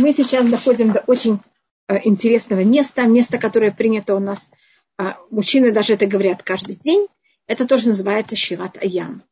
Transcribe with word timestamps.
мы 0.00 0.12
сейчас 0.12 0.48
доходим 0.48 0.92
до 0.92 1.00
очень 1.00 1.40
э, 1.88 2.00
интересного 2.04 2.64
места, 2.64 3.02
место, 3.02 3.38
которое 3.38 3.70
принято 3.70 4.14
у 4.14 4.18
нас, 4.18 4.50
а, 4.96 5.18
мужчины 5.30 5.72
даже 5.72 5.94
это 5.94 6.06
говорят 6.06 6.42
каждый 6.42 6.74
день, 6.74 7.06
это 7.46 7.66
тоже 7.66 7.88
называется 7.88 8.36
Шират 8.36 8.76
Аям. 8.78 9.22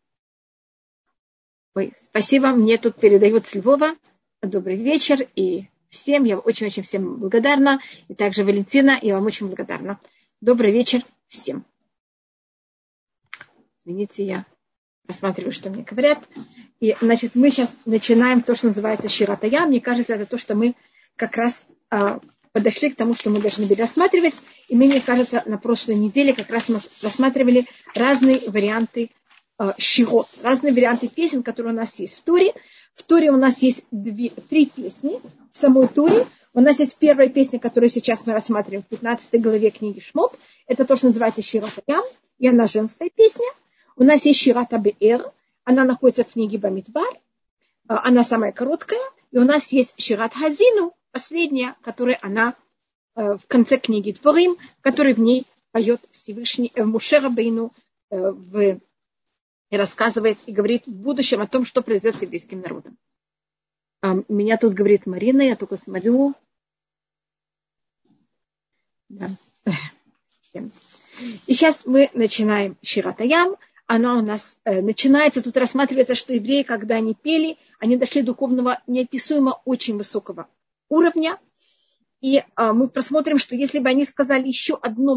Ой, 1.74 1.92
спасибо, 2.02 2.48
мне 2.48 2.76
тут 2.78 2.96
передают 2.96 3.46
с 3.46 3.54
Львова. 3.54 3.94
Добрый 4.42 4.76
вечер 4.76 5.28
и 5.34 5.68
всем, 5.88 6.24
я 6.24 6.38
очень-очень 6.38 6.82
всем 6.82 7.16
благодарна. 7.16 7.80
И 8.09 8.14
также 8.14 8.45
Валентина, 8.45 8.98
я 9.00 9.14
вам 9.14 9.27
очень 9.27 9.46
благодарна. 9.46 10.00
Добрый 10.41 10.73
вечер 10.73 11.03
всем. 11.29 11.64
Извините, 13.85 14.25
я 14.25 14.46
рассматриваю, 15.07 15.53
что 15.53 15.71
мне 15.71 15.82
говорят. 15.82 16.19
И, 16.80 16.95
значит, 17.00 17.32
мы 17.34 17.50
сейчас 17.50 17.70
начинаем 17.84 18.42
то, 18.42 18.54
что 18.54 18.68
называется 18.68 19.08
Ширатая. 19.08 19.66
Мне 19.66 19.80
кажется, 19.80 20.14
это 20.14 20.26
то, 20.26 20.38
что 20.38 20.54
мы 20.54 20.74
как 21.16 21.36
раз 21.36 21.66
а, 21.90 22.20
подошли 22.52 22.90
к 22.90 22.96
тому, 22.96 23.14
что 23.14 23.30
мы 23.30 23.40
должны 23.40 23.66
были 23.66 23.80
рассматривать. 23.80 24.34
И 24.68 24.76
мне 24.76 25.00
кажется, 25.00 25.43
на 25.46 25.58
прошлой 25.58 25.96
неделе 25.96 26.32
как 26.32 26.50
раз 26.50 26.68
мы 26.68 26.80
рассматривали 27.03 27.67
разные 27.94 28.40
варианты 28.48 29.11
э, 29.58 29.72
широт, 29.79 30.29
разные 30.43 30.72
варианты 30.72 31.08
песен, 31.08 31.43
которые 31.43 31.72
у 31.72 31.76
нас 31.76 31.98
есть 31.98 32.19
в 32.19 32.22
Туре. 32.22 32.53
В 32.95 33.03
Туре 33.03 33.31
у 33.31 33.36
нас 33.36 33.62
есть 33.62 33.84
две, 33.91 34.31
три 34.50 34.67
песни. 34.67 35.20
В 35.53 35.56
самой 35.56 35.89
Туре 35.89 36.27
у 36.53 36.61
нас 36.61 36.81
есть 36.81 36.97
первая 36.98 37.28
песня, 37.28 37.58
которую 37.58 37.91
сейчас 37.91 38.27
мы 38.27 38.33
рассматриваем 38.33 38.83
в 38.83 38.86
15 38.86 39.41
главе 39.41 39.70
книги 39.70 40.00
Шмот. 40.00 40.39
Это 40.67 40.84
то, 40.84 40.97
что 40.97 41.06
называется 41.06 41.42
Широт 41.42 41.72
Ям, 41.86 42.05
и 42.39 42.48
она 42.48 42.67
женская 42.67 43.11
песня. 43.11 43.47
У 43.97 44.05
нас 44.05 44.25
есть 44.27 44.41
Шират 44.41 44.72
Абеэр, 44.72 45.33
она 45.69 45.84
находится 45.84 46.25
в 46.25 46.33
книге 46.33 46.56
Бамидбар, 46.56 47.12
э, 47.12 47.19
она 47.89 48.25
самая 48.25 48.53
короткая. 48.53 49.03
И 49.33 49.36
у 49.36 49.45
нас 49.45 49.70
есть 49.70 50.00
Шират 50.00 50.33
Хазину, 50.33 50.95
последняя, 51.11 51.77
которая 51.83 52.19
она 52.22 52.55
э, 53.14 53.34
в 53.34 53.47
конце 53.47 53.77
книги 53.77 54.12
Творим, 54.12 54.56
который 54.81 55.12
в 55.12 55.20
ней 55.20 55.47
поет 55.70 56.01
Всевышний 56.12 56.73
э, 56.75 56.84
Мушера 56.84 57.29
Бейну 57.29 57.73
в 58.11 58.81
и 59.70 59.77
рассказывает 59.77 60.39
и 60.47 60.53
говорит 60.53 60.87
в 60.87 60.98
будущем 60.98 61.42
о 61.42 61.47
том, 61.47 61.67
что 61.67 61.83
произойдет 61.83 62.19
с 62.19 62.23
еврейским 62.23 62.62
народом. 62.62 62.97
Меня 64.31 64.57
тут 64.57 64.73
говорит 64.73 65.05
Марина, 65.05 65.42
я 65.42 65.57
только 65.57 65.77
смотрю. 65.77 66.35
Да. 69.11 69.29
И 71.47 71.53
сейчас 71.53 71.85
мы 71.85 72.09
начинаем 72.14 72.79
Ширатаям. 72.81 73.57
Она 73.91 74.19
у 74.19 74.20
нас 74.20 74.58
э, 74.64 74.83
начинается, 74.83 75.42
тут 75.42 75.56
рассматривается, 75.56 76.14
что 76.14 76.34
евреи, 76.34 76.62
когда 76.62 76.97
они 76.97 77.14
пели, 77.14 77.56
они 77.78 77.97
дошли 77.97 78.20
до 78.20 78.28
духовного 78.28 78.83
неописуемо 78.86 79.62
очень 79.64 79.97
высокого 79.97 80.47
уровня. 80.91 81.41
И 82.20 82.42
а, 82.55 82.75
мы 82.75 82.89
просмотрим, 82.89 83.39
что 83.39 83.56
если 83.56 83.78
бы 83.78 83.89
они 83.89 84.05
сказали 84.05 84.47
еще 84.47 84.77
одно, 84.77 85.17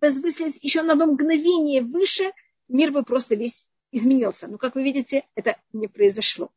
возвысились 0.00 0.58
еще 0.62 0.82
на 0.82 0.94
одно 0.94 1.06
мгновение 1.06 1.82
выше, 1.82 2.32
мир 2.66 2.90
бы 2.90 3.04
просто 3.04 3.36
весь 3.36 3.64
изменился. 3.92 4.48
Но, 4.48 4.58
как 4.58 4.74
вы 4.74 4.82
видите, 4.82 5.22
это 5.36 5.56
не 5.72 5.86
произошло. 5.86 6.50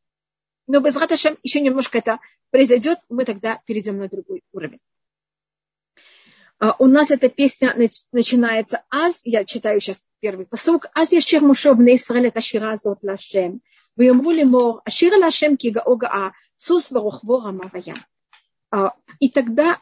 Но 0.65 0.79
без 0.79 0.95
Раташем 0.95 1.37
еще 1.43 1.61
немножко 1.61 1.99
это 1.99 2.19
произойдет, 2.49 2.97
мы 3.07 3.23
тогда 3.23 3.61
перейдем 3.67 3.99
на 3.99 4.09
другой 4.09 4.41
уровень. 4.51 4.79
Uh, 6.64 6.74
у 6.78 6.86
нас 6.86 7.10
эта 7.10 7.30
песня 7.30 7.74
начинается 8.12 8.82
аз, 8.90 9.22
я 9.24 9.46
читаю 9.46 9.80
сейчас 9.80 10.06
первый 10.20 10.44
посук, 10.44 10.88
аз 10.94 11.12
яшер 11.12 11.40
мушо 11.42 11.74
бне 11.74 11.94
Исраэль 11.94 12.26
это 12.26 12.40
шира 12.42 12.76
зот 12.76 12.98
лашем, 13.02 13.60
ויאמרו 13.96 14.32
לאמור, 14.32 14.80
השיר 14.86 15.14
על 15.14 15.22
השם 15.22 15.56
כי 15.58 15.70
גאו 15.70 15.96
גאה, 15.98 16.28
סוס 16.60 16.92
ורוכבו 16.92 17.38
רמה 17.38 17.64
וים. 17.72 17.96
И 19.20 19.28
тогда 19.28 19.78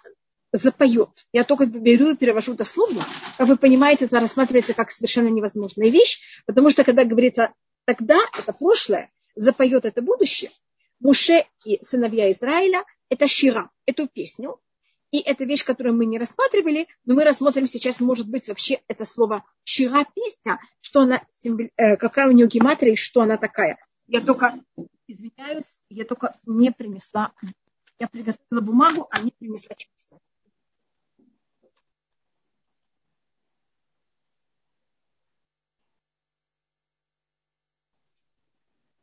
запоет. 0.52 1.26
Я 1.32 1.44
только 1.44 1.66
беру 1.66 2.10
и 2.10 2.16
перевожу 2.16 2.54
дословно. 2.54 3.04
Как 3.36 3.48
вы 3.48 3.56
понимаете, 3.56 4.06
это 4.06 4.18
рассматривается 4.18 4.74
как 4.74 4.90
совершенно 4.90 5.28
невозможная 5.28 5.90
вещь, 5.90 6.20
потому 6.46 6.70
что 6.70 6.84
когда 6.84 7.04
говорится 7.04 7.52
тогда, 7.84 8.18
это 8.36 8.52
прошлое, 8.52 9.10
запоет 9.36 9.84
это 9.84 10.00
будущее, 10.00 10.50
Муше 11.00 11.44
и 11.64 11.78
сыновья 11.82 12.32
Израиля – 12.32 13.08
это 13.10 13.28
Шира, 13.28 13.70
эту 13.86 14.08
песню. 14.08 14.58
и 15.13 15.19
это 15.19 15.45
вещь, 15.45 15.63
которую 15.63 15.95
мы 15.95 16.07
не 16.07 16.17
рассматривали, 16.17 16.87
но 17.05 17.13
мы 17.13 17.23
рассмотрим 17.23 17.67
сейчас, 17.67 17.99
может 17.99 18.27
быть, 18.27 18.47
вообще 18.47 18.81
это 18.87 19.05
слово 19.05 19.45
Шира– 19.63 20.07
песня, 20.15 20.59
что 20.81 21.01
она, 21.01 21.21
э, 21.77 21.97
какая 21.97 22.27
у 22.27 22.31
нее 22.31 22.47
гематрия 22.47 22.95
что 22.95 23.21
она 23.21 23.37
такая. 23.37 23.77
Я 24.07 24.21
только, 24.21 24.59
извиняюсь, 25.05 25.79
я 25.89 26.05
только 26.05 26.35
не 26.47 26.71
принесла, 26.71 27.31
я 27.99 28.07
приготовила 28.07 28.61
бумагу, 28.61 29.07
а 29.11 29.21
не 29.21 29.29
принесла 29.29 29.75
часы. 29.75 30.17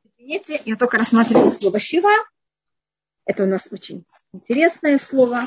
Извините, 0.03 0.61
я 0.65 0.75
только 0.75 0.99
рассматриваю 0.99 1.47
слово 1.47 1.79
«шива». 1.79 2.11
Это 3.27 3.45
у 3.45 3.47
нас 3.47 3.69
очень 3.71 4.05
интересное 4.33 4.99
слово. 4.99 5.47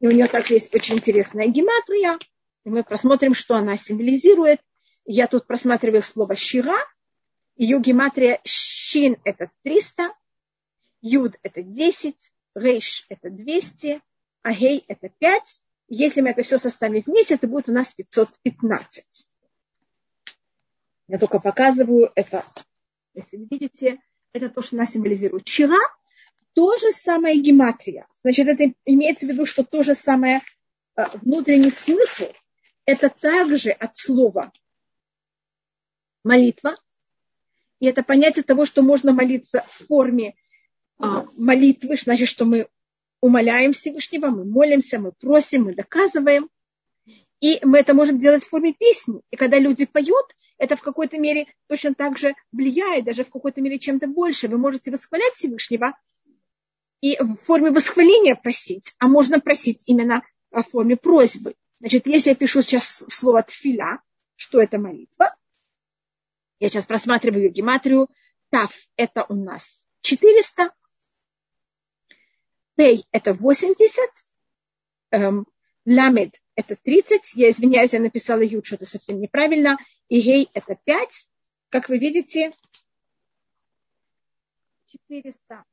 И 0.00 0.06
у 0.06 0.10
нее 0.10 0.26
так 0.26 0.50
есть 0.50 0.74
очень 0.74 0.96
интересная 0.96 1.46
гематрия. 1.46 2.18
И 2.64 2.70
мы 2.70 2.82
просмотрим, 2.82 3.34
что 3.34 3.54
она 3.56 3.76
символизирует. 3.76 4.60
Я 5.04 5.26
тут 5.26 5.46
просматриваю 5.46 6.02
слово 6.02 6.34
«шира». 6.36 6.76
Ее 7.56 7.80
гематрия 7.80 8.40
«шин»– 8.44 9.16
это 9.24 9.50
300, 9.62 10.12
«юд»– 11.02 11.36
это 11.42 11.62
10, 11.62 12.32
«рейш»– 12.54 13.06
это 13.08 13.30
200, 13.30 14.00
а 14.42 14.52
«гей»– 14.52 14.84
это 14.88 15.08
5. 15.08 15.62
Если 15.88 16.20
мы 16.20 16.30
это 16.30 16.42
все 16.42 16.58
составим 16.58 17.02
вместе, 17.06 17.34
это 17.34 17.46
будет 17.46 17.68
у 17.68 17.72
нас 17.72 17.92
515. 17.92 19.26
Я 21.06 21.18
только 21.18 21.38
показываю 21.38 22.10
это 22.14 22.44
если 23.14 23.36
видите, 23.36 24.00
это 24.32 24.50
то, 24.50 24.60
что 24.60 24.76
она 24.76 24.86
символизирует. 24.86 25.46
Вчера 25.48 25.78
то 26.54 26.76
же 26.78 26.90
самое 26.90 27.38
гематрия. 27.38 28.06
Значит, 28.22 28.48
это 28.48 28.72
имеется 28.84 29.26
в 29.26 29.28
виду, 29.28 29.44
что 29.44 29.64
то 29.64 29.82
же 29.82 29.94
самое 29.94 30.40
э, 30.96 31.04
внутренний 31.22 31.70
смысл. 31.70 32.26
Это 32.86 33.08
также 33.08 33.70
от 33.70 33.96
слова 33.96 34.52
молитва. 36.22 36.76
И 37.80 37.86
это 37.86 38.02
понятие 38.02 38.44
того, 38.44 38.64
что 38.64 38.82
можно 38.82 39.12
молиться 39.12 39.64
в 39.68 39.86
форме 39.86 40.34
а, 40.98 41.26
молитвы, 41.36 41.96
значит, 41.96 42.28
что 42.28 42.44
мы 42.44 42.68
умоляем 43.20 43.72
Всевышнего, 43.72 44.28
мы 44.28 44.44
молимся, 44.44 44.98
мы 44.98 45.12
просим, 45.12 45.64
мы 45.64 45.74
доказываем. 45.74 46.48
И 47.40 47.58
мы 47.62 47.78
это 47.78 47.92
можем 47.92 48.18
делать 48.18 48.44
в 48.44 48.48
форме 48.48 48.72
песни. 48.72 49.20
И 49.30 49.36
когда 49.36 49.58
люди 49.58 49.84
поют, 49.86 50.34
это 50.56 50.76
в 50.76 50.82
какой-то 50.82 51.18
мере 51.18 51.46
точно 51.66 51.94
так 51.94 52.16
же 52.16 52.34
влияет, 52.52 53.04
даже 53.04 53.24
в 53.24 53.30
какой-то 53.30 53.60
мере 53.60 53.78
чем-то 53.78 54.06
больше. 54.06 54.48
Вы 54.48 54.56
можете 54.56 54.90
восхвалять 54.90 55.34
Всевышнего 55.34 55.94
и 57.04 57.18
в 57.22 57.36
форме 57.36 57.70
восхваления 57.70 58.34
просить, 58.34 58.94
а 58.98 59.08
можно 59.08 59.38
просить 59.38 59.84
именно 59.86 60.22
в 60.50 60.62
форме 60.62 60.96
просьбы. 60.96 61.54
Значит, 61.78 62.06
если 62.06 62.30
я 62.30 62.34
пишу 62.34 62.62
сейчас 62.62 63.04
слово 63.10 63.42
тфиля, 63.42 64.00
что 64.36 64.58
это 64.58 64.78
молитва, 64.78 65.36
я 66.60 66.70
сейчас 66.70 66.86
просматриваю 66.86 67.50
гематрию, 67.50 68.08
тав– 68.48 68.72
это 68.96 69.26
у 69.28 69.34
нас 69.34 69.84
400, 70.00 70.72
пей– 72.74 73.06
это 73.12 73.34
80, 73.34 74.00
эм, 75.10 75.46
ламед 75.84 76.40
это 76.54 76.74
30. 76.74 77.34
Я 77.34 77.50
извиняюсь, 77.50 77.92
я 77.92 78.00
написала 78.00 78.40
ют, 78.40 78.64
что 78.64 78.76
это 78.76 78.86
совсем 78.86 79.20
неправильно. 79.20 79.76
И 80.08 80.22
гей 80.22 80.48
это 80.54 80.78
5. 80.82 81.28
Как 81.68 81.90
вы 81.90 81.98
видите, 81.98 82.54
400 84.86 85.64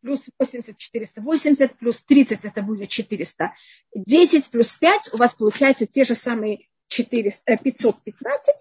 плюс 0.00 0.24
80, 0.38 0.76
480, 0.76 1.78
плюс 1.78 2.02
30 2.02 2.44
это 2.44 2.62
будет 2.62 2.88
410, 2.88 4.50
плюс 4.50 4.74
5 4.74 5.14
у 5.14 5.16
вас 5.16 5.34
получается 5.34 5.86
те 5.86 6.04
же 6.04 6.14
самые 6.14 6.68
400, 6.88 7.56
515. 7.56 8.54
Э, 8.54 8.60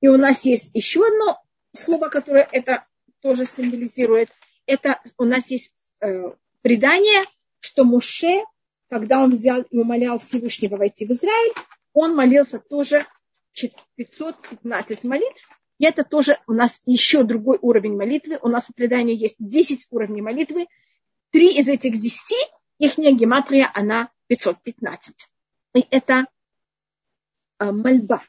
И 0.00 0.08
у 0.08 0.16
нас 0.16 0.44
есть 0.44 0.70
еще 0.74 1.06
одно 1.06 1.42
слово, 1.72 2.08
которое 2.08 2.48
это 2.50 2.86
тоже 3.20 3.44
символизирует. 3.44 4.30
Это 4.66 5.00
у 5.18 5.24
нас 5.24 5.50
есть 5.50 5.72
э, 6.00 6.32
предание, 6.62 7.24
что 7.60 7.84
Муше 7.84 8.42
когда 8.88 9.20
он 9.20 9.30
взял 9.30 9.62
и 9.62 9.78
умолял 9.78 10.18
Всевышнего 10.18 10.76
войти 10.76 11.06
в 11.06 11.10
Израиль, 11.10 11.52
он 11.92 12.14
молился 12.14 12.58
тоже 12.58 13.04
515 13.96 15.04
молитв. 15.04 15.48
И 15.78 15.84
это 15.84 16.04
тоже 16.04 16.38
у 16.46 16.52
нас 16.52 16.80
еще 16.86 17.22
другой 17.22 17.58
уровень 17.60 17.96
молитвы. 17.96 18.38
У 18.42 18.48
нас 18.48 18.64
в 18.64 18.74
предании 18.74 19.14
есть 19.14 19.36
10 19.38 19.88
уровней 19.90 20.22
молитвы. 20.22 20.66
Три 21.30 21.58
из 21.58 21.68
этих 21.68 21.98
10, 21.98 22.22
их 22.78 22.98
гематрия, 22.98 23.70
она 23.74 24.10
515. 24.28 25.28
И 25.74 25.86
это 25.90 26.26
э, 27.58 27.70
мольба. 27.70 28.22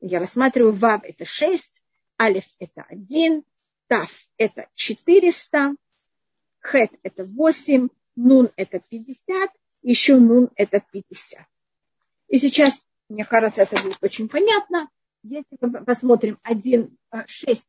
Я 0.00 0.18
рассматриваю 0.18 0.72
Вав 0.72 1.04
это 1.04 1.24
6, 1.24 1.82
Алиф 2.20 2.44
это 2.58 2.82
1, 2.88 3.44
Тав 3.86 4.10
это 4.36 4.68
400, 4.74 5.74
Хет 6.60 6.90
это 7.02 7.24
8, 7.24 7.88
Нун 8.16 8.50
это 8.56 8.80
50, 8.80 9.50
еще 9.82 10.16
Нун 10.16 10.50
это 10.56 10.80
50. 10.80 11.46
И 12.28 12.38
сейчас, 12.38 12.87
мне 13.08 13.24
кажется, 13.24 13.62
это 13.62 13.82
будет 13.82 13.98
очень 14.02 14.28
понятно. 14.28 14.88
Если 15.22 15.56
мы 15.60 15.84
посмотрим 15.84 16.38
1, 16.42 16.96
6 17.26 17.60
э, 17.60 17.64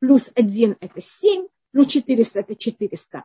плюс 0.00 0.30
1 0.34 0.76
это 0.80 1.00
7, 1.00 1.46
плюс 1.72 1.86
400 1.86 2.40
это 2.40 2.54
400. 2.54 3.24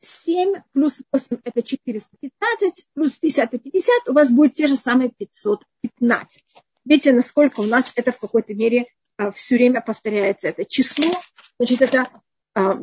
7 0.00 0.62
плюс 0.72 1.02
8 1.10 1.38
это 1.44 1.62
415, 1.62 2.86
плюс 2.94 3.12
50 3.12 3.54
это 3.54 3.58
50, 3.58 4.08
у 4.08 4.12
вас 4.12 4.30
будет 4.30 4.54
те 4.54 4.66
же 4.66 4.76
самые 4.76 5.10
515. 5.10 6.42
Видите, 6.84 7.12
насколько 7.12 7.60
у 7.60 7.64
нас 7.64 7.92
это 7.96 8.12
в 8.12 8.18
какой-то 8.18 8.54
мере 8.54 8.86
а, 9.16 9.30
все 9.32 9.56
время 9.56 9.80
повторяется 9.80 10.48
это 10.48 10.64
число. 10.64 11.10
Значит, 11.58 11.82
это 11.82 12.22
а, 12.54 12.78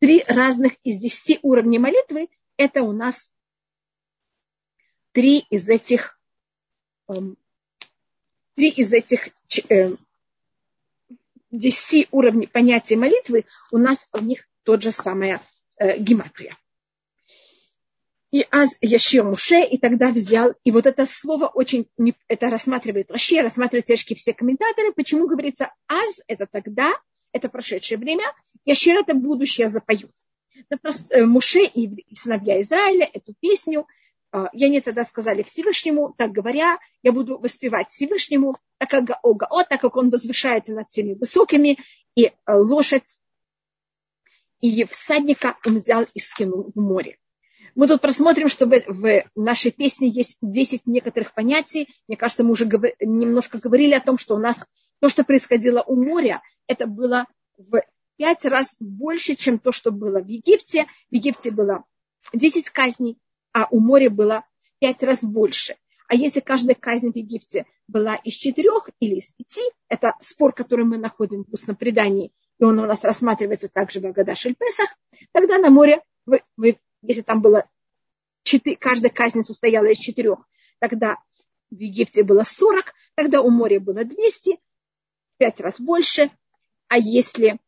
три 0.00 0.24
разных 0.26 0.74
из 0.82 0.98
десяти 0.98 1.38
уровней 1.42 1.78
молитвы. 1.78 2.28
Это 2.56 2.82
у 2.82 2.92
нас 2.92 3.30
три 5.12 5.44
из 5.50 5.68
этих 5.68 6.13
три 7.06 8.70
из 8.70 8.92
этих 8.92 9.28
э, 9.68 9.90
десяти 11.50 12.08
уровней 12.10 12.46
понятия 12.46 12.96
молитвы, 12.96 13.44
у 13.70 13.78
нас 13.78 14.08
в 14.12 14.24
них 14.24 14.48
тот 14.62 14.82
же 14.82 14.92
самая 14.92 15.42
э, 15.76 15.98
гематрия. 15.98 16.56
И 18.30 18.44
аз 18.50 18.70
Яшир 18.80 19.22
Муше, 19.22 19.62
и 19.62 19.78
тогда 19.78 20.10
взял, 20.10 20.54
и 20.64 20.72
вот 20.72 20.86
это 20.86 21.06
слово 21.06 21.46
очень, 21.46 21.86
это 22.26 22.50
рассматривает 22.50 23.10
Раши, 23.10 23.40
рассматривают 23.40 23.86
тяжкие 23.86 24.16
все 24.16 24.34
комментаторы, 24.34 24.92
почему 24.92 25.28
говорится 25.28 25.72
аз, 25.86 26.20
это 26.26 26.46
тогда, 26.50 26.92
это 27.30 27.48
прошедшее 27.48 27.96
время, 27.98 28.24
Яшир 28.64 28.98
это 28.98 29.14
будущее 29.14 29.68
запоют. 29.68 30.10
Э, 31.10 31.24
Муше 31.24 31.64
и 31.64 32.04
сыновья 32.14 32.60
Израиля 32.60 33.08
эту 33.12 33.34
песню, 33.38 33.86
и 34.52 34.64
они 34.64 34.80
тогда 34.80 35.04
сказали 35.04 35.42
Всевышнему, 35.42 36.14
так 36.16 36.32
говоря, 36.32 36.78
я 37.02 37.12
буду 37.12 37.38
воспевать 37.38 37.90
Всевышнему, 37.90 38.58
так 38.78 38.90
как 38.90 39.04
Гаога, 39.04 39.48
так 39.68 39.80
как 39.80 39.96
он 39.96 40.10
возвышается 40.10 40.72
над 40.72 40.88
всеми 40.88 41.14
высокими, 41.14 41.78
и 42.16 42.26
э, 42.26 42.32
лошадь, 42.46 43.20
и 44.60 44.84
всадника 44.84 45.56
он 45.64 45.76
взял 45.76 46.06
и 46.14 46.18
скинул 46.18 46.72
в 46.74 46.80
море. 46.80 47.18
Мы 47.74 47.88
тут 47.88 48.00
просмотрим, 48.00 48.48
что 48.48 48.66
в 48.66 49.24
нашей 49.34 49.72
песне 49.72 50.08
есть 50.08 50.38
10 50.42 50.86
некоторых 50.86 51.34
понятий. 51.34 51.88
Мне 52.06 52.16
кажется, 52.16 52.44
мы 52.44 52.52
уже 52.52 52.66
немножко 53.00 53.58
говорили 53.58 53.94
о 53.94 54.00
том, 54.00 54.16
что 54.16 54.36
у 54.36 54.38
нас 54.38 54.64
то, 55.00 55.08
что 55.08 55.24
происходило 55.24 55.82
у 55.82 55.96
моря, 55.96 56.40
это 56.68 56.86
было 56.86 57.26
в 57.58 57.82
пять 58.16 58.44
раз 58.44 58.76
больше, 58.78 59.34
чем 59.34 59.58
то, 59.58 59.72
что 59.72 59.90
было 59.90 60.20
в 60.20 60.26
Египте. 60.26 60.86
В 61.10 61.14
Египте 61.14 61.50
было 61.50 61.84
10 62.32 62.70
казней, 62.70 63.18
а 63.54 63.68
у 63.70 63.80
моря 63.80 64.10
было 64.10 64.44
в 64.60 64.78
пять 64.80 65.02
раз 65.02 65.24
больше. 65.24 65.76
А 66.08 66.14
если 66.14 66.40
каждая 66.40 66.74
казнь 66.74 67.10
в 67.10 67.16
Египте 67.16 67.64
была 67.88 68.16
из 68.16 68.34
четырех 68.34 68.90
или 69.00 69.16
из 69.16 69.32
пяти, 69.32 69.62
это 69.88 70.14
спор, 70.20 70.52
который 70.52 70.84
мы 70.84 70.98
находим 70.98 71.44
в 71.44 71.54
устном 71.54 71.76
предании, 71.76 72.32
и 72.58 72.64
он 72.64 72.78
у 72.78 72.86
нас 72.86 73.04
рассматривается 73.04 73.68
также 73.68 74.00
в 74.00 74.06
Агадашель 74.06 74.54
Песах, 74.54 74.94
тогда 75.32 75.58
на 75.58 75.70
море 75.70 76.02
вы, 76.26 76.42
вы 76.56 76.78
если 77.00 77.22
там 77.22 77.40
было 77.40 77.66
четыре, 78.42 78.76
каждая 78.76 79.10
казнь 79.10 79.42
состояла 79.42 79.86
из 79.86 79.98
четырех, 79.98 80.38
тогда 80.78 81.16
в 81.70 81.78
Египте 81.78 82.22
было 82.22 82.42
40, 82.44 82.92
тогда 83.14 83.40
у 83.40 83.50
моря 83.50 83.80
было 83.80 84.04
200, 84.04 84.58
пять 85.38 85.60
раз 85.60 85.80
больше. 85.80 86.30
А 86.88 86.98
если 86.98 87.58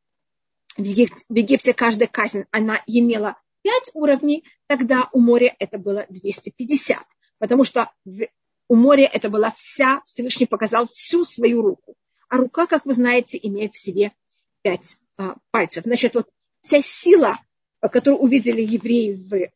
в 0.77 0.83
Египте, 0.83 1.25
в 1.29 1.35
Египте 1.35 1.75
каждая 1.75 2.09
казнь, 2.09 2.44
она 2.50 2.83
имела 2.87 3.37
5 3.62 3.93
уровней, 3.94 4.44
тогда 4.67 5.09
у 5.13 5.21
моря 5.21 5.55
это 5.59 5.79
было 5.79 6.07
250. 6.09 6.99
Потому 7.39 7.65
что 7.65 7.91
у 8.69 8.75
моря 8.75 9.09
это 9.13 9.29
была 9.29 9.53
вся, 9.57 10.03
Всевышний 10.07 10.47
показал 10.47 10.89
всю 10.89 11.25
свою 11.25 11.63
руку. 11.63 11.95
А 12.29 12.39
рука, 12.39 12.67
как 12.67 12.87
вы 12.87 12.95
знаете, 12.95 13.39
имеет 13.43 13.75
в 13.75 13.79
себе 13.79 14.13
5 14.63 14.99
а, 15.19 15.37
пальцев. 15.51 15.85
Значит, 15.85 16.15
вот 16.15 16.29
вся 16.61 16.81
сила 16.81 17.39
которую 17.89 18.21
увидели 18.21 18.63
евреи 18.63 19.15
в 19.15 19.51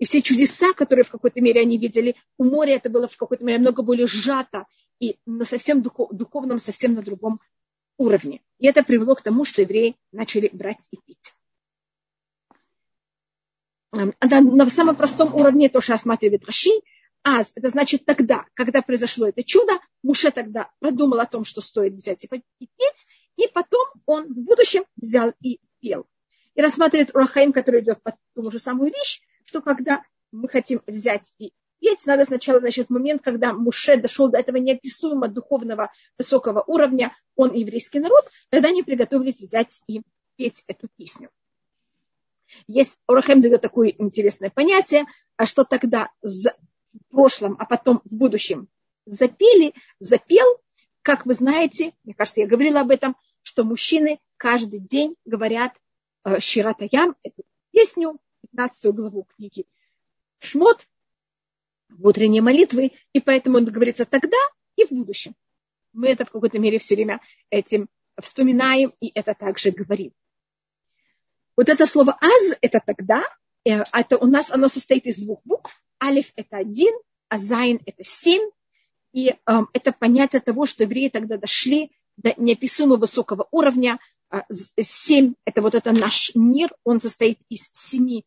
и 0.00 0.06
все 0.06 0.22
чудеса, 0.22 0.72
которые 0.72 1.04
в 1.04 1.10
какой-то 1.10 1.40
мере 1.40 1.60
они 1.60 1.78
видели, 1.78 2.16
у 2.36 2.44
моря 2.44 2.74
это 2.74 2.90
было 2.90 3.06
в 3.06 3.16
какой-то 3.16 3.44
мере 3.44 3.58
много 3.58 3.82
более 3.82 4.08
сжато 4.08 4.66
и 4.98 5.18
на 5.24 5.44
совсем 5.44 5.82
духов, 5.82 6.10
духовном, 6.12 6.58
совсем 6.58 6.94
на 6.94 7.02
другом 7.02 7.40
уровне. 7.96 8.40
И 8.58 8.66
это 8.66 8.82
привело 8.82 9.14
к 9.14 9.22
тому, 9.22 9.44
что 9.44 9.62
евреи 9.62 9.94
начали 10.10 10.50
брать 10.52 10.88
и 10.90 10.96
пить. 10.96 11.34
Эм, 13.96 14.12
на, 14.20 14.70
самом 14.70 14.96
простом 14.96 15.34
уровне 15.34 15.68
то, 15.68 15.80
что 15.80 15.94
осматривает 15.94 16.44
Раши, 16.44 16.70
аз, 17.22 17.52
это 17.54 17.68
значит 17.68 18.04
тогда, 18.04 18.44
когда 18.54 18.82
произошло 18.82 19.28
это 19.28 19.42
чудо, 19.42 19.72
Муше 20.02 20.30
тогда 20.30 20.70
продумал 20.80 21.20
о 21.20 21.26
том, 21.26 21.44
что 21.44 21.60
стоит 21.60 21.94
взять 21.94 22.24
и 22.24 22.28
пить, 22.28 23.06
и 23.36 23.48
потом 23.52 23.86
он 24.04 24.26
в 24.26 24.36
будущем 24.36 24.84
взял 24.96 25.32
и 25.40 25.60
пел. 25.80 26.06
И 26.54 26.60
рассматривает 26.60 27.14
Урахаим, 27.14 27.52
который 27.52 27.80
идет 27.80 28.02
под 28.02 28.16
ту 28.34 28.50
же 28.50 28.58
самую 28.58 28.92
вещь, 28.92 29.20
что 29.44 29.62
когда 29.62 30.02
мы 30.32 30.48
хотим 30.48 30.82
взять 30.86 31.32
и 31.38 31.52
петь, 31.80 32.04
надо 32.06 32.24
сначала, 32.24 32.60
значит, 32.60 32.90
момент, 32.90 33.22
когда 33.22 33.52
Муше 33.54 33.96
дошел 33.96 34.28
до 34.28 34.38
этого 34.38 34.56
неописуемо 34.56 35.28
духовного 35.28 35.92
высокого 36.18 36.62
уровня, 36.66 37.16
он 37.36 37.54
еврейский 37.54 38.00
народ, 38.00 38.30
тогда 38.50 38.68
они 38.68 38.82
приготовились 38.82 39.40
взять 39.40 39.82
и 39.86 40.02
петь 40.36 40.64
эту 40.66 40.88
песню. 40.96 41.30
Есть 42.66 42.98
Урахем 43.08 43.42
дает 43.42 43.60
такое 43.62 43.88
интересное 43.88 44.50
понятие, 44.50 45.04
а 45.36 45.46
что 45.46 45.64
тогда 45.64 46.10
в 46.22 46.50
прошлом, 47.10 47.56
а 47.58 47.66
потом 47.66 48.00
в 48.04 48.14
будущем 48.14 48.68
запели, 49.06 49.74
запел, 49.98 50.46
как 51.02 51.26
вы 51.26 51.34
знаете, 51.34 51.92
мне 52.04 52.14
кажется, 52.14 52.40
я 52.40 52.46
говорила 52.46 52.80
об 52.80 52.90
этом, 52.90 53.16
что 53.42 53.64
мужчины 53.64 54.20
каждый 54.38 54.80
день 54.80 55.16
говорят 55.24 55.74
Э, 56.24 56.40
Ширатаям, 56.40 57.16
эту 57.22 57.44
песню, 57.70 58.18
15 58.52 58.94
главу 58.94 59.24
книги 59.36 59.66
Шмот, 60.38 60.88
в 61.90 62.06
утренней 62.06 62.40
молитвы, 62.40 62.92
и 63.12 63.20
поэтому 63.20 63.58
он 63.58 63.66
говорится 63.66 64.04
тогда 64.06 64.38
и 64.76 64.86
в 64.86 64.90
будущем. 64.90 65.34
Мы 65.92 66.08
это 66.08 66.24
в 66.24 66.30
какой-то 66.30 66.58
мере 66.58 66.78
все 66.78 66.94
время 66.94 67.20
этим 67.50 67.88
вспоминаем 68.20 68.92
и 69.00 69.12
это 69.14 69.34
также 69.34 69.70
говорим. 69.70 70.12
Вот 71.56 71.68
это 71.68 71.86
слово 71.86 72.18
«аз»– 72.20 72.58
это 72.60 72.80
тогда, 72.84 73.22
э, 73.64 73.82
это 73.92 74.18
у 74.18 74.26
нас 74.26 74.50
оно 74.50 74.68
состоит 74.68 75.06
из 75.06 75.18
двух 75.18 75.40
букв. 75.44 75.80
Алиф– 76.02 76.32
это 76.36 76.56
один, 76.56 76.92
а 77.28 77.38
Зайн– 77.38 77.80
это 77.86 78.02
семь. 78.02 78.50
И 79.12 79.28
э, 79.28 79.36
это 79.72 79.92
понятие 79.92 80.40
того, 80.40 80.66
что 80.66 80.82
евреи 80.82 81.08
тогда 81.08 81.36
дошли 81.36 81.92
до 82.16 82.34
неописуемо 82.36 82.96
высокого 82.96 83.48
уровня, 83.50 83.98
а, 84.30 84.44
семь, 84.80 85.34
это 85.44 85.62
вот 85.62 85.74
это 85.74 85.92
наш 85.92 86.32
мир, 86.34 86.74
он 86.82 87.00
состоит 87.00 87.38
из 87.48 87.68
семи 87.72 88.24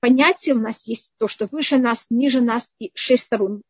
понятий. 0.00 0.52
У 0.52 0.58
нас 0.58 0.86
есть 0.86 1.12
то, 1.18 1.28
что 1.28 1.46
выше 1.50 1.78
нас, 1.78 2.06
ниже 2.10 2.40
нас, 2.40 2.68
и 2.78 2.90
шесть 2.94 3.24
сторон, 3.24 3.62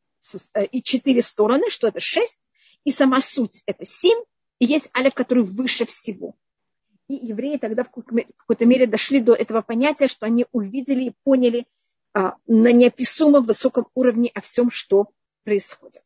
э, 0.54 0.64
и 0.66 0.82
четыре 0.82 1.22
стороны, 1.22 1.70
что 1.70 1.88
это 1.88 2.00
шесть, 2.00 2.40
и 2.84 2.90
сама 2.90 3.20
суть 3.20 3.62
это 3.66 3.84
семь, 3.84 4.18
и 4.58 4.64
есть 4.64 4.88
алиф, 4.96 5.14
который 5.14 5.44
выше 5.44 5.84
всего. 5.84 6.34
И 7.08 7.14
евреи 7.14 7.56
тогда 7.56 7.84
в 7.84 7.90
какой-то 7.90 8.66
мере 8.66 8.86
дошли 8.86 9.20
до 9.20 9.32
этого 9.32 9.62
понятия, 9.62 10.08
что 10.08 10.26
они 10.26 10.46
увидели 10.52 11.04
и 11.04 11.14
поняли 11.22 11.66
а, 12.12 12.34
на 12.46 12.72
неописуемом 12.72 13.44
высоком 13.44 13.86
уровне 13.94 14.30
о 14.34 14.40
всем, 14.40 14.70
что 14.70 15.08
происходит. 15.44 16.02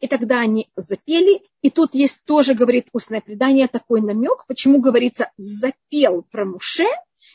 И 0.00 0.06
тогда 0.06 0.40
они 0.40 0.68
запели. 0.76 1.42
И 1.62 1.70
тут 1.70 1.94
есть 1.94 2.22
тоже, 2.24 2.54
говорит 2.54 2.88
устное 2.92 3.20
предание, 3.20 3.68
такой 3.68 4.00
намек. 4.00 4.44
Почему 4.46 4.80
говорится 4.80 5.32
запел 5.36 6.22
про 6.22 6.44
Муше? 6.44 6.86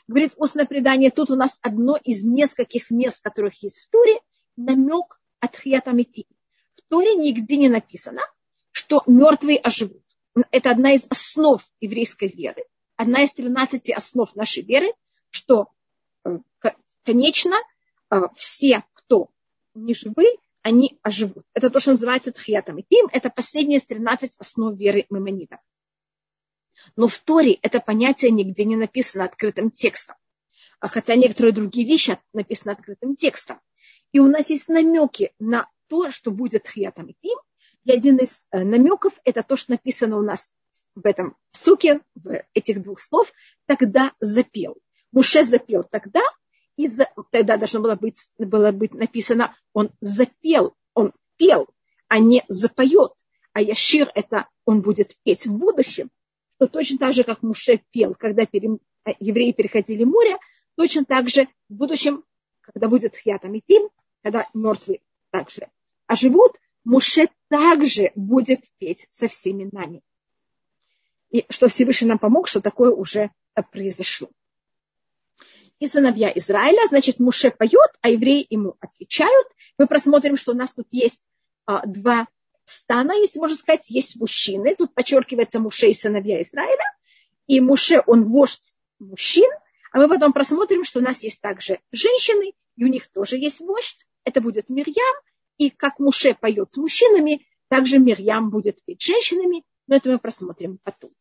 Говорит 0.07 0.33
устное 0.37 0.65
предание, 0.65 1.11
тут 1.11 1.31
у 1.31 1.35
нас 1.35 1.59
одно 1.61 1.97
из 2.03 2.23
нескольких 2.23 2.89
мест, 2.91 3.21
которых 3.21 3.63
есть 3.63 3.79
в 3.79 3.89
Туре, 3.89 4.19
намек 4.57 5.21
от 5.39 5.55
Хиятамити. 5.55 6.27
В 6.75 6.81
Туре 6.89 7.15
нигде 7.15 7.57
не 7.57 7.69
написано, 7.69 8.21
что 8.71 9.01
мертвые 9.07 9.59
оживут. 9.59 10.02
Это 10.51 10.71
одна 10.71 10.93
из 10.93 11.05
основ 11.09 11.63
еврейской 11.79 12.27
веры, 12.27 12.65
одна 12.95 13.23
из 13.23 13.33
13 13.33 13.91
основ 13.91 14.35
нашей 14.35 14.63
веры, 14.63 14.93
что, 15.29 15.67
э, 16.25 16.39
конечно, 17.03 17.55
э, 18.09 18.21
все, 18.35 18.83
кто 18.93 19.29
не 19.73 19.93
живы, 19.93 20.25
они 20.61 20.97
оживут. 21.01 21.45
Это 21.53 21.69
то, 21.69 21.79
что 21.79 21.91
называется 21.91 22.31
тхиятом. 22.31 22.79
И 22.79 22.85
тим– 22.87 23.07
это 23.11 23.29
последние 23.29 23.79
из 23.79 23.85
13 23.85 24.37
основ 24.39 24.75
веры 24.75 25.05
мемонитов. 25.09 25.59
Но 26.95 27.07
в 27.07 27.17
Торе 27.19 27.53
это 27.61 27.79
понятие 27.79 28.31
нигде 28.31 28.65
не 28.65 28.75
написано 28.75 29.25
открытым 29.25 29.69
текстом. 29.69 30.15
А 30.79 30.87
хотя 30.87 31.15
некоторые 31.15 31.53
другие 31.53 31.87
вещи 31.87 32.17
написаны 32.33 32.71
открытым 32.71 33.15
текстом. 33.15 33.59
И 34.11 34.19
у 34.19 34.27
нас 34.27 34.49
есть 34.49 34.69
намеки 34.69 35.33
на 35.39 35.69
то, 35.87 36.09
что 36.09 36.31
будет 36.31 36.63
тхиятом 36.63 37.07
и. 37.21 37.29
И 37.85 37.91
один 37.91 38.17
из 38.17 38.43
э, 38.51 38.63
намеков– 38.63 39.13
это 39.25 39.43
то, 39.43 39.55
что 39.55 39.71
написано 39.71 40.17
у 40.17 40.21
нас 40.21 40.53
в 40.95 41.05
этом 41.05 41.35
суке, 41.51 42.01
в 42.15 42.43
этих 42.53 42.81
двух 42.81 42.99
слов, 42.99 43.31
тогда 43.65 44.13
запел. 44.19 44.77
Муше 45.11 45.43
запел 45.43 45.83
тогда, 45.83 46.21
и 46.77 46.87
за, 46.87 47.07
тогда 47.31 47.57
должно 47.57 47.81
было 47.81 47.95
быть, 47.95 48.31
было 48.37 48.71
быть 48.71 48.93
написано, 48.93 49.55
он 49.73 49.91
запел, 50.01 50.75
он 50.93 51.13
пел, 51.37 51.67
а 52.07 52.19
не 52.19 52.43
запоет. 52.47 53.11
А 53.53 53.61
Яшир 53.61 54.11
это 54.15 54.47
он 54.65 54.81
будет 54.81 55.15
петь 55.23 55.45
в 55.45 55.55
будущем, 55.55 56.09
что 56.49 56.67
точно 56.67 56.97
так 56.97 57.13
же, 57.13 57.23
как 57.23 57.43
Муше 57.43 57.81
пел, 57.91 58.15
когда 58.15 58.45
пере, 58.45 58.77
евреи 59.19 59.51
переходили 59.51 60.03
море, 60.03 60.37
точно 60.75 61.05
так 61.05 61.29
же 61.29 61.47
в 61.69 61.73
будущем, 61.73 62.23
когда 62.61 62.87
будет 62.87 63.17
Хьятам 63.17 63.53
и 63.53 63.61
Тим, 63.61 63.89
когда 64.23 64.47
мертвые 64.53 65.01
также 65.29 65.67
оживут, 66.07 66.53
Муше 66.83 67.29
также 67.53 68.11
будет 68.15 68.61
петь 68.79 69.05
со 69.11 69.27
всеми 69.27 69.69
нами. 69.71 70.01
И 71.29 71.45
что 71.51 71.67
Всевышний 71.67 72.07
нам 72.07 72.17
помог, 72.17 72.47
что 72.47 72.61
такое 72.61 72.89
уже 72.89 73.29
произошло. 73.71 74.27
И 75.77 75.85
сыновья 75.85 76.31
Израиля, 76.33 76.79
значит, 76.87 77.19
Муше 77.19 77.51
поет, 77.51 77.91
а 78.01 78.09
евреи 78.09 78.47
ему 78.49 78.75
отвечают. 78.79 79.47
Мы 79.77 79.85
просмотрим, 79.85 80.35
что 80.35 80.53
у 80.53 80.55
нас 80.55 80.73
тут 80.73 80.87
есть 80.89 81.29
а, 81.67 81.85
два 81.85 82.27
стана, 82.63 83.11
если 83.11 83.37
можно 83.37 83.55
сказать, 83.55 83.87
есть 83.91 84.15
мужчины. 84.15 84.73
Тут 84.75 84.95
подчеркивается 84.95 85.59
Муше 85.59 85.91
и 85.91 85.93
сыновья 85.93 86.41
Израиля. 86.41 86.85
И 87.45 87.61
Муше, 87.61 88.01
он 88.07 88.23
вождь 88.25 88.77
мужчин. 88.97 89.51
А 89.91 89.99
мы 89.99 90.09
потом 90.09 90.33
просмотрим, 90.33 90.83
что 90.83 91.01
у 91.01 91.03
нас 91.03 91.21
есть 91.21 91.39
также 91.39 91.77
женщины, 91.91 92.53
и 92.77 92.83
у 92.83 92.87
них 92.87 93.07
тоже 93.11 93.37
есть 93.37 93.59
вождь. 93.59 94.07
Это 94.23 94.41
будет 94.41 94.69
Мирьям. 94.69 95.15
И 95.57 95.69
как 95.69 95.99
Муше 95.99 96.33
поет 96.33 96.71
с 96.71 96.77
мужчинами, 96.77 97.45
также 97.67 97.99
Мирьям 97.99 98.49
будет 98.49 98.83
петь 98.85 99.01
с 99.01 99.05
женщинами. 99.05 99.63
Но 99.87 99.95
это 99.95 100.09
мы 100.09 100.19
просмотрим 100.19 100.79
потом. 100.83 101.11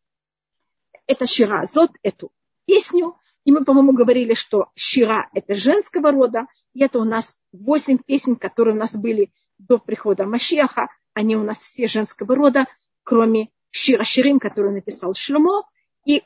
Это 1.07 1.27
Шира 1.27 1.65
Зод, 1.65 1.91
эту 2.03 2.33
песню. 2.65 3.17
И 3.45 3.53
мы, 3.53 3.65
по-моему, 3.65 3.93
говорили, 3.93 4.35
что 4.35 4.71
Шира– 4.75 5.29
это 5.35 5.55
женского 5.55 6.13
рода. 6.13 6.47
И 6.75 6.83
это 6.83 6.99
у 6.99 7.05
нас 7.05 7.39
восемь 7.53 7.99
песен, 7.99 8.37
которые 8.37 8.75
у 8.75 8.79
нас 8.79 8.95
были 8.95 9.33
до 9.59 9.79
прихода 9.79 10.27
Машиаха. 10.27 10.89
Они 11.15 11.37
у 11.37 11.43
нас 11.43 11.59
все 11.59 11.89
женского 11.89 12.35
рода, 12.35 12.67
кроме 13.03 13.51
Шира 13.71 14.05
Ширим, 14.05 14.39
который 14.39 14.73
написал 14.73 15.15
Шлюмо, 15.15 15.65
и 16.05 16.23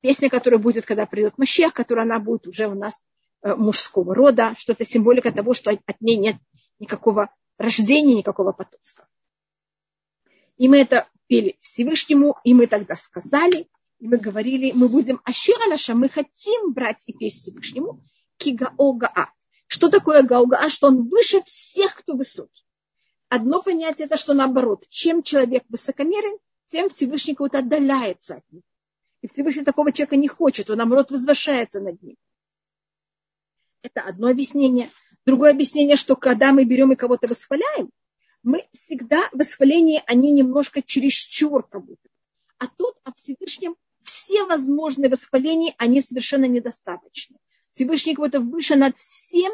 песня, 0.00 0.28
которая 0.30 0.60
будет, 0.60 0.84
когда 0.84 1.06
придет 1.06 1.38
Машиах, 1.38 1.72
которая 1.72 2.04
она 2.04 2.18
будет 2.18 2.46
уже 2.46 2.68
у 2.68 2.74
нас 2.74 3.02
э, 3.42 3.54
мужского 3.54 4.14
рода, 4.14 4.54
что 4.56 4.72
это 4.72 4.84
символика 4.84 5.32
того, 5.32 5.54
что 5.54 5.70
от 5.70 6.00
ней 6.00 6.16
нет 6.16 6.36
никакого 6.78 7.34
рождения, 7.58 8.14
никакого 8.14 8.52
потомства. 8.52 9.08
И 10.56 10.68
мы 10.68 10.78
это 10.78 11.08
пели 11.26 11.58
Всевышнему, 11.60 12.36
и 12.44 12.54
мы 12.54 12.66
тогда 12.66 12.96
сказали, 12.96 13.68
и 13.98 14.08
мы 14.08 14.18
говорили, 14.18 14.72
мы 14.72 14.88
будем 14.88 15.20
Ашира 15.24 15.66
наша, 15.68 15.94
мы 15.94 16.08
хотим 16.08 16.72
брать 16.72 17.02
и 17.06 17.12
петь 17.12 17.34
Всевышнему 17.34 18.02
Кигаогаа. 18.36 19.32
Что 19.66 19.88
такое 19.88 20.22
Гаогаа? 20.22 20.68
Что 20.68 20.88
он 20.88 21.08
выше 21.08 21.42
всех, 21.44 21.96
кто 21.96 22.14
высокий. 22.14 22.64
Одно 23.28 23.62
понятие 23.62 24.06
это, 24.06 24.16
что 24.16 24.34
наоборот, 24.34 24.86
чем 24.88 25.22
человек 25.22 25.64
высокомерен, 25.68 26.38
тем 26.68 26.88
Всевышний 26.88 27.34
кого-то 27.34 27.58
отдаляется 27.58 28.36
от 28.36 28.52
него. 28.52 28.62
И 29.22 29.28
Всевышний 29.28 29.64
такого 29.64 29.90
человека 29.90 30.16
не 30.16 30.28
хочет, 30.28 30.70
он 30.70 30.78
наоборот 30.78 31.10
возвышается 31.10 31.80
над 31.80 32.00
ним. 32.02 32.16
Это 33.82 34.02
одно 34.02 34.28
объяснение. 34.28 34.90
Другое 35.26 35.52
объяснение, 35.52 35.96
что 35.96 36.16
когда 36.16 36.52
мы 36.52 36.64
берем 36.64 36.92
и 36.92 36.96
кого-то 36.96 37.28
восхваляем, 37.28 37.90
мы 38.42 38.66
всегда 38.72 39.28
восхваление, 39.32 40.02
они 40.06 40.32
немножко 40.32 40.82
чересчур 40.82 41.66
как 41.66 41.84
будто. 41.84 42.08
А 42.58 42.66
тут 42.66 42.94
о 43.04 43.12
Всевышнем 43.14 43.74
все 44.02 44.44
возможные 44.44 45.08
восхваления, 45.08 45.74
они 45.78 46.02
совершенно 46.02 46.44
недостаточны. 46.44 47.36
Всевышний 47.70 48.14
кого-то 48.14 48.40
выше 48.40 48.76
над 48.76 48.96
всем, 48.98 49.52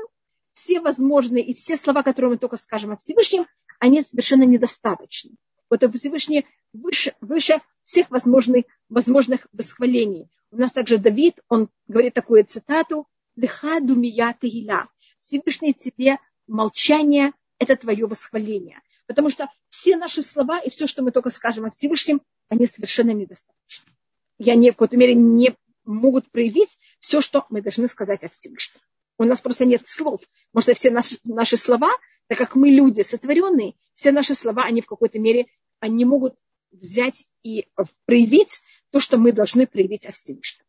все 0.53 0.81
возможные 0.81 1.45
и 1.45 1.55
все 1.55 1.77
слова, 1.77 2.03
которые 2.03 2.33
мы 2.33 2.39
только 2.39 2.57
скажем 2.57 2.93
о 2.93 2.97
Всевышнем, 2.97 3.47
они 3.79 4.03
совершенно 4.03 4.43
недостаточны. 4.43 5.37
Вот 5.71 5.83
Всевышний 5.95 6.47
выше, 6.73 7.15
выше 7.21 7.61
всех 7.85 8.11
возможных, 8.11 8.65
возможных 8.89 9.47
восхвалений. 9.53 10.29
У 10.51 10.57
нас 10.57 10.73
также 10.73 10.99
Давид, 10.99 11.41
он 11.49 11.69
говорит 11.87 12.15
такую 12.15 12.45
цитату, 12.45 13.07
«Леха 13.37 13.81
думия 13.81 14.37
тегиля». 14.39 14.89
Всевышний 15.31 15.73
тебе 15.73 16.19
молчание– 16.49 17.33
это 17.59 17.77
твое 17.77 18.07
восхваление. 18.07 18.81
Потому 19.07 19.31
что 19.31 19.49
все 19.69 19.97
наши 19.97 20.23
слова 20.23 20.59
и 20.59 20.71
все, 20.71 20.89
что 20.89 21.03
мы 21.03 21.13
только 21.13 21.31
скажем 21.31 21.67
о 21.67 21.71
Всевышнем, 21.71 22.21
они 22.49 22.67
совершенно 22.67 23.13
недостаточны. 23.13 23.93
И 24.39 24.51
они 24.51 24.71
в 24.71 24.75
какой-то 24.75 24.97
мере 24.97 25.15
не 25.15 25.55
могут 25.85 26.29
проявить 26.33 26.77
все, 26.99 27.21
что 27.21 27.47
мы 27.49 27.63
должны 27.63 27.87
сказать 27.87 28.25
о 28.25 28.29
Всевышнем. 28.29 28.81
У 29.19 29.25
нас 29.25 29.41
просто 29.41 29.67
нет 29.67 29.87
слов. 29.87 30.21
Может, 30.53 30.77
все 30.77 30.91
наши, 30.91 31.19
наши 31.25 31.57
слова, 31.57 31.91
так 32.27 32.39
как 32.39 32.57
мы 32.57 32.71
люди 32.71 33.03
сотворенные, 33.03 33.75
все 33.95 34.11
наши 34.11 34.35
слова, 34.35 34.65
они 34.65 34.81
в 34.81 34.87
какой-то 34.87 35.21
мере, 35.21 35.47
они 35.79 36.05
могут 36.05 36.35
взять 36.73 37.27
и 37.45 37.69
проявить 38.05 38.63
то, 38.91 38.99
что 38.99 39.17
мы 39.17 39.33
должны 39.33 39.67
проявить 39.67 40.07
о 40.07 40.13
Всевышнем. 40.13 40.65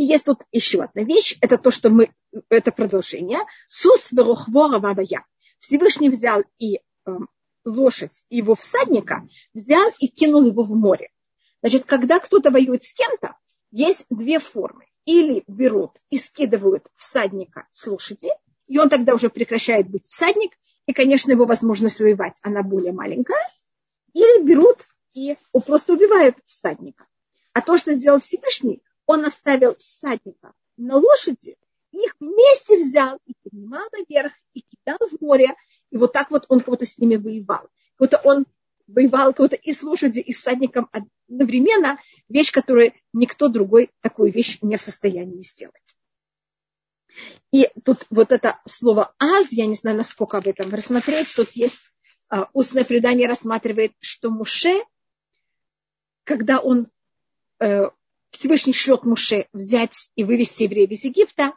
И 0.00 0.04
есть 0.04 0.24
тут 0.24 0.38
еще 0.50 0.82
одна 0.82 1.02
вещь, 1.02 1.36
это 1.42 1.58
то, 1.58 1.70
что 1.70 1.90
мы, 1.90 2.10
это 2.48 2.72
продолжение. 2.72 3.40
Сус 3.68 4.12
верухвора 4.12 4.78
вабая. 4.78 5.26
Всевышний 5.58 6.08
взял 6.08 6.42
и 6.58 6.76
э, 6.76 7.10
лошадь, 7.66 8.24
и 8.30 8.38
его 8.38 8.54
всадника, 8.54 9.28
взял 9.52 9.90
и 9.98 10.08
кинул 10.08 10.46
его 10.46 10.62
в 10.62 10.74
море. 10.74 11.10
Значит, 11.60 11.84
когда 11.84 12.18
кто-то 12.18 12.50
воюет 12.50 12.82
с 12.82 12.94
кем-то, 12.94 13.36
есть 13.72 14.06
две 14.08 14.38
формы 14.38 14.86
или 15.04 15.44
берут 15.46 15.98
и 16.08 16.16
скидывают 16.16 16.86
всадника 16.96 17.68
с 17.70 17.86
лошади, 17.86 18.30
и 18.68 18.78
он 18.78 18.88
тогда 18.88 19.12
уже 19.12 19.28
прекращает 19.28 19.86
быть 19.90 20.06
всадник, 20.06 20.52
и, 20.86 20.94
конечно, 20.94 21.30
его 21.30 21.44
возможность 21.44 22.00
воевать, 22.00 22.38
она 22.40 22.62
более 22.62 22.92
маленькая, 22.92 23.46
или 24.14 24.42
берут 24.44 24.78
и 25.12 25.36
просто 25.52 25.92
убивают 25.92 26.36
всадника. 26.46 27.06
А 27.52 27.60
то, 27.60 27.76
что 27.76 27.92
сделал 27.92 28.20
Всевышний, 28.20 28.82
он 29.10 29.24
оставил 29.24 29.74
всадника 29.76 30.52
на 30.76 30.96
лошади, 30.96 31.56
их 31.90 32.14
вместе 32.20 32.78
взял 32.78 33.18
и 33.26 33.34
поднимал 33.42 33.88
наверх, 33.92 34.32
и 34.54 34.60
кидал 34.60 34.98
в 35.00 35.20
море, 35.20 35.48
и 35.90 35.96
вот 35.96 36.12
так 36.12 36.30
вот 36.30 36.46
он 36.48 36.60
кого-то 36.60 36.86
с 36.86 36.96
ними 36.98 37.16
воевал. 37.16 37.68
Как-то 37.96 38.20
он 38.22 38.46
воевал 38.86 39.34
кого-то 39.34 39.56
и 39.56 39.72
с 39.72 39.82
лошадью, 39.82 40.24
и 40.24 40.32
с 40.32 40.38
всадником 40.38 40.88
одновременно, 40.92 41.98
вещь, 42.28 42.52
которую 42.52 42.92
никто 43.12 43.48
другой 43.48 43.90
такую 44.00 44.32
вещь 44.32 44.58
не 44.62 44.76
в 44.76 44.82
состоянии 44.82 45.42
сделать. 45.42 45.96
И 47.50 47.68
тут 47.84 48.06
вот 48.10 48.30
это 48.30 48.60
слово 48.64 49.12
«аз», 49.18 49.50
я 49.50 49.66
не 49.66 49.74
знаю, 49.74 49.96
насколько 49.96 50.38
об 50.38 50.46
этом 50.46 50.72
рассмотреть, 50.72 51.34
тут 51.34 51.50
есть 51.50 51.80
а, 52.28 52.48
устное 52.52 52.84
предание 52.84 53.26
рассматривает, 53.26 53.92
что 53.98 54.30
Муше, 54.30 54.84
когда 56.22 56.60
он, 56.60 56.86
э, 57.58 57.90
Всевышний 58.30 58.72
шлет 58.72 59.04
Муше 59.04 59.46
взять 59.52 60.10
и 60.14 60.24
вывести 60.24 60.64
евреев 60.64 60.90
из 60.90 61.04
Египта, 61.04 61.52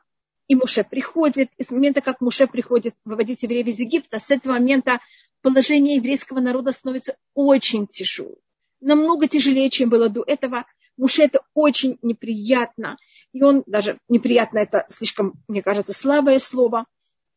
и 0.48 0.56
Муше 0.56 0.84
приходит, 0.84 1.50
и 1.58 1.64
с 1.64 1.72
момента, 1.72 2.02
как 2.02 2.20
Муше 2.20 2.48
приходит 2.48 2.96
выводить 3.06 3.44
евреев 3.44 3.68
из 3.68 3.80
Египта, 3.80 4.20
с 4.20 4.32
этого 4.32 4.54
момента 4.54 5.00
положение 5.42 5.98
еврейского 5.98 6.40
народа 6.40 6.72
становится 6.72 7.16
очень 7.34 7.88
тяжелым. 7.88 8.38
Намного 8.82 9.28
тяжелее, 9.28 9.70
чем 9.70 9.90
было 9.90 10.10
до 10.10 10.24
этого. 10.26 10.66
Муше 10.98 11.24
это 11.24 11.42
очень 11.54 11.98
неприятно. 12.02 12.98
И 13.32 13.42
он 13.42 13.64
даже 13.66 13.98
неприятно, 14.10 14.60
это 14.60 14.86
слишком, 14.90 15.34
мне 15.48 15.62
кажется, 15.62 15.94
слабое 15.94 16.40
слово. 16.40 16.86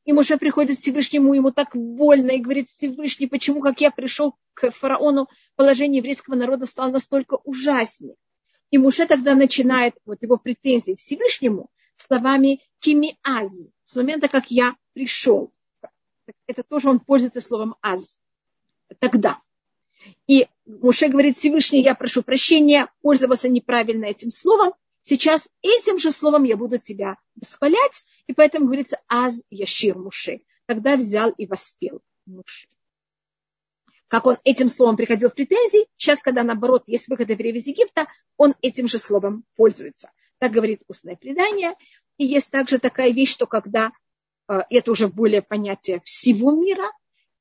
И 0.04 0.12
Муше 0.12 0.36
приходит 0.38 0.78
к 0.78 0.80
Всевышнему, 0.80 1.34
ему 1.34 1.52
так 1.52 1.74
больно, 1.74 2.32
и 2.32 2.40
говорит, 2.40 2.68
Всевышний, 2.68 3.26
почему, 3.26 3.60
как 3.60 3.80
я 3.80 3.90
пришел 3.90 4.36
к 4.54 4.70
фараону, 4.70 5.28
положение 5.56 5.98
еврейского 5.98 6.34
народа 6.36 6.66
стало 6.66 6.90
настолько 6.90 7.38
ужаснее. 7.44 8.14
И 8.76 8.78
Муше 8.78 9.06
тогда 9.06 9.34
начинает 9.34 9.94
вот 10.04 10.22
его 10.22 10.36
претензии 10.36 10.96
Всевышнему 10.96 11.70
словами 11.96 12.60
«кимиаз», 12.80 13.70
с 13.86 13.96
момента, 13.96 14.28
как 14.28 14.50
я 14.50 14.76
пришел 14.92 15.50
это 16.46 16.62
тоже 16.62 16.90
он 16.90 17.00
пользуется 17.00 17.40
словом 17.40 17.76
аз. 17.80 18.18
Тогда. 18.98 19.40
И 20.26 20.46
Муше 20.66 21.08
говорит, 21.08 21.38
Всевышний, 21.38 21.82
я 21.82 21.94
прошу 21.94 22.22
прощения, 22.22 22.92
пользовался 23.00 23.48
неправильно 23.48 24.04
этим 24.04 24.30
словом. 24.30 24.74
Сейчас 25.00 25.48
этим 25.62 25.98
же 25.98 26.10
словом 26.10 26.44
я 26.44 26.58
буду 26.58 26.76
тебя 26.76 27.16
восхвалять. 27.34 28.04
И 28.26 28.34
поэтому 28.34 28.66
говорится 28.66 28.98
аз 29.08 29.40
яшир 29.48 29.96
Муше. 29.96 30.42
Тогда 30.66 30.96
взял 30.96 31.30
и 31.30 31.46
воспел 31.46 32.02
Муше. 32.26 32.68
Как 34.08 34.26
он 34.26 34.38
этим 34.44 34.68
словом 34.68 34.96
приходил 34.96 35.30
в 35.30 35.34
претензии, 35.34 35.86
сейчас, 35.96 36.20
когда 36.20 36.42
наоборот 36.42 36.84
есть 36.86 37.08
выход 37.08 37.28
евреев 37.28 37.56
из 37.56 37.66
Египта, 37.66 38.06
он 38.36 38.54
этим 38.62 38.88
же 38.88 38.98
словом 38.98 39.44
пользуется. 39.56 40.10
Так 40.38 40.52
говорит 40.52 40.82
устное 40.86 41.16
предание. 41.16 41.74
И 42.18 42.24
есть 42.24 42.50
также 42.50 42.78
такая 42.78 43.10
вещь, 43.10 43.32
что 43.32 43.46
когда 43.46 43.90
Э, 44.48 44.60
это 44.70 44.90
уже 44.90 45.08
более 45.08 45.42
понятие 45.42 46.00
всего 46.04 46.52
мира, 46.52 46.90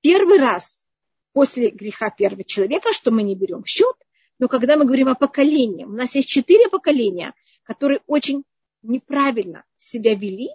первый 0.02 0.40
раз 0.40 0.86
после 1.34 1.70
греха 1.70 2.10
первого 2.10 2.44
человека, 2.44 2.94
что 2.94 3.12
мы 3.12 3.24
не 3.24 3.36
берем 3.36 3.64
в 3.64 3.68
счет, 3.68 3.96
Но 4.38 4.50
когда 4.50 4.76
мы 4.76 4.84
говорим 4.84 5.08
о 5.08 5.16
поколении, 5.16 5.86
у 5.86 5.92
нас 5.92 6.16
есть 6.16 6.28
четыре 6.28 6.68
поколения, 6.70 7.34
которые 7.64 8.02
очень 8.06 8.44
неправильно 8.82 9.64
себя 9.78 10.14
вели, 10.14 10.50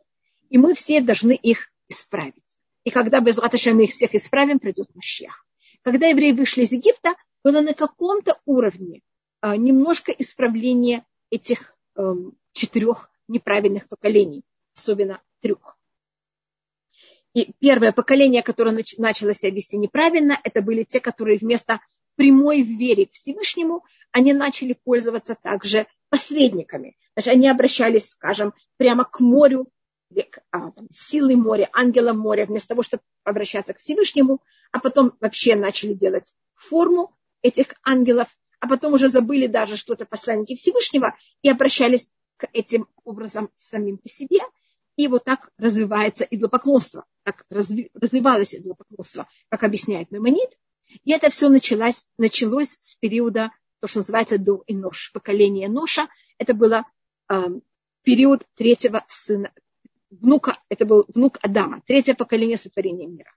и 0.50 0.58
мы 0.58 0.74
все 0.74 1.00
должны 1.00 1.32
их 1.32 1.72
исправить. 1.88 2.34
И 2.84 2.90
когда 2.90 3.20
без 3.20 3.38
мы 3.38 3.84
их 3.84 3.92
всех 3.92 4.14
исправим, 4.14 4.58
придет 4.58 4.94
Машьях. 4.94 5.46
Когда 5.82 6.08
евреи 6.08 6.32
вышли 6.32 6.62
из 6.62 6.72
Египта, 6.72 7.14
было 7.42 7.60
на 7.60 7.74
каком-то 7.74 8.38
уровне 8.44 9.00
а, 9.40 9.56
немножко 9.56 10.12
исправления 10.12 11.04
этих 11.30 11.74
эм, 11.96 12.36
четырех 12.52 13.10
неправильных 13.28 13.88
поколений, 13.88 14.42
особенно 14.74 15.22
трех. 15.40 15.78
И 17.32 17.52
первое 17.60 17.92
поколение, 17.92 18.42
которое 18.42 18.76
начало 18.98 19.34
себя 19.34 19.52
вести 19.52 19.78
неправильно, 19.78 20.38
это 20.42 20.60
были 20.62 20.82
те, 20.82 21.00
которые 21.00 21.38
вместо 21.38 21.80
прямой 22.16 22.62
вере 22.62 23.06
к 23.06 23.12
Всевышнему, 23.12 23.84
они 24.10 24.32
начали 24.32 24.72
пользоваться 24.72 25.36
также 25.40 25.86
посредниками. 26.08 26.96
Значит, 27.14 27.32
они 27.32 27.48
обращались, 27.48 28.10
скажем, 28.10 28.52
прямо 28.76 29.04
к 29.04 29.20
морю, 29.20 29.68
к 30.12 30.42
а, 30.50 30.72
силы 30.90 31.36
моря, 31.36 31.70
ангелам 31.72 32.18
моря, 32.18 32.46
вместо 32.46 32.70
того, 32.70 32.82
чтобы 32.82 33.04
обращаться 33.22 33.74
к 33.74 33.78
Всевышнему, 33.78 34.40
а 34.72 34.80
потом 34.80 35.16
вообще 35.20 35.56
начали 35.56 35.94
делать 35.94 36.34
форму 36.54 37.16
этих 37.42 37.74
ангелов, 37.84 38.28
а 38.60 38.68
потом 38.68 38.92
уже 38.92 39.08
забыли 39.08 39.46
даже 39.46 39.76
что-то 39.76 40.04
посланники 40.04 40.54
Всевышнего 40.54 41.16
и 41.42 41.50
обращались 41.50 42.10
к 42.36 42.48
этим 42.52 42.88
образом 43.04 43.50
самим 43.56 43.98
по 43.98 44.08
себе. 44.08 44.40
И 44.96 45.08
вот 45.08 45.24
так 45.24 45.50
развивается 45.56 46.24
идолопоклонство, 46.24 47.06
так 47.22 47.46
разви, 47.48 47.90
развивалось 47.94 48.54
идолопоклонство, 48.54 49.28
как 49.48 49.64
объясняет 49.64 50.10
Мемонит. 50.10 50.58
И 51.04 51.12
это 51.12 51.30
все 51.30 51.48
началось, 51.48 52.06
началось 52.18 52.76
с 52.80 52.96
периода, 52.96 53.50
то, 53.80 53.88
что 53.88 54.00
называется 54.00 54.36
до 54.36 54.62
и 54.66 54.74
нож, 54.74 55.10
поколение 55.12 55.68
Ноша. 55.68 56.08
Это 56.36 56.52
было 56.52 56.84
э, 57.30 57.44
период 58.02 58.44
третьего 58.56 59.04
сына, 59.08 59.52
внука, 60.10 60.58
это 60.68 60.84
был 60.84 61.06
внук 61.08 61.38
Адама, 61.40 61.82
третье 61.86 62.14
поколение 62.14 62.56
сотворения 62.56 63.06
мира. 63.06 63.32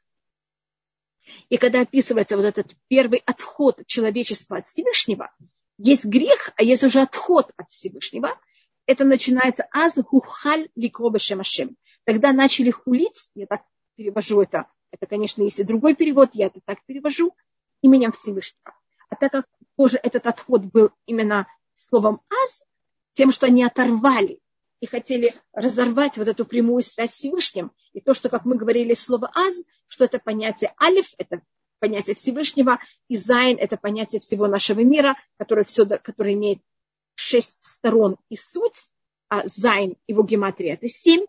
И 1.49 1.57
когда 1.57 1.81
описывается 1.81 2.37
вот 2.37 2.45
этот 2.45 2.75
первый 2.87 3.21
отход 3.25 3.85
человечества 3.85 4.57
от 4.57 4.67
Всевышнего, 4.67 5.31
есть 5.77 6.05
грех, 6.05 6.51
а 6.55 6.63
есть 6.63 6.83
уже 6.83 7.01
отход 7.01 7.51
от 7.57 7.69
Всевышнего, 7.69 8.29
это 8.85 9.05
начинается 9.05 9.67
аз 9.71 9.97
хухаль 10.05 10.69
ликроба 10.75 11.19
шемашем. 11.19 11.77
Тогда 12.05 12.33
начали 12.33 12.71
хулить, 12.71 13.31
я 13.33 13.45
так 13.47 13.63
перевожу 13.95 14.41
это, 14.41 14.67
это, 14.91 15.07
конечно, 15.07 15.41
если 15.41 15.63
другой 15.63 15.95
перевод, 15.95 16.31
я 16.33 16.47
это 16.47 16.59
так 16.65 16.83
перевожу, 16.85 17.35
именем 17.81 18.11
Всевышнего. 18.11 18.75
А 19.09 19.15
так 19.15 19.31
как 19.31 19.47
тоже 19.77 19.99
этот 20.01 20.27
отход 20.27 20.63
был 20.63 20.91
именно 21.05 21.47
словом 21.75 22.21
אז, 22.29 22.63
тем, 23.13 23.31
что 23.31 23.45
они 23.45 23.63
оторвали 23.63 24.39
и 24.83 24.85
хотели 24.85 25.33
разорвать 25.53 26.17
вот 26.17 26.27
эту 26.27 26.45
прямую 26.45 26.83
связь 26.83 27.11
с 27.11 27.13
Всевышним. 27.13 27.71
И 27.93 28.01
то, 28.01 28.13
что, 28.13 28.27
как 28.27 28.43
мы 28.43 28.57
говорили, 28.57 28.93
слово 28.95 29.31
«אז», 29.33 29.63
что 29.87 30.03
это 30.03 30.19
понятие 30.19 30.73
«אלף», 30.77 31.05
это 31.17 31.41
понятие 31.79 32.17
Всевышнего, 32.17 32.79
и 33.07 33.15
«זין» – 33.15 33.59
это 33.61 33.77
понятие 33.77 34.19
всего 34.19 34.45
нашего 34.47 34.81
мира, 34.81 35.15
которое, 35.37 35.63
все, 35.63 35.85
которое 35.85 36.33
имеет 36.33 36.59
шесть 37.15 37.57
сторон 37.61 38.17
и 38.27 38.35
суть, 38.35 38.89
а 39.29 39.47
«זין» 39.47 39.95
его 40.05 40.21
гематрия– 40.21 40.73
это 40.75 40.89
семь. 40.89 41.27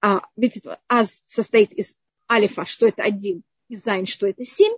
А, 0.00 0.20
ведь 0.36 0.62
«אז» 0.88 1.24
состоит 1.26 1.72
из 1.72 1.96
אלף 2.30 2.50
а, 2.50 2.64
что 2.64 2.86
это 2.86 3.02
один, 3.02 3.42
и 3.66 3.74
«זין», 3.74 4.06
что 4.06 4.28
это 4.28 4.44
семь. 4.44 4.76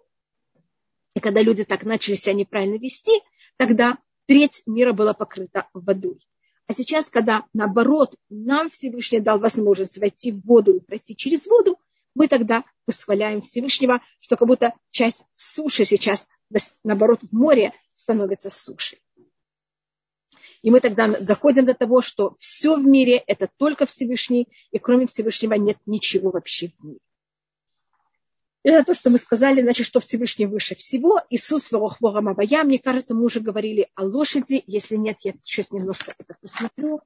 И 1.14 1.20
когда 1.20 1.42
люди 1.42 1.62
так 1.62 1.84
начали 1.84 2.14
себя 2.14 2.32
неправильно 2.32 2.78
вести, 2.78 3.20
тогда 3.58 3.98
треть 4.24 4.62
мира 4.64 4.94
была 4.94 5.12
покрыта 5.12 5.68
водой. 5.74 6.26
А 6.68 6.74
сейчас, 6.74 7.08
когда 7.08 7.44
наоборот 7.54 8.14
нам 8.28 8.68
Всевышний 8.68 9.20
дал 9.20 9.40
возможность 9.40 9.96
войти 9.96 10.32
в 10.32 10.44
воду 10.44 10.76
и 10.76 10.80
пройти 10.80 11.16
через 11.16 11.46
воду, 11.46 11.78
мы 12.14 12.28
тогда 12.28 12.62
восхваляем 12.86 13.40
Всевышнего, 13.40 14.02
что 14.20 14.36
как 14.36 14.46
будто 14.46 14.74
часть 14.90 15.24
суши 15.34 15.86
сейчас, 15.86 16.28
наоборот, 16.84 17.20
море 17.32 17.72
становится 17.94 18.50
сушей. 18.50 19.00
И 20.60 20.70
мы 20.70 20.80
тогда 20.80 21.08
доходим 21.08 21.64
до 21.64 21.72
того, 21.72 22.02
что 22.02 22.36
все 22.38 22.76
в 22.76 22.84
мире– 22.84 23.16
это 23.26 23.48
только 23.56 23.86
Всевышний, 23.86 24.48
и 24.70 24.78
кроме 24.78 25.06
Всевышнего 25.06 25.54
нет 25.54 25.78
ничего 25.86 26.30
вообще 26.30 26.68
в 26.78 26.84
мире. 26.84 27.00
Это 28.68 28.84
то, 28.84 28.92
что 28.92 29.08
мы 29.08 29.18
сказали, 29.18 29.62
значит, 29.62 29.86
что 29.86 29.98
Всевышний 29.98 30.44
выше 30.44 30.74
всего. 30.74 31.22
Иисус 31.30 31.72
Варохворам 31.72 32.28
Авая. 32.28 32.64
Мне 32.64 32.78
кажется, 32.78 33.14
мы 33.14 33.24
уже 33.24 33.40
говорили 33.40 33.88
о 33.94 34.04
лошади. 34.04 34.62
Если 34.66 34.96
нет, 34.96 35.16
я 35.22 35.32
сейчас 35.42 35.70
немножко 35.70 36.12
это 36.18 36.36
посмотрю. 36.38 37.00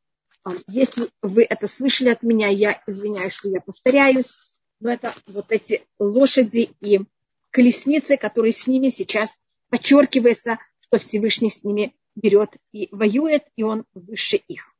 Если 0.66 1.08
вы 1.22 1.44
это 1.44 1.68
слышали 1.68 2.08
от 2.08 2.24
меня, 2.24 2.48
я 2.48 2.82
извиняюсь, 2.88 3.34
что 3.34 3.48
я 3.48 3.60
повторяюсь. 3.60 4.36
Но 4.80 4.90
это 4.90 5.14
вот 5.28 5.52
эти 5.52 5.86
лошади 6.00 6.70
и 6.80 7.02
колесницы, 7.50 8.16
которые 8.16 8.50
с 8.50 8.66
ними 8.66 8.88
сейчас 8.88 9.38
подчеркивается, 9.68 10.58
что 10.80 10.98
Всевышний 10.98 11.50
с 11.50 11.62
ними 11.62 11.94
берет 12.16 12.56
и 12.72 12.88
воюет, 12.90 13.44
и 13.54 13.62
он 13.62 13.84
выше 13.94 14.36
их. 14.48 14.74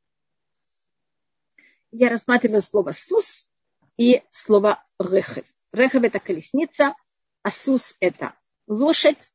Я 1.91 2.09
рассматриваю 2.09 2.61
слово 2.61 2.91
«сус» 2.91 3.49
и 3.95 4.21
слово 4.31 4.83
«рехев». 4.99 5.45
Рехав– 5.73 6.03
это 6.05 6.19
колесница, 6.19 6.93
асус– 7.41 7.95
это 7.99 8.35
лошадь. 8.67 9.33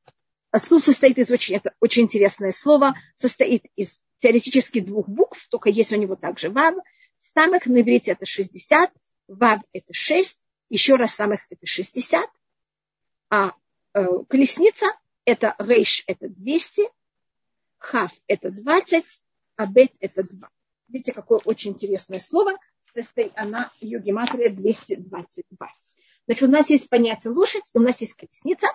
Асус 0.52 0.84
состоит 0.84 1.18
из 1.18 1.30
очень, 1.30 1.56
это 1.56 1.74
очень 1.80 2.02
интересное 2.02 2.52
слово, 2.52 2.94
состоит 3.16 3.64
из 3.74 4.00
теоретически 4.20 4.80
двух 4.80 5.08
букв, 5.08 5.46
только 5.50 5.68
есть 5.68 5.92
у 5.92 5.96
него 5.96 6.14
также 6.14 6.48
вав. 6.48 6.74
Самых 7.34 7.66
на 7.66 7.80
иврите 7.80 8.12
это 8.12 8.24
60, 8.24 8.90
вав 9.26 9.60
это 9.72 9.92
6, 9.92 10.38
еще 10.70 10.94
раз 10.94 11.14
самых 11.14 11.40
это 11.50 11.66
60. 11.66 12.30
А 13.30 13.52
э, 13.94 14.06
колесница 14.28 14.86
это 15.24 15.54
рейш 15.58 16.04
это 16.06 16.28
200, 16.28 16.82
хав 17.78 18.12
это 18.28 18.50
20, 18.50 19.04
а 19.56 19.66
бет 19.66 19.92
это 20.00 20.22
2. 20.22 20.48
Видите, 20.88 21.12
какое 21.12 21.40
очень 21.44 21.72
интересное 21.72 22.20
слово. 22.20 22.56
Состоит 22.94 23.32
она, 23.34 23.70
ее 23.80 24.00
гематрия 24.00 24.50
222. 24.50 25.68
Значит, 26.28 26.42
у 26.42 26.52
нас 26.52 26.68
есть 26.68 26.90
понятие 26.90 27.32
лошадь, 27.32 27.64
у 27.72 27.80
нас 27.80 28.02
есть 28.02 28.12
колесница, 28.12 28.68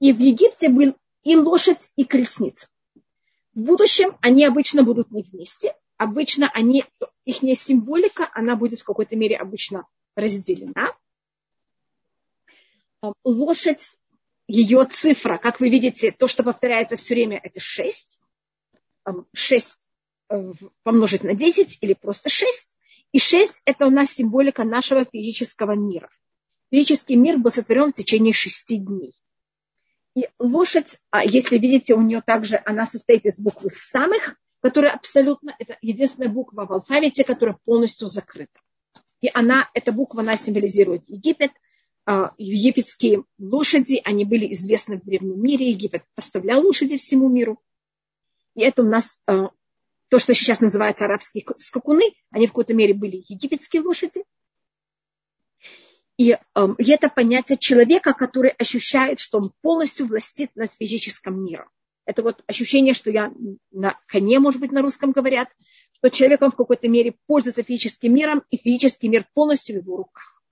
и 0.00 0.10
в 0.10 0.18
Египте 0.20 0.70
был 0.70 0.96
и 1.22 1.36
лошадь, 1.36 1.92
и 1.96 2.04
колесница. 2.06 2.68
В 3.52 3.60
будущем 3.60 4.16
они 4.22 4.46
обычно 4.46 4.84
будут 4.84 5.10
не 5.10 5.22
вместе, 5.22 5.76
обычно 5.98 6.50
они, 6.54 6.86
их 7.26 7.36
символика, 7.58 8.30
она 8.32 8.56
будет 8.56 8.80
в 8.80 8.84
какой-то 8.84 9.16
мере 9.16 9.36
обычно 9.36 9.86
разделена. 10.16 10.94
Лошадь, 13.22 13.96
ее 14.46 14.86
цифра, 14.86 15.36
как 15.36 15.60
вы 15.60 15.68
видите, 15.68 16.10
то, 16.10 16.26
что 16.26 16.42
повторяется 16.42 16.96
все 16.96 17.12
время, 17.12 17.38
это 17.42 17.60
6. 17.60 18.18
6 19.34 19.76
э, 20.30 20.52
помножить 20.84 21.22
на 21.22 21.34
10 21.34 21.78
или 21.82 21.92
просто 21.92 22.30
6. 22.30 22.78
И 23.12 23.18
6 23.18 23.60
это 23.66 23.86
у 23.86 23.90
нас 23.90 24.08
символика 24.08 24.64
нашего 24.64 25.04
физического 25.04 25.72
мира– 25.72 26.08
физический 26.70 27.16
мир 27.16 27.38
был 27.38 27.50
сотворен 27.50 27.92
в 27.92 27.96
течение 27.96 28.32
шести 28.32 28.78
дней. 28.78 29.14
И 30.14 30.28
лошадь, 30.38 30.98
а 31.10 31.24
если 31.24 31.58
видите, 31.58 31.94
у 31.94 32.02
нее 32.02 32.22
также, 32.22 32.60
она 32.64 32.86
состоит 32.86 33.24
из 33.24 33.38
буквы 33.38 33.70
самых, 33.70 34.36
которая 34.60 34.92
абсолютно, 34.92 35.54
это 35.58 35.78
единственная 35.80 36.28
буква 36.28 36.66
в 36.66 36.72
алфавите, 36.72 37.24
которая 37.24 37.56
полностью 37.64 38.08
закрыта. 38.08 38.60
И 39.20 39.30
она, 39.32 39.68
эта 39.74 39.92
буква, 39.92 40.22
она 40.22 40.36
символизирует 40.36 41.08
Египет. 41.08 41.52
А, 42.06 42.32
египетские 42.38 43.24
лошади, 43.38 44.00
они 44.04 44.24
были 44.24 44.52
известны 44.54 44.98
в 44.98 45.04
древнем 45.04 45.42
мире. 45.42 45.70
Египет 45.70 46.04
поставлял 46.14 46.64
лошади 46.64 46.96
всему 46.96 47.28
миру. 47.28 47.60
И 48.54 48.62
это 48.62 48.82
у 48.82 48.86
нас 48.86 49.18
а, 49.26 49.50
то, 50.08 50.18
что 50.18 50.32
сейчас 50.34 50.60
называется 50.60 51.04
арабские 51.04 51.44
скакуны, 51.58 52.14
они 52.30 52.46
в 52.46 52.50
какой-то 52.50 52.74
мере 52.74 52.94
были 52.94 53.24
египетские 53.28 53.82
лошади. 53.82 54.24
И, 56.18 56.32
э, 56.32 56.68
и 56.78 56.90
это 56.90 57.08
понятие 57.08 57.56
человека, 57.56 58.12
который 58.12 58.50
ощущает, 58.50 59.20
что 59.20 59.38
он 59.38 59.52
полностью 59.62 60.06
властит 60.06 60.50
над 60.56 60.70
физическим 60.72 61.44
миром. 61.44 61.68
Это 62.04 62.22
вот 62.22 62.42
ощущение, 62.48 62.92
что 62.92 63.10
я 63.10 63.32
на 63.70 63.98
коне, 64.06 64.40
может 64.40 64.60
быть, 64.60 64.72
на 64.72 64.82
русском 64.82 65.12
говорят, 65.12 65.48
что 65.92 66.10
человек 66.10 66.42
он 66.42 66.50
в 66.50 66.56
какой-то 66.56 66.88
мере 66.88 67.14
пользуется 67.26 67.62
физическим 67.62 68.14
миром, 68.14 68.42
и 68.50 68.56
физический 68.56 69.08
мир 69.08 69.28
полностью 69.32 69.76
в 69.76 69.84
его 69.84 69.98
руках. 69.98 70.42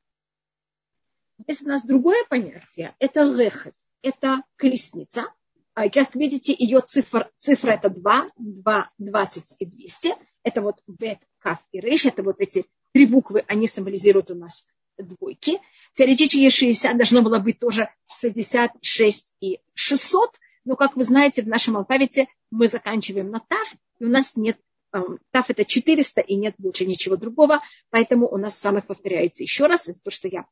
Есть 1.48 1.62
у 1.62 1.68
нас 1.68 1.84
другое 1.84 2.24
понятие, 2.28 2.94
это 3.00 3.22
лехет, 3.22 3.74
это 4.02 4.42
колесница. 4.54 5.26
А 5.74 5.90
как 5.90 6.14
видите, 6.14 6.54
ее 6.56 6.80
цифра, 6.80 7.30
цифра 7.38 7.72
это 7.72 7.90
2, 7.90 8.30
2, 8.36 8.90
20 8.98 9.54
и 9.58 9.66
200. 9.66 10.14
Это 10.44 10.62
вот 10.62 10.82
бет, 10.86 11.18
каф 11.40 11.58
и 11.72 11.80
рейш, 11.80 12.06
это 12.06 12.22
вот 12.22 12.36
эти 12.38 12.66
три 12.92 13.04
буквы, 13.04 13.44
они 13.48 13.66
символизируют 13.66 14.30
у 14.30 14.36
нас 14.36 14.64
двойки. 14.98 15.60
Теоретически 15.94 16.48
60 16.48 16.96
должно 16.96 17.22
было 17.22 17.38
быть 17.38 17.58
тоже 17.58 17.88
66 18.18 19.34
и 19.40 19.60
600, 19.74 20.40
Но, 20.64 20.76
как 20.76 20.96
вы 20.96 21.04
знаете, 21.04 21.42
в 21.42 21.48
нашем 21.48 21.76
алфавите 21.76 22.26
мы 22.50 22.68
заканчиваем 22.68 23.30
на 23.30 23.40
тав, 23.40 23.74
и 23.98 24.04
у 24.04 24.08
нас 24.08 24.36
нет 24.36 24.58
эм, 24.92 25.18
Тав 25.30 25.48
это 25.50 25.64
400 25.64 26.20
и 26.22 26.36
нет 26.36 26.54
больше 26.58 26.86
ничего 26.86 27.16
другого, 27.16 27.60
поэтому 27.90 28.28
у 28.28 28.36
нас 28.36 28.58
самых 28.58 28.86
повторяется 28.86 29.42
еще 29.42 29.66
раз, 29.66 29.88
это 29.88 30.00
то, 30.02 30.10
что 30.10 30.28
я 30.28 30.46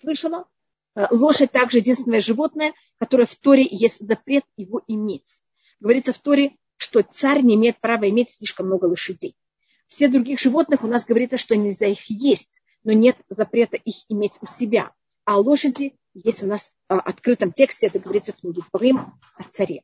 слышала. 0.00 0.46
Э, 0.94 1.06
лошадь 1.10 1.52
также 1.52 1.78
единственное 1.78 2.20
животное, 2.20 2.74
которое 2.98 3.26
в 3.26 3.36
Торе 3.36 3.66
есть 3.68 4.04
запрет 4.04 4.44
его 4.56 4.82
иметь. 4.86 5.42
Говорится 5.80 6.12
в 6.12 6.18
Торе, 6.18 6.56
что 6.76 7.02
царь 7.02 7.42
не 7.42 7.54
имеет 7.54 7.80
права 7.80 8.08
иметь 8.08 8.30
слишком 8.30 8.66
много 8.66 8.86
лошадей. 8.86 9.36
Все 9.88 10.08
других 10.08 10.38
животных 10.38 10.84
у 10.84 10.86
нас 10.86 11.04
говорится, 11.04 11.36
что 11.36 11.56
нельзя 11.56 11.86
их 11.86 12.08
есть, 12.08 12.59
но 12.84 12.92
нет 12.92 13.16
запрета 13.28 13.76
их 13.76 13.96
иметь 14.08 14.38
у 14.40 14.46
себя. 14.46 14.92
А 15.24 15.36
лошади 15.38 15.94
есть 16.14 16.42
у 16.42 16.46
нас 16.46 16.72
в 16.88 16.98
открытом 16.98 17.52
тексте, 17.52 17.86
это 17.86 17.98
говорится 17.98 18.32
в 18.32 18.36
книге 18.36 18.62
Дворим 18.70 18.98
о 19.36 19.42
царе. 19.48 19.82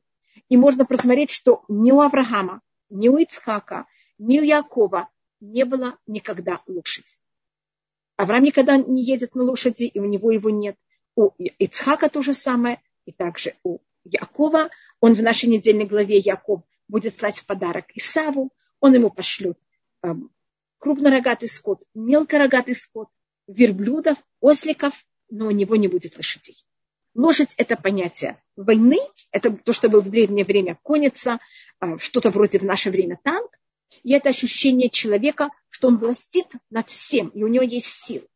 И 0.48 0.56
можно 0.56 0.84
просмотреть, 0.84 1.30
что 1.30 1.64
ни 1.68 1.92
у 1.92 2.00
Авраама, 2.00 2.62
ни 2.90 3.08
у 3.08 3.16
Ицхака, 3.18 3.86
ни 4.18 4.40
у 4.40 4.42
Якова 4.42 5.08
не 5.40 5.64
было 5.64 5.98
никогда 6.06 6.62
лошади. 6.66 7.16
Авраам 8.16 8.44
никогда 8.44 8.76
не 8.78 9.04
едет 9.04 9.34
на 9.34 9.42
лошади, 9.42 9.84
и 9.84 9.98
у 10.00 10.04
него 10.04 10.30
его 10.30 10.50
нет. 10.50 10.76
У 11.14 11.30
Ицхака 11.38 12.08
то 12.08 12.22
же 12.22 12.32
самое, 12.32 12.80
и 13.04 13.12
также 13.12 13.54
у 13.62 13.78
Якова. 14.04 14.70
Он 15.00 15.14
в 15.14 15.22
нашей 15.22 15.48
недельной 15.48 15.84
главе 15.84 16.16
Яков 16.18 16.62
будет 16.88 17.16
слать 17.16 17.38
в 17.38 17.46
подарок 17.46 17.86
Исаву, 17.94 18.52
он 18.80 18.94
ему 18.94 19.10
пошлет 19.10 19.58
э, 20.02 20.14
крупнорогатый 20.78 21.48
скот, 21.48 21.82
мелкорогатый 21.94 22.74
скот, 22.74 23.08
верблюдов, 23.46 24.18
осликов, 24.40 24.94
но 25.30 25.46
у 25.46 25.50
него 25.50 25.76
не 25.76 25.88
будет 25.88 26.16
лошадей. 26.16 26.56
Лошадь– 27.14 27.54
это 27.56 27.76
понятие 27.76 28.42
войны, 28.56 28.98
это 29.30 29.50
то, 29.50 29.72
что 29.72 29.88
было 29.88 30.00
в 30.00 30.10
древнее 30.10 30.44
время 30.44 30.78
конница, 30.82 31.38
э, 31.80 31.96
что-то 31.98 32.30
вроде 32.30 32.58
в 32.58 32.64
наше 32.64 32.90
время 32.90 33.18
танк, 33.22 33.50
и 34.02 34.12
это 34.12 34.28
ощущение 34.28 34.90
человека, 34.90 35.48
что 35.70 35.88
он 35.88 35.98
властит 35.98 36.46
над 36.70 36.88
всем, 36.90 37.28
и 37.28 37.42
у 37.42 37.48
него 37.48 37.64
есть 37.64 37.86
силы. 37.86 38.26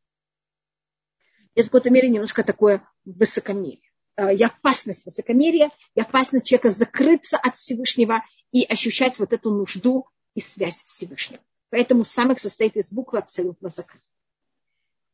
Это 1.55 1.64
в 1.64 1.70
какой-то 1.70 1.90
мере 1.90 2.09
немножко 2.09 2.42
такое 2.42 2.83
высокомерие. 3.05 3.90
Э, 4.16 4.35
и 4.35 4.42
опасность 4.42 5.05
высокомерия, 5.05 5.70
и 5.94 6.00
опасность 6.00 6.46
человека 6.46 6.70
закрыться 6.70 7.37
от 7.37 7.57
Всевышнего 7.57 8.24
и 8.53 8.64
ощущать 8.64 9.18
вот 9.18 9.33
эту 9.33 9.50
нужду 9.50 10.07
и 10.35 10.40
связь 10.40 10.83
Всевышнего. 10.85 11.42
Поэтому 11.70 12.04
самых 12.04 12.40
состоит 12.40 12.76
из 12.76 12.92
буквы 12.92 13.18
абсолютно 13.18 13.68
закрыт. 13.68 14.02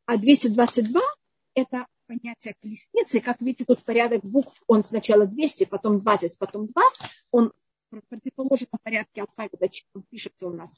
А 0.07 0.17
222– 0.17 1.01
это 1.55 1.87
понятие 2.07 2.55
колесницы. 2.61 3.21
Как 3.21 3.41
видите, 3.41 3.65
тут 3.65 3.83
порядок 3.85 4.25
букв, 4.25 4.63
он 4.67 4.83
сначала 4.83 5.27
200, 5.27 5.65
потом 5.65 6.01
20, 6.01 6.39
потом 6.39 6.67
2. 6.67 6.83
Он 7.31 7.53
в 7.91 8.01
противоположном 8.09 8.79
порядке 8.83 9.23
алфавита, 9.23 9.69
пишется 10.11 10.47
у 10.47 10.53
нас. 10.53 10.71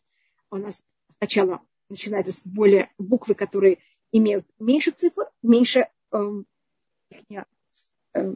У 0.50 0.56
нас 0.56 0.84
сначала 1.18 1.60
начинается 1.88 2.32
с 2.32 2.40
более 2.44 2.90
буквы, 2.98 3.34
которые 3.34 3.78
имеют 4.12 4.46
меньше 4.58 4.90
цифр, 4.90 5.30
меньше 5.42 5.88
эм, 6.12 6.46
э, 7.10 8.34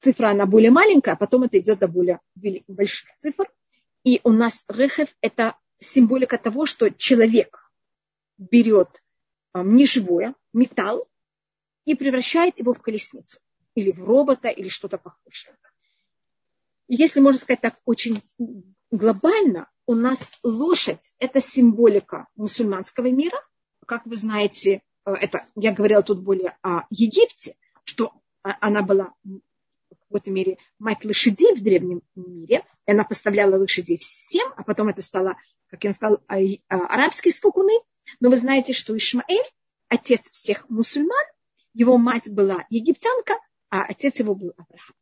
цифра, 0.00 0.30
она 0.30 0.46
более 0.46 0.70
маленькая, 0.70 1.12
а 1.12 1.16
потом 1.16 1.44
это 1.44 1.58
идет 1.58 1.78
до 1.78 1.88
более 1.88 2.20
больших 2.66 3.16
цифр. 3.18 3.50
И 4.04 4.20
у 4.24 4.30
нас 4.30 4.64
рехев– 4.68 5.08
это 5.20 5.56
символика 5.82 6.38
того, 6.38 6.66
что 6.66 6.90
человек 6.90 7.70
берет 8.38 9.02
э, 9.54 9.62
неживое, 9.62 10.34
металл, 10.52 11.08
и 11.84 11.94
превращает 11.94 12.58
его 12.58 12.74
в 12.74 12.80
колесницу, 12.80 13.40
или 13.74 13.90
в 13.90 14.02
робота, 14.02 14.48
или 14.48 14.68
что-то 14.68 14.98
похожее. 14.98 15.56
Если 16.88 17.20
можно 17.20 17.40
сказать 17.40 17.60
так 17.60 17.78
очень 17.84 18.22
глобально, 18.90 19.68
у 19.86 19.94
нас 19.94 20.38
лошадь– 20.42 21.14
это 21.18 21.40
символика 21.40 22.28
мусульманского 22.36 23.10
мира. 23.10 23.38
Как 23.86 24.06
вы 24.06 24.16
знаете, 24.16 24.82
э, 25.04 25.12
это 25.12 25.46
я 25.56 25.72
говорила 25.72 26.02
тут 26.02 26.22
более 26.22 26.56
о 26.62 26.84
Египте, 26.90 27.56
что 27.84 28.12
она 28.42 28.82
была 28.82 29.14
какой-то 30.12 30.30
мере 30.30 30.58
мать 30.78 31.04
лошадей 31.04 31.54
в 31.54 31.62
древнем 31.62 32.02
мире. 32.14 32.64
И 32.86 32.90
она 32.90 33.04
поставляла 33.04 33.56
лошадей 33.56 33.96
всем, 33.96 34.52
а 34.56 34.62
потом 34.62 34.88
это 34.88 35.00
стало, 35.00 35.36
как 35.68 35.82
я 35.84 35.92
сказала, 35.92 36.22
а, 36.28 36.36
а, 36.68 36.86
арабские 36.86 37.32
скакуны. 37.32 37.72
Но 38.20 38.28
вы 38.28 38.36
знаете, 38.36 38.74
что 38.74 38.96
Ишмаэль, 38.96 39.46
отец 39.88 40.30
всех 40.30 40.68
мусульман, 40.68 41.24
его 41.72 41.96
мать 41.96 42.30
была 42.30 42.66
египтянка, 42.68 43.34
а 43.70 43.84
отец 43.84 44.20
его 44.20 44.34
был 44.34 44.52
Авраам. 44.58 44.94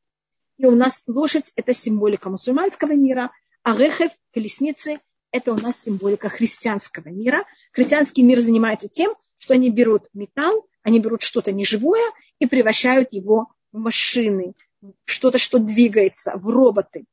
И 0.58 0.66
у 0.66 0.76
нас 0.76 1.02
лошадь– 1.06 1.52
это 1.56 1.74
символика 1.74 2.30
мусульманского 2.30 2.92
мира, 2.92 3.32
а 3.64 3.76
рехев, 3.76 4.12
колесницы– 4.32 4.98
это 5.32 5.52
у 5.52 5.56
нас 5.56 5.82
символика 5.82 6.28
христианского 6.28 7.08
мира. 7.08 7.44
Христианский 7.72 8.22
мир 8.22 8.38
занимается 8.38 8.88
тем, 8.88 9.14
что 9.38 9.54
они 9.54 9.70
берут 9.70 10.08
металл, 10.12 10.68
они 10.82 11.00
берут 11.00 11.22
что-то 11.22 11.50
неживое 11.50 12.04
и 12.38 12.46
превращают 12.46 13.12
его 13.12 13.48
в 13.72 13.78
машины, 13.78 14.54
что-то, 15.04 15.38
что 15.38 15.58
двигается, 15.58 16.32
в 16.36 16.48
роботы. 16.48 17.04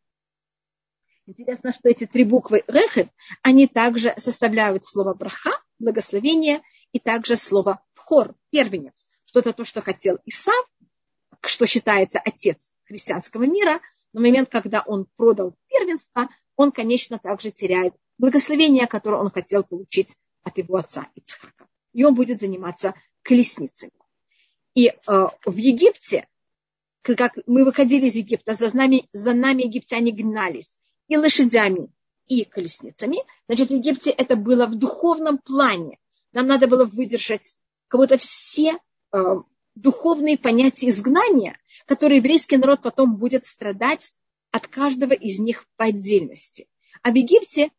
Интересно, 1.25 1.73
что 1.73 1.89
эти 1.89 2.05
три 2.05 2.23
буквы 2.23 2.63
рехет, 2.67 3.09
они 3.41 3.67
также 3.67 4.13
составляют 4.17 4.85
слово 4.85 5.13
браха, 5.13 5.51
благословение, 5.77 6.61
и 6.93 6.99
также 6.99 7.35
слово 7.35 7.83
вхор, 7.93 8.35
первенец. 8.49 9.05
Что-то 9.25 9.51
то, 9.51 9.65
что 9.65 9.81
хотел 9.81 10.19
Исав, 10.25 10.65
что 11.41 11.65
считается 11.65 12.19
отец 12.23 12.73
христианского 12.85 13.43
мира, 13.43 13.81
в 14.13 14.19
момент, 14.19 14.49
когда 14.49 14.81
он 14.85 15.05
продал 15.17 15.55
первенство, 15.67 16.29
он, 16.55 16.71
конечно, 16.71 17.19
также 17.19 17.51
теряет 17.51 17.93
благословение, 18.17 18.87
которое 18.87 19.21
он 19.21 19.29
хотел 19.29 19.63
получить 19.63 20.15
от 20.43 20.57
его 20.57 20.77
отца 20.77 21.07
Ицхака. 21.15 21.67
И 21.93 22.03
он 22.03 22.15
будет 22.15 22.39
заниматься 22.39 22.93
колесницами. 23.21 23.91
И 24.73 24.87
э, 24.87 24.93
в 25.07 25.55
Египте, 25.55 26.27
как 27.15 27.37
мы 27.45 27.63
выходили 27.63 28.07
из 28.07 28.15
Египта, 28.15 28.53
за 28.53 28.75
нами, 28.75 29.05
за 29.13 29.33
нами 29.33 29.63
египтяне 29.63 30.11
гнались 30.11 30.77
и 31.07 31.17
лошадями, 31.17 31.89
и 32.27 32.43
колесницами. 32.43 33.17
Значит, 33.47 33.69
в 33.69 33.73
Египте 33.73 34.11
это 34.11 34.35
было 34.35 34.65
в 34.65 34.75
духовном 34.75 35.37
плане. 35.37 35.99
Нам 36.33 36.47
надо 36.47 36.67
было 36.67 36.85
выдержать 36.85 37.57
кого-то 37.87 38.17
все 38.17 38.77
э, 39.13 39.35
духовные 39.75 40.37
понятия 40.37 40.89
изгнания, 40.89 41.57
которые 41.85 42.17
еврейский 42.17 42.57
народ 42.57 42.81
потом 42.81 43.15
будет 43.15 43.45
страдать 43.45 44.13
от 44.51 44.67
каждого 44.67 45.13
из 45.13 45.39
них 45.39 45.65
по 45.77 45.85
отдельности. 45.85 46.67
А 47.03 47.11
в 47.11 47.15
Египте 47.15 47.69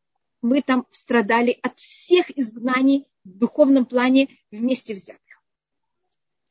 мы 0.40 0.62
там 0.62 0.86
страдали 0.90 1.58
от 1.62 1.78
всех 1.78 2.30
изгнаний 2.38 3.06
в 3.24 3.36
духовном 3.36 3.84
плане 3.84 4.28
вместе 4.50 4.94
взятых 4.94 5.28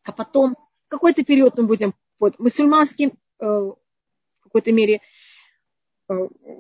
а 0.08 0.14
потом 0.14 0.56
какой-то 0.88 1.24
период 1.24 1.58
мы 1.58 1.68
будем 1.68 1.94
под 2.18 2.40
мусульманским, 2.40 3.14
э, 3.40 3.46
в 3.46 3.78
какой-то 4.42 4.72
мере, 4.72 5.02
э, 6.10 6.14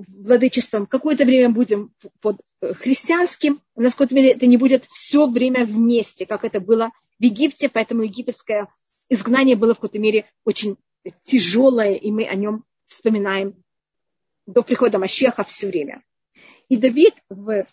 владычеством, 0.08 0.86
какое-то 0.86 1.26
время 1.26 1.50
будем 1.50 1.93
под 2.22 2.41
христианским, 2.62 3.62
у 3.76 3.82
нас 3.82 3.93
в 3.93 3.96
какой-то 3.96 4.15
мере 4.15 4.32
это 4.32 4.46
не 4.46 4.58
будет 4.58 4.86
все 4.86 5.28
время 5.28 5.65
вместе, 5.65 6.26
как 6.26 6.43
это 6.43 6.60
было 6.60 6.91
в 7.20 7.24
Египте, 7.24 7.70
поэтому 7.70 8.04
египетское 8.04 8.67
изгнание 9.10 9.56
было 9.56 9.74
в 9.74 9.78
какой-то 9.78 10.00
мере 10.00 10.30
очень 10.43 10.78
тяжелое, 11.24 11.93
и 11.93 12.12
мы 12.12 12.26
о 12.26 12.36
нем 12.36 12.65
вспоминаем 12.88 13.63
до 14.46 14.63
прихода 14.63 14.98
Машеха 14.98 15.43
все 15.43 15.67
время. 15.67 16.04
И 16.70 16.78
Давид 16.78 17.15
в 17.30 17.65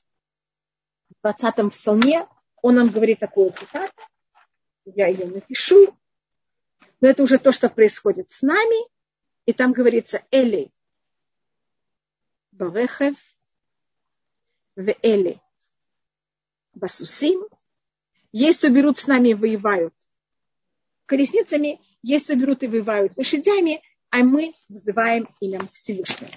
20-м 1.25 1.71
псалме, 1.71 2.27
он 2.63 2.77
нам 2.77 2.89
говорит 2.89 3.21
такую 3.21 3.53
цитату, 3.53 3.93
я 4.85 5.09
ее 5.09 5.27
напишу. 5.27 5.95
Но 7.05 7.11
это 7.11 7.23
уже 7.23 7.39
то, 7.39 7.53
что 7.53 7.69
происходит 7.69 8.31
с 8.31 8.41
нами. 8.41 8.89
И 9.45 9.53
там 9.53 9.75
говорится 9.75 10.23
Эли 10.31 10.73
Барехев 12.51 13.15
в 14.75 14.89
Эли 15.03 15.37
Басусим. 16.73 17.47
Есть, 18.33 18.61
кто 18.61 18.71
берут 18.71 18.97
с 18.97 19.07
нами 19.07 19.29
и 19.29 19.35
воевают 19.35 19.93
колесницами, 21.05 21.79
есть, 22.01 22.25
кто 22.25 22.37
берут 22.37 22.63
и 22.63 22.69
воевают 22.69 23.19
лошадями, 23.19 23.83
а 24.09 24.25
мы 24.25 24.55
вызываем 24.71 25.29
именем 25.41 25.69
Всевышнего. 25.75 26.31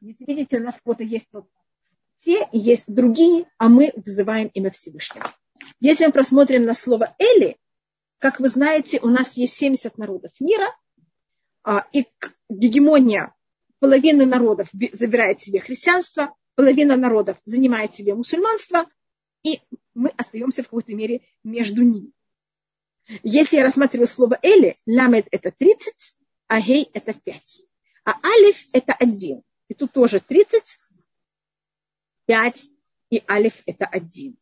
Если 0.00 0.24
видите, 0.24 0.58
у 0.58 0.64
нас 0.64 0.74
кто-то 0.80 1.04
есть 1.04 1.28
вот 1.30 1.48
те, 2.24 2.48
есть 2.50 2.92
другие, 2.92 3.48
а 3.56 3.68
мы 3.68 3.92
вызываем 3.94 4.48
имя 4.48 4.72
Всевышнего. 4.72 5.32
Если 5.78 6.06
мы 6.06 6.10
просмотрим 6.10 6.64
на 6.64 6.74
слово 6.74 7.14
Эли, 7.20 7.56
как 8.18 8.40
вы 8.40 8.48
знаете, 8.48 9.00
у 9.00 9.08
нас 9.08 9.36
есть 9.36 9.56
70 9.56 9.96
народов 9.98 10.32
мира, 10.40 10.74
а, 11.62 11.86
и 11.92 12.06
гегемония 12.48 13.34
половины 13.78 14.26
народов 14.26 14.68
забирает 14.92 15.40
себе 15.40 15.60
христианство, 15.60 16.34
половина 16.54 16.96
народов 16.96 17.38
занимает 17.44 17.94
себе 17.94 18.14
мусульманство, 18.14 18.86
и 19.44 19.60
мы 19.94 20.10
остаемся 20.16 20.62
в 20.62 20.66
какой-то 20.66 20.94
мере 20.94 21.22
между 21.44 21.82
ними. 21.82 22.12
Если 23.22 23.56
я 23.56 23.62
рассматриваю 23.62 24.06
слово 24.06 24.38
Эли, 24.42 24.76
ламед 24.86 25.28
это 25.30 25.50
30, 25.50 26.16
а 26.48 26.60
гей 26.60 26.90
это 26.92 27.14
5. 27.14 27.62
А 28.04 28.14
алиф 28.26 28.66
это 28.72 28.92
1. 28.94 29.42
И 29.68 29.74
тут 29.74 29.92
тоже 29.92 30.20
30, 30.20 30.78
5 32.26 32.70
и 33.10 33.22
алиф 33.28 33.62
это 33.66 33.86
1. 33.86 34.36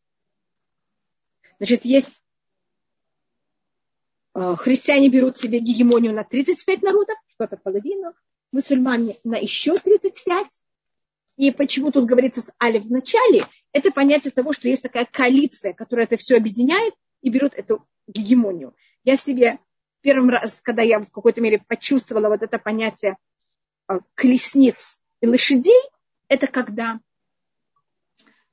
Значит, 1.59 1.85
есть 1.85 2.09
христиане 4.37 5.09
берут 5.09 5.37
себе 5.37 5.59
гегемонию 5.59 6.13
на 6.13 6.23
35 6.23 6.81
народов, 6.83 7.17
что-то 7.29 7.57
половину, 7.57 8.13
мусульмане 8.51 9.19
на 9.23 9.35
еще 9.35 9.75
35. 9.75 10.47
И 11.37 11.51
почему 11.51 11.91
тут 11.91 12.05
говорится 12.05 12.41
с 12.41 12.51
алиф 12.61 12.85
в 12.85 12.91
начале, 12.91 13.45
это 13.71 13.91
понятие 13.91 14.31
того, 14.31 14.53
что 14.53 14.67
есть 14.67 14.83
такая 14.83 15.05
коалиция, 15.05 15.73
которая 15.73 16.05
это 16.05 16.17
все 16.17 16.37
объединяет 16.37 16.93
и 17.21 17.29
берет 17.29 17.53
эту 17.55 17.87
гегемонию. 18.07 18.75
Я 19.03 19.17
в 19.17 19.21
себе 19.21 19.59
первый 20.01 20.29
раз, 20.31 20.59
когда 20.63 20.81
я 20.81 20.99
в 20.99 21.11
какой-то 21.11 21.41
мере 21.41 21.63
почувствовала 21.67 22.29
вот 22.29 22.41
это 22.41 22.59
понятие 22.59 23.17
э, 23.89 23.99
колесниц 24.15 24.99
и 25.21 25.27
лошадей, 25.27 25.81
это 26.27 26.47
когда 26.47 26.99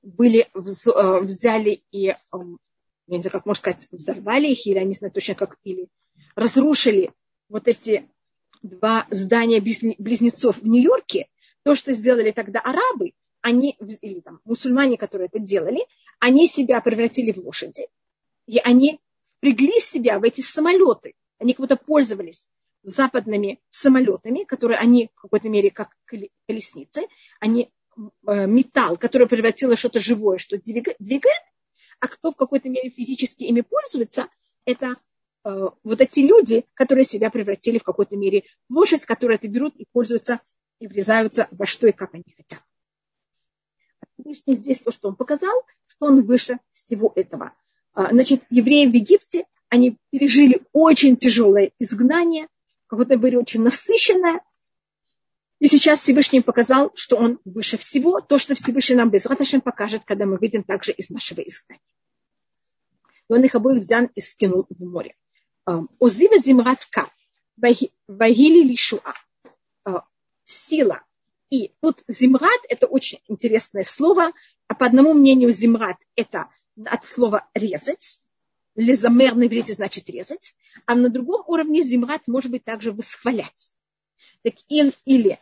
были, 0.02 0.48
э, 0.52 1.18
взяли 1.20 1.82
и, 1.90 2.14
эм, 2.32 2.58
я 3.06 3.16
не 3.16 3.22
знаю, 3.22 3.32
как 3.32 3.46
можно 3.46 3.60
сказать, 3.60 3.88
взорвали 3.90 4.48
их, 4.48 4.66
или 4.66 4.76
я 4.76 4.84
не 4.84 4.94
знаю 4.94 5.12
точно 5.12 5.34
как, 5.34 5.58
или 5.64 5.88
разрушили 6.34 7.12
вот 7.48 7.68
эти 7.68 8.08
два 8.62 9.06
здания 9.10 9.60
близнецов 9.60 10.58
в 10.58 10.66
Нью-Йорке, 10.66 11.28
то, 11.62 11.74
что 11.74 11.92
сделали 11.92 12.30
тогда 12.30 12.60
арабы, 12.60 13.12
они, 13.40 13.76
или 14.00 14.20
там 14.20 14.40
мусульмане, 14.44 14.96
которые 14.96 15.28
это 15.32 15.38
делали, 15.38 15.86
они 16.18 16.46
себя 16.46 16.80
превратили 16.80 17.32
в 17.32 17.38
лошади, 17.38 17.86
и 18.46 18.58
они 18.58 19.00
впрягли 19.36 19.80
себя 19.80 20.18
в 20.18 20.24
эти 20.24 20.40
самолеты. 20.40 21.14
Они 21.38 21.52
как 21.52 21.60
будто 21.60 21.76
пользовались 21.76 22.48
западными 22.82 23.60
самолетами, 23.70 24.44
которые 24.44 24.78
они 24.78 25.10
в 25.14 25.22
какой-то 25.22 25.48
мере 25.48 25.70
как 25.70 25.90
колесницы, 26.46 27.02
они 27.40 27.70
э, 28.26 28.46
металл, 28.46 28.96
который 28.96 29.26
превратило 29.26 29.76
что-то 29.76 30.00
живое, 30.00 30.38
что 30.38 30.58
двигает, 30.58 30.96
а 32.04 32.08
кто 32.08 32.32
в 32.32 32.36
какой-то 32.36 32.68
мере 32.68 32.90
физически 32.90 33.44
ими 33.44 33.62
пользуется, 33.62 34.28
это 34.66 34.96
э, 35.44 35.68
вот 35.82 36.00
эти 36.02 36.20
люди, 36.20 36.66
которые 36.74 37.06
себя 37.06 37.30
превратили 37.30 37.78
в 37.78 37.82
какой-то 37.82 38.14
мере 38.14 38.42
в 38.68 38.76
лошадь, 38.76 39.06
которые 39.06 39.36
это 39.36 39.48
берут 39.48 39.74
и 39.76 39.86
пользуются 39.90 40.40
и 40.80 40.86
врезаются 40.86 41.48
во 41.50 41.64
что 41.64 41.86
и 41.86 41.92
как 41.92 42.12
они 42.12 42.24
хотят. 42.36 42.62
Всевышний 44.12 44.56
здесь 44.56 44.80
то, 44.80 44.92
что 44.92 45.08
он 45.08 45.16
показал, 45.16 45.62
что 45.86 46.04
он 46.08 46.26
выше 46.26 46.58
всего 46.74 47.10
этого. 47.16 47.54
А, 47.94 48.10
значит, 48.10 48.42
евреи 48.50 48.84
в 48.84 48.92
Египте, 48.92 49.46
они 49.70 49.96
пережили 50.10 50.60
очень 50.74 51.16
тяжелое 51.16 51.72
изгнание, 51.78 52.48
какое-то 52.86 53.16
были 53.16 53.36
очень 53.36 53.62
насыщенное. 53.62 54.42
И 55.64 55.66
сейчас 55.66 56.02
Всевышний 56.02 56.42
показал, 56.42 56.92
что 56.94 57.16
он 57.16 57.40
выше 57.46 57.78
всего, 57.78 58.20
то, 58.20 58.38
что 58.38 58.54
Всевышний 58.54 58.96
нам 58.96 59.08
без 59.08 59.24
раташем 59.24 59.62
покажет, 59.62 60.02
когда 60.04 60.26
мы 60.26 60.36
выйдем 60.36 60.62
также 60.62 60.92
из 60.92 61.08
нашего 61.08 61.40
изгнания. 61.40 61.80
И 63.30 63.32
он 63.32 63.42
их 63.44 63.54
обоих 63.54 63.80
взял 63.80 64.04
и 64.14 64.20
скинул 64.20 64.66
в 64.68 64.84
море. 64.84 65.14
А, 65.64 65.80
Озива 65.98 66.36
зимратка, 66.36 67.08
вагили 67.56 68.62
лишуа. 68.68 69.14
А, 69.86 70.04
сила. 70.44 71.00
И 71.48 71.72
тут 71.80 72.02
зимрат– 72.08 72.60
это 72.68 72.86
очень 72.86 73.20
интересное 73.26 73.84
слово. 73.84 74.32
А 74.68 74.74
по 74.74 74.84
одному 74.84 75.14
мнению 75.14 75.50
зимрат– 75.50 75.96
это 76.14 76.50
от 76.84 77.06
слова 77.06 77.48
резать. 77.54 78.20
Лезамер 78.76 79.34
на 79.34 79.46
иврите 79.46 79.72
значит 79.72 80.10
резать. 80.10 80.54
А 80.84 80.94
на 80.94 81.08
другом 81.08 81.42
уровне 81.46 81.80
зимрат 81.80 82.20
может 82.26 82.50
быть 82.50 82.64
также 82.64 82.92
восхвалять. 82.92 83.72
Так 84.42 84.56
или, 84.68 84.92
э, 85.32 85.38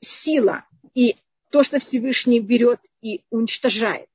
сила 0.00 0.64
и 0.94 1.16
то, 1.50 1.62
что 1.64 1.78
Всевышний 1.78 2.40
берет 2.40 2.80
и 3.00 3.22
уничтожает, 3.30 4.08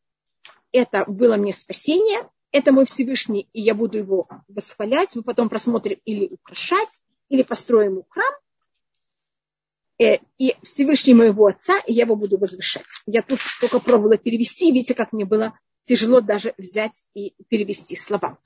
это 0.71 1.05
было 1.05 1.37
мне 1.37 1.53
спасение, 1.53 2.29
это 2.51 2.71
мой 2.71 2.85
Всевышний, 2.85 3.47
и 3.53 3.61
я 3.61 3.73
буду 3.73 3.97
его 3.97 4.27
восхвалять. 4.47 5.15
Мы 5.15 5.23
потом 5.23 5.49
просмотрим 5.49 5.99
или 6.05 6.27
украшать, 6.27 7.01
или 7.29 7.43
построим 7.43 7.91
ему 7.91 8.05
храм. 8.09 8.33
Э, 9.99 10.17
и 10.37 10.55
Всевышний 10.63 11.13
моего 11.13 11.47
отца, 11.47 11.79
и 11.79 11.93
я 11.93 12.03
его 12.03 12.15
буду 12.15 12.37
возвышать. 12.37 12.85
Я 13.05 13.21
тут 13.21 13.39
только 13.59 13.79
пробовала 13.79 14.17
перевести, 14.17 14.71
видите, 14.71 14.93
как 14.93 15.11
мне 15.11 15.25
было 15.25 15.57
тяжело 15.85 16.21
даже 16.21 16.53
взять 16.57 17.05
и 17.13 17.33
перевести 17.49 17.95
слова. 17.95 18.37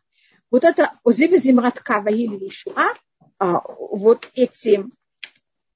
Вот 0.50 0.64
это 0.64 0.92
Озева 1.04 1.38
Зимратка 1.38 2.02
Ваили 2.02 2.50
Шуа, 2.50 2.94
вот 3.40 4.30
эти 4.36 4.86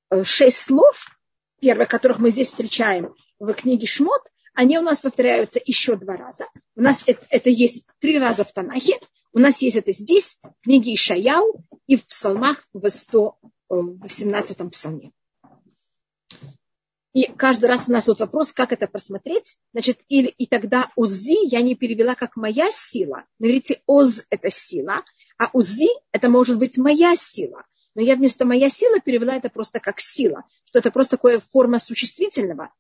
э, 0.10 0.24
шесть 0.24 0.62
слов, 0.62 1.06
первые, 1.60 1.88
которых 1.88 2.20
мы 2.20 2.32
здесь 2.32 2.48
встречаем 2.48 3.16
в 3.40 3.54
книге 3.54 3.88
Шмот, 3.88 4.22
они 4.54 4.78
у 4.78 4.82
нас 4.82 5.00
повторяются 5.00 5.60
еще 5.64 5.96
два 5.96 6.16
раза. 6.16 6.46
У 6.76 6.82
нас 6.82 7.04
это, 7.06 7.26
это 7.30 7.50
есть 7.50 7.86
три 8.00 8.18
раза 8.18 8.44
в 8.44 8.52
Танахе, 8.54 9.00
у 9.34 9.40
нас 9.40 9.62
есть 9.62 9.76
это 9.76 9.92
здесь, 9.92 10.38
в 10.42 10.64
книге 10.64 10.94
Ишаяу 10.94 11.62
и 11.88 11.98
в 11.98 12.06
псалмах 12.06 12.68
в 12.74 12.90
118 12.90 14.60
э, 14.60 14.70
псалме. 14.70 15.12
И 17.16 17.32
каждый 17.32 17.66
раз 17.66 17.88
у 17.88 17.94
нас 17.94 18.08
вот 18.08 18.20
вопрос, 18.20 18.52
как 18.52 18.74
это 18.74 18.88
просмотреть. 18.88 19.58
Значит, 19.74 20.00
или, 20.10 20.28
и 20.28 20.48
тогда 20.48 20.90
УЗИ 20.98 21.48
я 21.50 21.62
не 21.62 21.76
перевела 21.76 22.14
как 22.16 22.36
моя 22.36 22.70
сила. 22.72 23.24
Но 23.40 23.48
видите, 23.48 23.82
ОЗ– 23.86 24.26
это 24.30 24.50
сила, 24.50 25.04
а 25.38 25.50
УЗИ– 25.54 25.88
это 26.12 26.28
может 26.28 26.58
быть 26.58 26.78
моя 26.78 27.16
сила. 27.16 27.66
Но 27.96 28.02
я 28.02 28.16
вместо 28.16 28.46
моя 28.46 28.70
сила 28.70 29.00
перевела 29.00 29.36
это 29.36 29.50
просто 29.50 29.80
как 29.80 30.00
сила, 30.00 30.44
что 30.66 30.80
это 30.80 30.92
просто 30.92 31.18
такая 31.18 31.40
форма 31.40 31.80
существительного. 31.80 32.74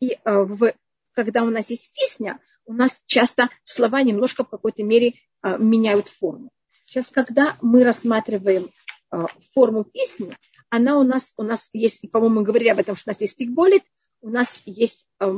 И 0.00 0.12
э, 0.12 0.18
в, 0.24 0.72
когда 1.12 1.42
у 1.42 1.50
нас 1.50 1.70
есть 1.70 1.92
песня, 1.92 2.40
у 2.64 2.72
нас 2.72 3.00
часто 3.06 3.50
слова 3.64 4.02
немножко 4.02 4.44
в 4.44 4.48
какой-то 4.48 4.82
мере 4.82 5.14
э, 5.42 5.58
меняют 5.58 6.08
форму. 6.08 6.50
Сейчас, 6.86 7.06
когда 7.08 7.56
мы 7.60 7.84
рассматриваем 7.84 8.70
э, 9.12 9.26
форму 9.54 9.84
песни, 9.84 10.36
она 10.70 10.98
у 10.98 11.02
нас, 11.02 11.34
у 11.36 11.42
нас 11.42 11.68
есть, 11.74 12.10
по-моему, 12.10 12.36
мы 12.36 12.42
говорили 12.42 12.70
об 12.70 12.78
этом, 12.78 12.96
что 12.96 13.10
у 13.10 13.12
нас 13.12 13.20
есть 13.20 13.34
стикболит, 13.34 13.82
у 14.22 14.30
нас 14.30 14.62
есть 14.64 15.06
э, 15.20 15.34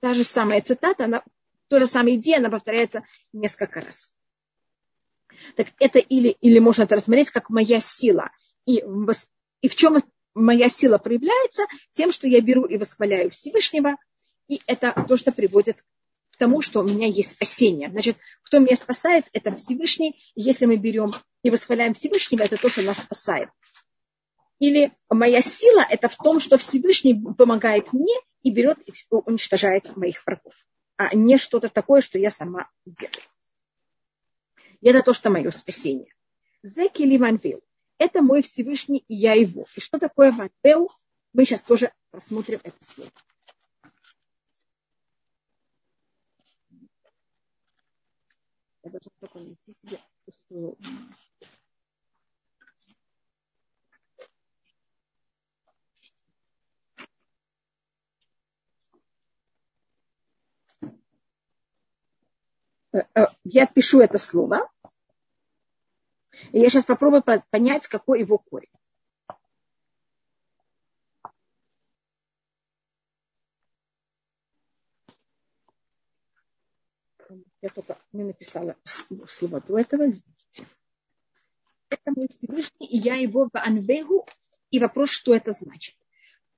та 0.00 0.14
же 0.14 0.24
самая 0.24 0.62
цитата, 0.62 1.04
она, 1.04 1.22
та 1.68 1.78
же 1.78 1.86
самая 1.86 2.14
идея, 2.14 2.38
она 2.38 2.48
повторяется 2.48 3.04
несколько 3.34 3.82
раз. 3.82 4.14
Так 5.56 5.68
это 5.78 5.98
или, 5.98 6.28
или 6.28 6.58
можно 6.58 6.84
это 6.84 6.96
рассмотреть 6.96 7.30
как 7.30 7.50
моя 7.50 7.80
сила. 7.80 8.30
И, 8.66 8.82
и 9.60 9.68
в 9.68 9.76
чем 9.76 10.02
моя 10.34 10.68
сила 10.68 10.98
проявляется? 10.98 11.64
Тем, 11.94 12.12
что 12.12 12.26
я 12.26 12.40
беру 12.40 12.64
и 12.64 12.76
восхваляю 12.76 13.30
Всевышнего, 13.30 13.96
и 14.48 14.60
это 14.66 14.92
то, 15.08 15.16
что 15.16 15.32
приводит 15.32 15.84
к 16.30 16.36
тому, 16.36 16.62
что 16.62 16.80
у 16.80 16.84
меня 16.84 17.06
есть 17.06 17.32
спасение. 17.32 17.90
Значит, 17.90 18.16
кто 18.42 18.58
меня 18.58 18.76
спасает, 18.76 19.26
это 19.32 19.54
Всевышний. 19.56 20.22
Если 20.34 20.66
мы 20.66 20.76
берем 20.76 21.12
и 21.42 21.50
восхваляем 21.50 21.94
Всевышнего, 21.94 22.42
это 22.42 22.56
то, 22.56 22.68
что 22.68 22.82
нас 22.82 22.98
спасает. 22.98 23.50
Или 24.58 24.92
моя 25.10 25.42
сила– 25.42 25.84
это 25.90 26.08
в 26.08 26.16
том, 26.16 26.38
что 26.38 26.56
Всевышний 26.56 27.14
помогает 27.14 27.92
мне 27.92 28.14
и 28.42 28.50
берет 28.50 28.78
и 28.86 28.92
уничтожает 29.10 29.96
моих 29.96 30.24
врагов, 30.24 30.54
а 30.96 31.14
не 31.16 31.36
что-то 31.36 31.68
такое, 31.68 32.00
что 32.00 32.18
я 32.18 32.30
сама 32.30 32.70
делаю. 32.86 33.12
И 34.80 34.88
это 34.88 35.02
то, 35.02 35.12
что 35.12 35.30
мое 35.30 35.50
спасение. 35.50 36.12
Зеки 36.62 37.02
Ливанвил– 37.02 37.60
это 38.02 38.22
мой 38.22 38.42
Всевышний, 38.42 39.04
и 39.08 39.14
я 39.14 39.34
его. 39.34 39.66
И 39.76 39.80
что 39.80 39.98
такое 39.98 40.32
Ватеу? 40.32 40.90
Мы 41.32 41.44
сейчас 41.44 41.62
тоже 41.62 41.92
посмотрим 42.10 42.60
это 42.62 42.84
слово. 42.84 43.10
Я 48.84 48.90
должна 48.90 49.12
только 49.20 49.38
найти 49.38 49.72
себе 49.80 50.00
пустую 50.24 50.76
Э, 62.92 63.00
э, 63.14 63.26
я 63.44 63.66
пишу 63.66 64.00
это 64.00 64.18
слово, 64.18 64.68
и 66.50 66.58
я 66.58 66.68
сейчас 66.68 66.84
попробую 66.84 67.22
понять, 67.50 67.86
какой 67.86 68.20
его 68.20 68.38
корень. 68.38 68.68
Я 77.60 77.68
только 77.68 77.96
не 78.12 78.24
написала 78.24 78.76
слово 79.26 79.60
до 79.60 79.78
этого. 79.78 80.10
Это 81.88 82.10
мой 82.16 82.28
Всевышний, 82.28 82.86
и 82.86 82.98
я 82.98 83.14
его 83.14 83.48
в 83.52 83.56
Анвегу. 83.56 84.26
И 84.70 84.80
вопрос, 84.80 85.10
что 85.10 85.34
это 85.34 85.52
значит. 85.52 85.94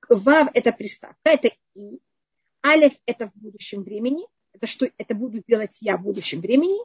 Вав– 0.09 0.49
это 0.53 0.71
приставка, 0.71 1.17
это 1.23 1.49
и. 1.75 1.99
Алеф– 2.65 2.93
это 3.05 3.29
в 3.29 3.35
будущем 3.35 3.83
времени 3.83 4.25
это 4.55 4.67
что 4.67 4.89
это 4.97 5.15
буду 5.15 5.43
делать 5.47 5.77
я 5.81 5.97
в 5.97 6.03
будущем 6.03 6.41
времени, 6.41 6.79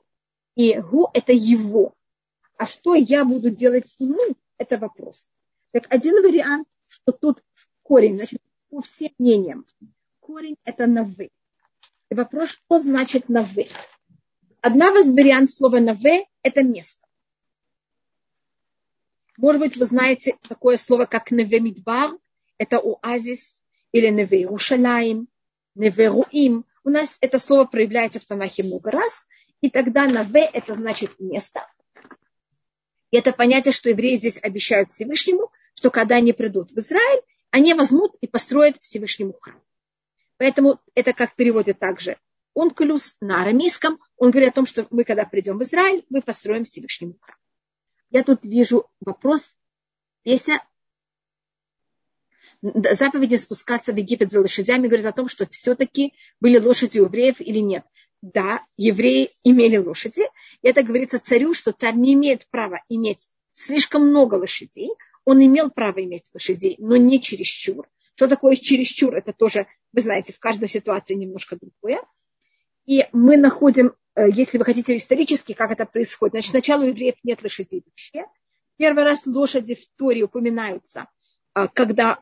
и 0.56 0.78
гу 0.80 1.08
это 1.14 1.32
его. 1.32 1.94
А 2.60 2.66
что 2.66 2.94
я 2.94 3.24
буду 3.24 3.48
делать 3.48 3.96
ему, 3.98 4.20
это 4.58 4.76
вопрос. 4.76 5.26
Так 5.70 5.86
один 5.88 6.22
вариант, 6.22 6.68
что 6.88 7.12
тут 7.12 7.42
корень, 7.82 8.16
значит, 8.16 8.42
по 8.68 8.82
всем 8.82 9.12
мнениям, 9.18 9.64
корень 10.20 10.56
это 10.64 10.86
навы. 10.86 11.30
И 12.10 12.14
вопрос, 12.14 12.50
что 12.50 12.78
значит 12.78 13.30
навы? 13.30 13.66
Одна 14.60 14.92
вариант 14.92 15.50
слова 15.50 15.80
наве– 15.80 16.26
это 16.42 16.62
место. 16.62 17.00
Может 19.38 19.60
быть, 19.62 19.76
вы 19.78 19.86
знаете 19.86 20.36
такое 20.46 20.76
слово, 20.76 21.06
как 21.06 21.30
Неве 21.30 21.60
Мидбар, 21.60 22.10
это 22.58 22.76
оазис, 22.76 23.62
или 23.92 24.08
Неве 24.08 24.46
Рушалаим, 24.46 25.28
Неве 25.74 26.08
Руим. 26.08 26.66
У 26.84 26.90
нас 26.90 27.16
это 27.22 27.38
слово 27.38 27.64
проявляется 27.64 28.20
в 28.20 28.26
Танахе 28.26 28.64
много 28.64 28.90
раз, 28.90 29.26
и 29.62 29.70
тогда 29.70 30.06
Наве– 30.06 30.44
это 30.52 30.74
значит 30.74 31.18
место. 31.18 31.66
И 33.10 33.16
это 33.16 33.32
понятие, 33.32 33.72
что 33.72 33.88
евреи 33.88 34.16
здесь 34.16 34.38
обещают 34.42 34.92
Всевышнему, 34.92 35.50
что 35.74 35.90
когда 35.90 36.16
они 36.16 36.32
придут 36.32 36.70
в 36.70 36.78
Израиль, 36.78 37.22
они 37.50 37.74
возьмут 37.74 38.14
и 38.20 38.26
построят 38.26 38.76
Всевышнему 38.80 39.34
храм. 39.40 39.60
Поэтому 40.36 40.80
это 40.94 41.12
как 41.12 41.34
переводит 41.34 41.78
также 41.78 42.16
Онкулюс 42.54 43.16
на 43.20 43.42
арамейском. 43.42 43.98
Он 44.16 44.30
говорит 44.30 44.50
о 44.50 44.54
том, 44.54 44.66
что 44.66 44.86
мы, 44.90 45.04
когда 45.04 45.24
придем 45.24 45.58
в 45.58 45.62
Израиль, 45.62 46.04
мы 46.08 46.22
построим 46.22 46.64
Всевышнему 46.64 47.16
храм. 47.20 47.36
Я 48.10 48.22
тут 48.22 48.44
вижу 48.44 48.88
вопрос. 49.00 49.56
Песя 50.22 50.60
заповеди 52.62 53.36
спускаться 53.36 53.92
в 53.92 53.96
Египет 53.96 54.32
за 54.32 54.40
лошадями 54.40 54.86
говорит 54.86 55.06
о 55.06 55.12
том, 55.12 55.28
что 55.28 55.46
все-таки 55.46 56.12
были 56.40 56.58
лошади 56.58 56.98
у 56.98 57.04
евреев 57.04 57.40
или 57.40 57.58
нет. 57.58 57.84
Да, 58.22 58.62
евреи 58.76 59.30
имели 59.44 59.78
лошади. 59.78 60.22
И 60.62 60.68
это 60.68 60.82
говорится 60.82 61.18
царю, 61.18 61.54
что 61.54 61.72
царь 61.72 61.94
не 61.94 62.12
имеет 62.14 62.46
права 62.50 62.82
иметь 62.88 63.28
слишком 63.52 64.08
много 64.08 64.34
лошадей. 64.34 64.90
Он 65.24 65.44
имел 65.44 65.70
право 65.70 66.02
иметь 66.04 66.24
лошадей, 66.34 66.76
но 66.78 66.96
не 66.96 67.20
чересчур. 67.20 67.88
Что 68.14 68.28
такое 68.28 68.56
чересчур? 68.56 69.14
Это 69.14 69.32
тоже, 69.32 69.66
вы 69.92 70.02
знаете, 70.02 70.32
в 70.32 70.38
каждой 70.38 70.68
ситуации 70.68 71.14
немножко 71.14 71.56
другое. 71.56 72.02
И 72.84 73.06
мы 73.12 73.36
находим, 73.38 73.94
э, 74.14 74.30
если 74.30 74.58
вы 74.58 74.64
хотите 74.64 74.96
исторически, 74.96 75.54
как 75.54 75.70
это 75.70 75.86
происходит. 75.86 76.34
Значит, 76.34 76.50
сначала 76.50 76.82
у 76.82 76.88
евреев 76.88 77.14
нет 77.22 77.42
лошадей 77.42 77.82
вообще. 77.86 78.26
Первый 78.76 79.04
раз 79.04 79.26
лошади 79.26 79.74
в 79.74 79.86
Торе 79.96 80.22
упоминаются, 80.22 81.08
э, 81.54 81.68
когда 81.72 82.20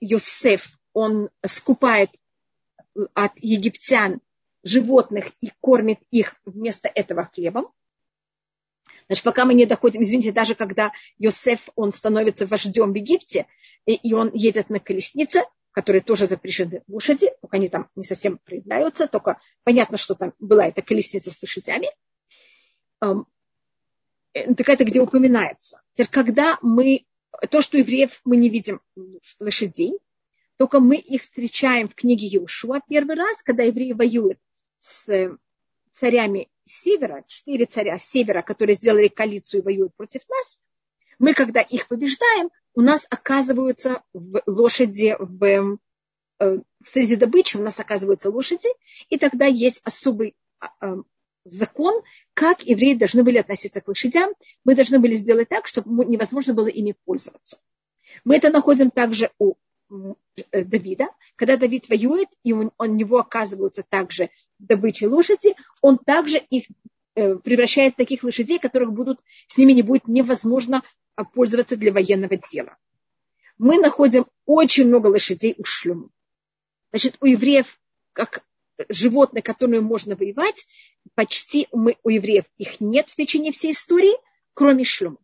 Йосеф, 0.00 0.78
он 0.92 1.30
скупает 1.46 2.10
от 3.14 3.32
египтян 3.36 4.20
животных 4.62 5.32
и 5.40 5.50
кормит 5.60 5.98
их 6.10 6.36
вместо 6.44 6.88
этого 6.88 7.30
хлебом. 7.32 7.72
Значит, 9.06 9.24
пока 9.24 9.44
мы 9.44 9.54
не 9.54 9.64
доходим, 9.64 10.02
извините, 10.02 10.32
даже 10.32 10.54
когда 10.54 10.92
Йосеф, 11.18 11.68
он 11.76 11.92
становится 11.92 12.46
вождем 12.46 12.92
в 12.92 12.96
Египте, 12.96 13.46
и, 13.86 13.94
и 13.94 14.12
он 14.12 14.30
едет 14.34 14.68
на 14.68 14.80
колеснице, 14.80 15.44
которые 15.72 16.02
тоже 16.02 16.26
запрещены 16.26 16.82
лошади, 16.88 17.30
только 17.40 17.56
они 17.56 17.68
там 17.68 17.88
не 17.94 18.04
совсем 18.04 18.38
проявляются, 18.38 19.06
только 19.06 19.40
понятно, 19.64 19.96
что 19.96 20.14
там 20.14 20.34
была 20.38 20.66
эта 20.66 20.82
колесница 20.82 21.30
с 21.30 21.40
лошадями. 21.42 21.88
Эм, 23.00 23.26
так 24.32 24.68
это 24.68 24.84
где 24.84 25.00
упоминается. 25.00 25.80
Теперь, 25.94 26.10
когда 26.10 26.58
мы 26.62 27.06
то, 27.50 27.62
что 27.62 27.78
евреев 27.78 28.20
мы 28.24 28.36
не 28.36 28.48
видим 28.48 28.80
лошадей, 29.38 29.98
только 30.56 30.80
мы 30.80 30.96
их 30.96 31.22
встречаем 31.22 31.88
в 31.88 31.94
книге 31.94 32.26
Иешуа 32.26 32.80
первый 32.88 33.16
раз, 33.16 33.42
когда 33.42 33.62
евреи 33.62 33.92
воюют 33.92 34.38
с 34.78 35.08
э, 35.08 35.36
царями 35.92 36.48
севера, 36.64 37.24
четыре 37.26 37.66
царя 37.66 37.98
севера, 37.98 38.42
которые 38.42 38.76
сделали 38.76 39.08
коалицию 39.08 39.60
и 39.60 39.64
воюют 39.64 39.94
против 39.96 40.22
нас. 40.28 40.58
Мы, 41.18 41.34
когда 41.34 41.60
их 41.60 41.88
побеждаем, 41.88 42.50
у 42.74 42.80
нас 42.80 43.06
оказываются 43.10 44.02
в 44.12 44.42
лошади 44.46 45.16
в, 45.18 45.78
э, 46.40 46.58
среди 46.84 47.16
добычи 47.16 47.56
у 47.56 47.62
нас 47.62 47.80
оказываются 47.80 48.30
лошади, 48.30 48.68
и 49.08 49.18
тогда 49.18 49.46
есть 49.46 49.80
особый 49.84 50.36
а, 50.60 50.70
а, 50.80 50.96
закон, 51.44 52.02
как 52.34 52.62
евреи 52.62 52.94
должны 52.94 53.24
были 53.24 53.38
относиться 53.38 53.80
к 53.80 53.88
лошадям. 53.88 54.32
Мы 54.64 54.74
должны 54.74 54.98
были 54.98 55.14
сделать 55.14 55.48
так, 55.48 55.66
чтобы 55.66 56.04
невозможно 56.04 56.54
было 56.54 56.68
ими 56.68 56.94
пользоваться. 57.04 57.58
Мы 58.24 58.36
это 58.36 58.50
находим 58.50 58.90
также 58.90 59.30
у 59.38 59.54
Давида. 60.52 61.08
Когда 61.36 61.56
Давид 61.56 61.88
воюет, 61.88 62.28
и 62.42 62.52
у 62.52 62.70
него 62.84 63.18
оказываются 63.18 63.82
также 63.82 64.30
добычи 64.58 65.04
лошади, 65.04 65.54
он 65.80 65.98
также 65.98 66.38
их 66.38 66.64
э, 67.14 67.36
превращает 67.36 67.94
в 67.94 67.96
таких 67.96 68.22
лошадей, 68.22 68.58
которых 68.58 68.92
будут, 68.92 69.20
с 69.46 69.56
ними 69.58 69.72
не 69.72 69.82
будет 69.82 70.08
невозможно 70.08 70.82
а, 71.14 71.24
пользоваться 71.24 71.76
для 71.76 71.92
военного 71.92 72.36
дела. 72.36 72.76
Мы 73.58 73.78
находим 73.78 74.26
очень 74.46 74.86
много 74.86 75.08
лошадей 75.08 75.54
у 75.58 75.64
шлюму. 75.64 76.10
Значит, 76.90 77.16
у 77.20 77.26
евреев, 77.26 77.80
как 78.12 78.44
животных, 78.88 79.44
которые 79.44 79.80
можно 79.80 80.14
воевать, 80.14 80.66
почти 81.14 81.66
мы, 81.72 81.96
у 82.04 82.10
евреев 82.10 82.44
их 82.56 82.80
нет 82.80 83.08
в 83.08 83.16
течение 83.16 83.52
всей 83.52 83.72
истории, 83.72 84.14
кроме 84.54 84.84
шлюма. 84.84 85.18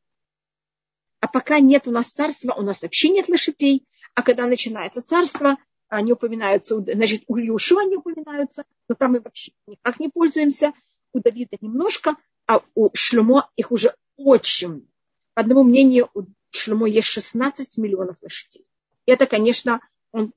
А 1.20 1.28
пока 1.28 1.60
нет 1.60 1.88
у 1.88 1.90
нас 1.90 2.08
царства, 2.08 2.52
у 2.54 2.62
нас 2.62 2.82
вообще 2.82 3.08
нет 3.08 3.28
лошадей. 3.28 3.86
А 4.14 4.22
когда 4.22 4.46
начинается 4.46 5.00
царство, 5.00 5.56
они 5.96 6.12
упоминаются, 6.12 6.76
значит, 6.80 7.24
у 7.26 7.36
Иешуа 7.36 7.82
они 7.82 7.96
упоминаются, 7.96 8.64
но 8.88 8.94
там 8.94 9.12
мы 9.12 9.20
вообще 9.20 9.52
никак 9.66 10.00
не 10.00 10.08
пользуемся. 10.08 10.72
У 11.12 11.20
Давида 11.20 11.56
немножко, 11.60 12.16
а 12.46 12.60
у 12.74 12.90
Шлюмо 12.94 13.48
их 13.56 13.70
уже 13.70 13.94
очень. 14.16 14.88
По 15.34 15.42
одному 15.42 15.62
мнению, 15.62 16.10
у 16.14 16.24
Шлюмо 16.50 16.88
есть 16.88 17.08
16 17.08 17.78
миллионов 17.78 18.16
лошадей. 18.22 18.66
И 19.06 19.12
это, 19.12 19.26
конечно, 19.26 19.80
он 20.12 20.32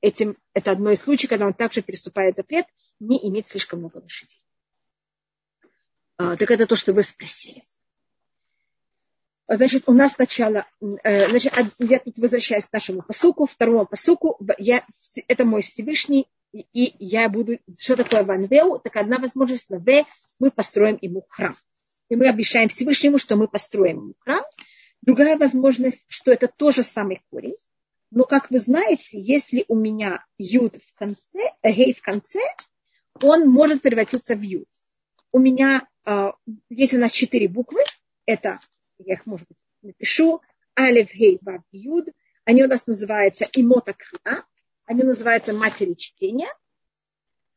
этим, 0.00 0.36
это 0.54 0.72
одно 0.72 0.90
из 0.90 1.00
случаев, 1.00 1.30
когда 1.30 1.46
он 1.46 1.54
также 1.54 1.82
переступает 1.82 2.36
запрет 2.36 2.66
не 3.00 3.18
иметь 3.28 3.48
слишком 3.48 3.80
много 3.80 3.98
лошадей. 3.98 4.40
А, 6.18 6.36
так 6.36 6.50
это 6.50 6.66
то, 6.66 6.76
что 6.76 6.92
вы 6.92 7.02
спросили. 7.02 7.62
Значит, 9.48 9.84
у 9.86 9.92
нас 9.92 10.12
сначала, 10.12 10.66
э, 11.02 11.28
значит, 11.28 11.52
я 11.78 11.98
тут 11.98 12.18
возвращаюсь 12.18 12.66
к 12.66 12.72
нашему 12.72 13.02
посуку, 13.02 13.46
второму 13.46 13.86
посуку, 13.86 14.38
я, 14.58 14.86
это 15.28 15.44
мой 15.44 15.62
Всевышний, 15.62 16.28
и 16.52 16.94
я 16.98 17.28
буду, 17.28 17.58
что 17.78 17.96
такое 17.96 18.24
Ванвеу, 18.24 18.78
так 18.78 18.96
одна 18.96 19.18
возможность 19.18 19.68
на 19.70 19.78
В, 19.78 20.04
мы 20.38 20.50
построим 20.50 20.98
ему 21.00 21.24
храм. 21.28 21.54
И 22.08 22.16
мы 22.16 22.28
обещаем 22.28 22.68
Всевышнему, 22.68 23.18
что 23.18 23.36
мы 23.36 23.48
построим 23.48 24.00
ему 24.02 24.14
храм. 24.20 24.42
Другая 25.00 25.36
возможность, 25.36 26.04
что 26.08 26.30
это 26.30 26.46
тоже 26.46 26.82
самый 26.82 27.22
корень, 27.30 27.56
но, 28.14 28.24
как 28.24 28.50
вы 28.50 28.58
знаете, 28.58 29.18
если 29.18 29.64
у 29.68 29.74
меня 29.74 30.22
юд 30.36 30.76
в 30.76 30.98
конце, 30.98 31.54
гей 31.64 31.94
в 31.94 32.02
конце, 32.02 32.40
он 33.22 33.48
может 33.48 33.80
превратиться 33.80 34.36
в 34.36 34.42
юд. 34.42 34.68
У 35.32 35.38
меня, 35.38 35.88
э, 36.04 36.32
если 36.68 36.98
у 36.98 37.00
нас 37.00 37.10
четыре 37.10 37.48
буквы, 37.48 37.80
это, 38.26 38.60
я 39.06 39.14
их, 39.14 39.26
может 39.26 39.46
быть, 39.48 39.58
напишу, 39.82 40.40
алев, 40.74 41.12
гей, 41.12 41.38
вав, 41.42 41.62
юд, 41.72 42.08
они 42.44 42.64
у 42.64 42.68
нас 42.68 42.86
называются 42.86 43.46
имота 43.52 43.94
кра, 43.94 44.44
они 44.84 45.02
называются 45.02 45.52
матери 45.52 45.94
чтения. 45.94 46.52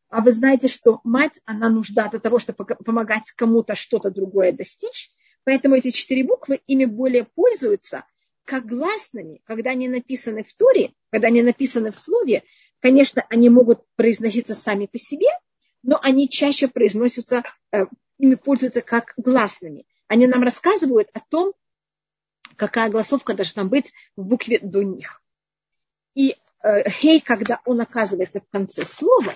А 0.10 0.22
вы 0.22 0.32
знаете, 0.32 0.68
что 0.68 1.02
мать, 1.04 1.42
она 1.46 1.70
нужда 1.70 2.08
для 2.10 2.20
того, 2.20 2.40
чтобы 2.40 2.66
помогать 2.66 3.32
кому-то 3.36 3.76
что-то 3.76 4.12
другое 4.12 4.52
достичь. 4.52 5.12
Поэтому 5.44 5.76
эти 5.76 5.92
четыре 5.92 6.24
буквы 6.24 6.62
ими 6.68 6.86
более 6.86 7.26
пользуются, 7.26 8.06
как 8.46 8.66
гласными, 8.66 9.42
когда 9.46 9.72
они 9.72 9.88
написаны 9.88 10.44
в 10.44 10.54
Торе, 10.54 10.94
когда 11.12 11.28
они 11.28 11.42
написаны 11.42 11.92
в 11.92 11.96
слове, 11.96 12.44
конечно, 12.80 13.26
они 13.30 13.50
могут 13.50 13.84
произноситься 13.96 14.54
сами 14.54 14.86
по 14.86 14.98
себе, 14.98 15.28
но 15.82 16.00
они 16.02 16.30
чаще 16.30 16.68
произносятся, 16.68 17.44
э, 17.72 17.86
ими 18.18 18.36
пользуются 18.36 18.82
как 18.82 19.14
гласными. 19.18 19.86
Они 20.08 20.28
нам 20.28 20.44
рассказывают 20.44 21.10
о 21.14 21.20
том, 21.20 21.54
какая 22.56 22.90
гласовка 22.90 23.34
должна 23.34 23.64
быть 23.64 23.92
в 24.16 24.26
букве 24.26 24.60
до 24.60 24.84
них. 24.84 25.22
И 26.14 26.36
э, 26.64 26.90
хей, 26.90 27.20
когда 27.22 27.62
он 27.66 27.82
оказывается 27.82 28.40
в 28.40 28.50
конце 28.50 28.86
слова, 28.86 29.36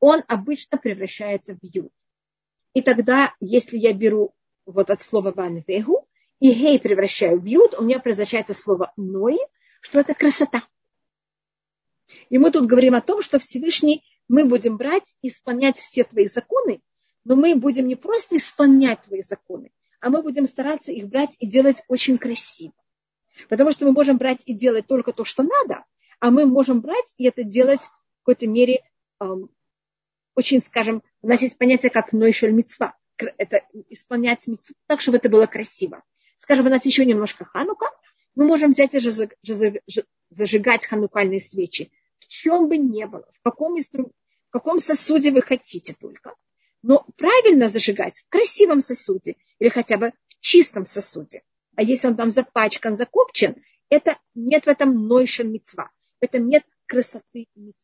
он 0.00 0.22
обычно 0.28 0.78
превращается 0.78 1.54
в 1.54 1.58
ют. 1.62 1.92
И 2.74 2.82
тогда, 2.82 3.34
если 3.40 3.76
я 3.76 3.92
беру 3.92 4.34
вот 4.66 4.90
от 4.90 5.02
слова 5.02 5.32
ван 5.32 5.64
вегу, 5.66 6.06
и 6.40 6.52
гей 6.52 6.80
превращаю 6.80 7.38
в 7.38 7.44
юд, 7.44 7.74
у 7.78 7.82
меня 7.82 7.98
превращается 7.98 8.54
слово 8.54 8.92
ной, 8.96 9.38
что 9.80 10.00
это 10.00 10.14
красота. 10.14 10.62
И 12.28 12.38
мы 12.38 12.50
тут 12.50 12.66
говорим 12.66 12.94
о 12.94 13.02
том, 13.02 13.22
что 13.22 13.38
Всевышний 13.38 14.04
мы 14.28 14.44
будем 14.44 14.76
брать 14.76 15.14
и 15.22 15.28
исполнять 15.28 15.78
все 15.78 16.04
твои 16.04 16.26
законы, 16.26 16.80
но 17.24 17.36
мы 17.36 17.54
будем 17.56 17.86
не 17.86 17.96
просто 17.96 18.36
исполнять 18.36 19.02
твои 19.02 19.22
законы, 19.22 19.70
а 20.00 20.10
мы 20.10 20.22
будем 20.22 20.46
стараться 20.46 20.92
их 20.92 21.08
брать 21.08 21.36
и 21.38 21.46
делать 21.46 21.82
очень 21.88 22.18
красиво. 22.18 22.72
Потому 23.48 23.72
что 23.72 23.86
мы 23.86 23.92
можем 23.92 24.18
брать 24.18 24.40
и 24.44 24.54
делать 24.54 24.86
только 24.86 25.12
то, 25.12 25.24
что 25.24 25.42
надо, 25.42 25.84
а 26.18 26.30
мы 26.30 26.46
можем 26.46 26.80
брать 26.80 27.14
и 27.16 27.26
это 27.26 27.44
делать 27.44 27.80
в 27.80 28.24
какой-то 28.24 28.46
мере 28.46 28.82
эм, 29.20 29.50
очень, 30.34 30.62
скажем, 30.62 31.02
у 31.22 31.28
нас 31.28 31.42
есть 31.42 31.56
понятие 31.56 31.90
как 31.90 32.12
нойшель 32.12 32.52
мецва. 32.52 32.96
Это 33.16 33.62
исполнять 33.88 34.46
мецву 34.46 34.74
так, 34.86 35.00
чтобы 35.00 35.18
это 35.18 35.28
было 35.28 35.46
красиво. 35.46 36.02
Скажем, 36.38 36.66
у 36.66 36.70
нас 36.70 36.84
еще 36.86 37.04
немножко 37.04 37.44
ханука, 37.44 37.86
Мы 38.34 38.46
можем 38.46 38.70
взять 38.70 38.94
и 38.94 39.80
зажигать 40.30 40.86
ханукальные 40.86 41.40
свечи. 41.40 41.92
В 42.18 42.28
чем 42.28 42.68
бы 42.68 42.78
ни 42.78 43.04
было, 43.04 43.28
в 43.34 43.42
каком, 43.42 43.76
в 43.76 44.50
каком 44.50 44.78
сосуде 44.78 45.32
вы 45.32 45.42
хотите 45.42 45.94
только. 45.94 46.34
Но 46.82 47.06
правильно 47.16 47.68
зажигать 47.68 48.20
в 48.20 48.28
красивом 48.28 48.80
сосуде 48.80 49.36
или 49.58 49.68
хотя 49.68 49.98
бы 49.98 50.12
в 50.28 50.40
чистом 50.40 50.86
сосуде. 50.86 51.42
А 51.76 51.82
если 51.82 52.08
он 52.08 52.16
там 52.16 52.30
запачкан, 52.30 52.96
закопчен, 52.96 53.56
это 53.90 54.16
нет 54.34 54.64
в 54.64 54.68
этом 54.68 55.06
нойшен 55.08 55.52
мецва. 55.52 55.90
В 56.20 56.24
этом 56.24 56.48
нет 56.48 56.64
красоты 56.86 57.46
мецвы. 57.54 57.74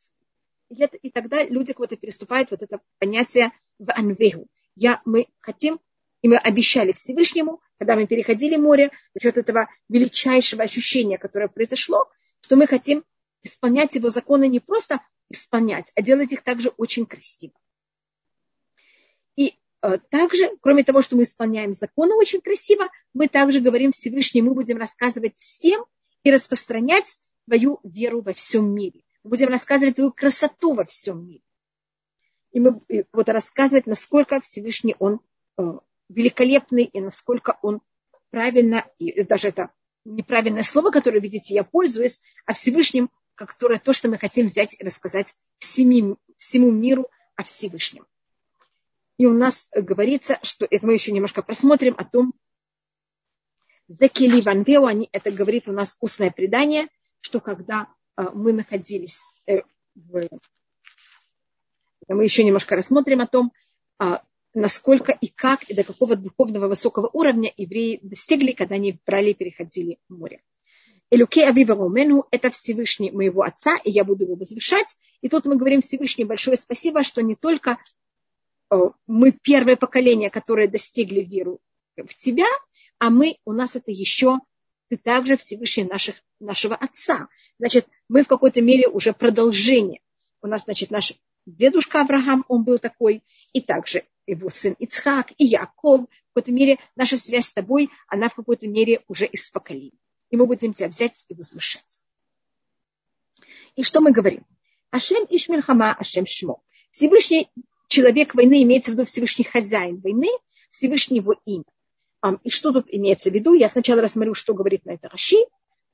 И, 0.71 0.83
это, 0.83 0.97
и 0.97 1.11
тогда 1.11 1.45
люди 1.45 1.73
кого-то 1.73 1.97
переступают 1.97 2.51
вот 2.51 2.63
это 2.63 2.81
понятие 2.99 3.53
в 3.79 3.93
анвегу. 3.93 4.49
Я, 4.75 5.01
мы 5.05 5.29
хотим, 5.41 5.81
и 6.23 6.29
мы 6.29 6.37
обещали 6.37 6.93
Всевышнему, 6.93 7.61
когда 7.79 7.95
мы 7.95 8.07
переходили 8.07 8.57
море, 8.57 8.91
за 9.15 9.21
счет 9.21 9.39
этого 9.39 9.69
величайшего 9.89 10.65
ощущения, 10.65 11.19
которое 11.19 11.49
произошло, 11.49 12.09
что 12.41 12.57
мы 12.57 12.67
хотим 12.67 13.05
исполнять 13.43 13.95
его 13.95 14.09
законы 14.09 14.49
не 14.49 14.61
просто 14.61 15.01
исполнять, 15.31 15.93
а 15.95 16.03
делать 16.03 16.33
их 16.33 16.43
также 16.43 16.71
очень 16.71 17.07
красиво. 17.07 17.55
И 19.83 19.87
э, 19.87 19.99
также, 20.11 20.57
кроме 20.61 20.85
того, 20.85 21.03
что 21.03 21.17
мы 21.17 21.25
исполняем 21.25 21.75
законы 21.75 22.15
очень 22.15 22.41
красиво, 22.41 22.89
мы 23.15 23.29
также 23.29 23.61
говорим 23.61 23.93
Всевышнему, 23.93 24.51
мы 24.51 24.55
будем 24.55 24.79
рассказывать 24.79 25.37
всем 25.37 25.85
и 26.23 26.33
распространять 26.33 27.19
твою 27.47 27.81
веру 27.85 28.23
во 28.23 28.33
всем 28.33 28.75
мире. 28.75 29.03
Мы 29.23 29.31
будем 29.31 29.49
рассказывать 29.49 29.97
твою 29.97 30.13
красоту 30.13 30.75
во 30.75 30.85
всем 30.85 31.27
мире. 31.27 31.43
И 32.53 32.61
мы 32.61 32.81
будем 33.13 33.33
рассказывать, 33.33 33.87
насколько 33.87 34.41
Всевышний 34.41 34.97
Он 34.99 35.21
э, 35.59 35.63
великолепный 36.09 36.85
и 36.85 37.01
насколько 37.01 37.59
он 37.63 37.81
правильно, 38.31 38.85
и 38.99 39.23
даже 39.23 39.49
это 39.49 39.71
неправильное 40.05 40.63
слово, 40.63 40.91
которое, 40.91 41.21
видите, 41.21 41.55
я 41.55 41.65
пользуюсь, 41.65 42.21
а 42.45 42.53
Всевышним, 42.53 43.11
которое 43.35 43.79
то, 43.79 43.93
что 43.93 44.09
мы 44.09 44.19
хотим 44.19 44.47
взять 44.47 44.77
и 44.79 44.85
рассказать 44.85 45.35
всеми, 45.59 46.17
всему 46.39 46.71
миру 46.71 47.09
о 47.35 47.43
Всевышнем. 47.45 48.07
И 49.19 49.27
у 49.27 49.33
нас 49.33 49.69
говорится, 49.73 50.39
что 50.43 50.67
это 50.71 50.87
мы 50.87 50.93
еще 50.93 51.13
немножко 51.13 51.43
просмотрим 51.43 51.95
о 51.97 52.05
том, 52.05 52.35
Закили 53.89 54.41
Ванвеу, 54.41 54.87
они, 54.87 55.09
это 55.13 55.31
говорит 55.31 55.69
у 55.69 55.73
нас 55.73 55.97
устное 56.01 56.33
предание, 56.33 56.89
что 57.21 57.41
когда 57.41 57.89
э, 58.17 58.25
мы 58.35 58.53
находились 58.53 59.21
э, 59.47 59.61
в... 59.95 60.29
Мы 62.09 62.25
еще 62.25 62.43
немножко 62.43 62.75
рассмотрим 62.75 63.21
о 63.21 63.29
том, 63.29 63.53
а, 63.99 64.23
насколько 64.55 65.13
и 65.13 65.29
как, 65.29 65.63
и 65.65 65.75
до 65.75 65.85
какого 65.85 66.17
духовного 66.17 66.67
высокого 66.67 67.09
уровня 67.13 67.53
евреи 67.57 68.01
достигли, 68.03 68.53
когда 68.53 68.75
они 68.75 68.99
брали 69.07 69.31
и 69.31 69.35
переходили 69.35 69.99
море. 70.09 70.43
Элюке 71.11 71.47
Авива 71.47 71.77
Ромену– 71.77 72.27
это 72.33 72.51
Всевышний 72.51 73.13
моего 73.13 73.43
отца, 73.43 73.77
и 73.85 73.91
я 73.91 74.03
буду 74.03 74.25
его 74.25 74.35
возвышать. 74.35 74.97
И 75.21 75.29
тут 75.29 75.45
мы 75.45 75.57
говорим 75.57 75.81
Всевышний 75.81 76.25
большое 76.25 76.57
спасибо, 76.57 77.05
что 77.05 77.23
не 77.23 77.37
только 77.37 77.79
мы 79.07 79.33
первое 79.33 79.77
поколение, 79.77 80.31
которое 80.31 80.69
достигли 80.69 81.21
веру 81.21 81.61
в 81.97 82.15
тебя, 82.19 82.47
а 82.99 83.11
мы, 83.11 83.37
у 83.45 83.53
нас 83.53 83.77
это 83.77 83.91
еще, 83.91 84.39
ты 84.89 84.97
также 84.97 85.37
Всевышний 85.37 85.85
наших, 85.85 86.17
нашего 86.41 86.75
отца. 86.75 87.29
Значит, 87.59 87.87
мы 88.09 88.23
в 88.23 88.29
какой-то 88.29 88.61
мере 88.61 88.89
уже 88.89 89.13
продолжение. 89.13 90.01
У 90.43 90.47
нас, 90.47 90.65
значит, 90.65 90.91
наш 90.91 91.15
дедушка 91.45 92.03
Авраам, 92.03 92.45
он 92.49 92.65
был 92.65 92.79
такой, 92.79 93.23
и 93.53 93.61
также 93.61 94.05
его 94.27 94.51
сын 94.51 94.75
Ицхак 94.79 95.33
и 95.39 95.45
Яков. 95.45 96.03
В 96.03 96.35
какой-то 96.35 96.53
мере 96.53 96.79
наша 96.95 97.17
связь 97.17 97.47
с 97.47 97.53
тобой, 97.53 97.91
она 98.09 98.29
в 98.29 98.35
какой-то 98.35 98.69
мере 98.69 99.03
уже 99.09 99.27
из 99.27 99.49
поколений. 99.51 99.99
И 100.31 100.37
мы 100.37 100.47
будем 100.47 100.75
тебя 100.75 100.89
взять 100.89 101.25
и 101.29 101.35
возвышать. 101.35 102.03
И 103.77 103.83
что 103.83 104.01
мы 104.01 104.13
говорим? 104.13 104.45
Ашем 104.91 105.27
Ишмельхама, 105.29 105.95
Ашем 105.95 106.27
Шмо. 106.27 106.63
Всевышний 106.91 107.49
человек 107.89 108.35
войны 108.35 108.63
имеется 108.63 108.91
в 108.91 108.95
виду 108.95 109.05
Всевышний 109.05 109.45
хозяин 109.45 110.01
войны, 110.01 110.29
Всевышний 110.71 111.19
его 111.19 111.35
имя. 111.45 111.65
И 112.43 112.51
что 112.51 112.73
тут 112.73 112.87
имеется 112.89 113.31
в 113.31 113.35
виду? 113.35 113.55
Я 113.55 113.69
сначала 113.69 114.03
рассмотрю, 114.03 114.35
что 114.35 114.55
говорит 114.55 114.85
на 114.85 114.93
это 114.93 115.09
Раши. 115.09 115.37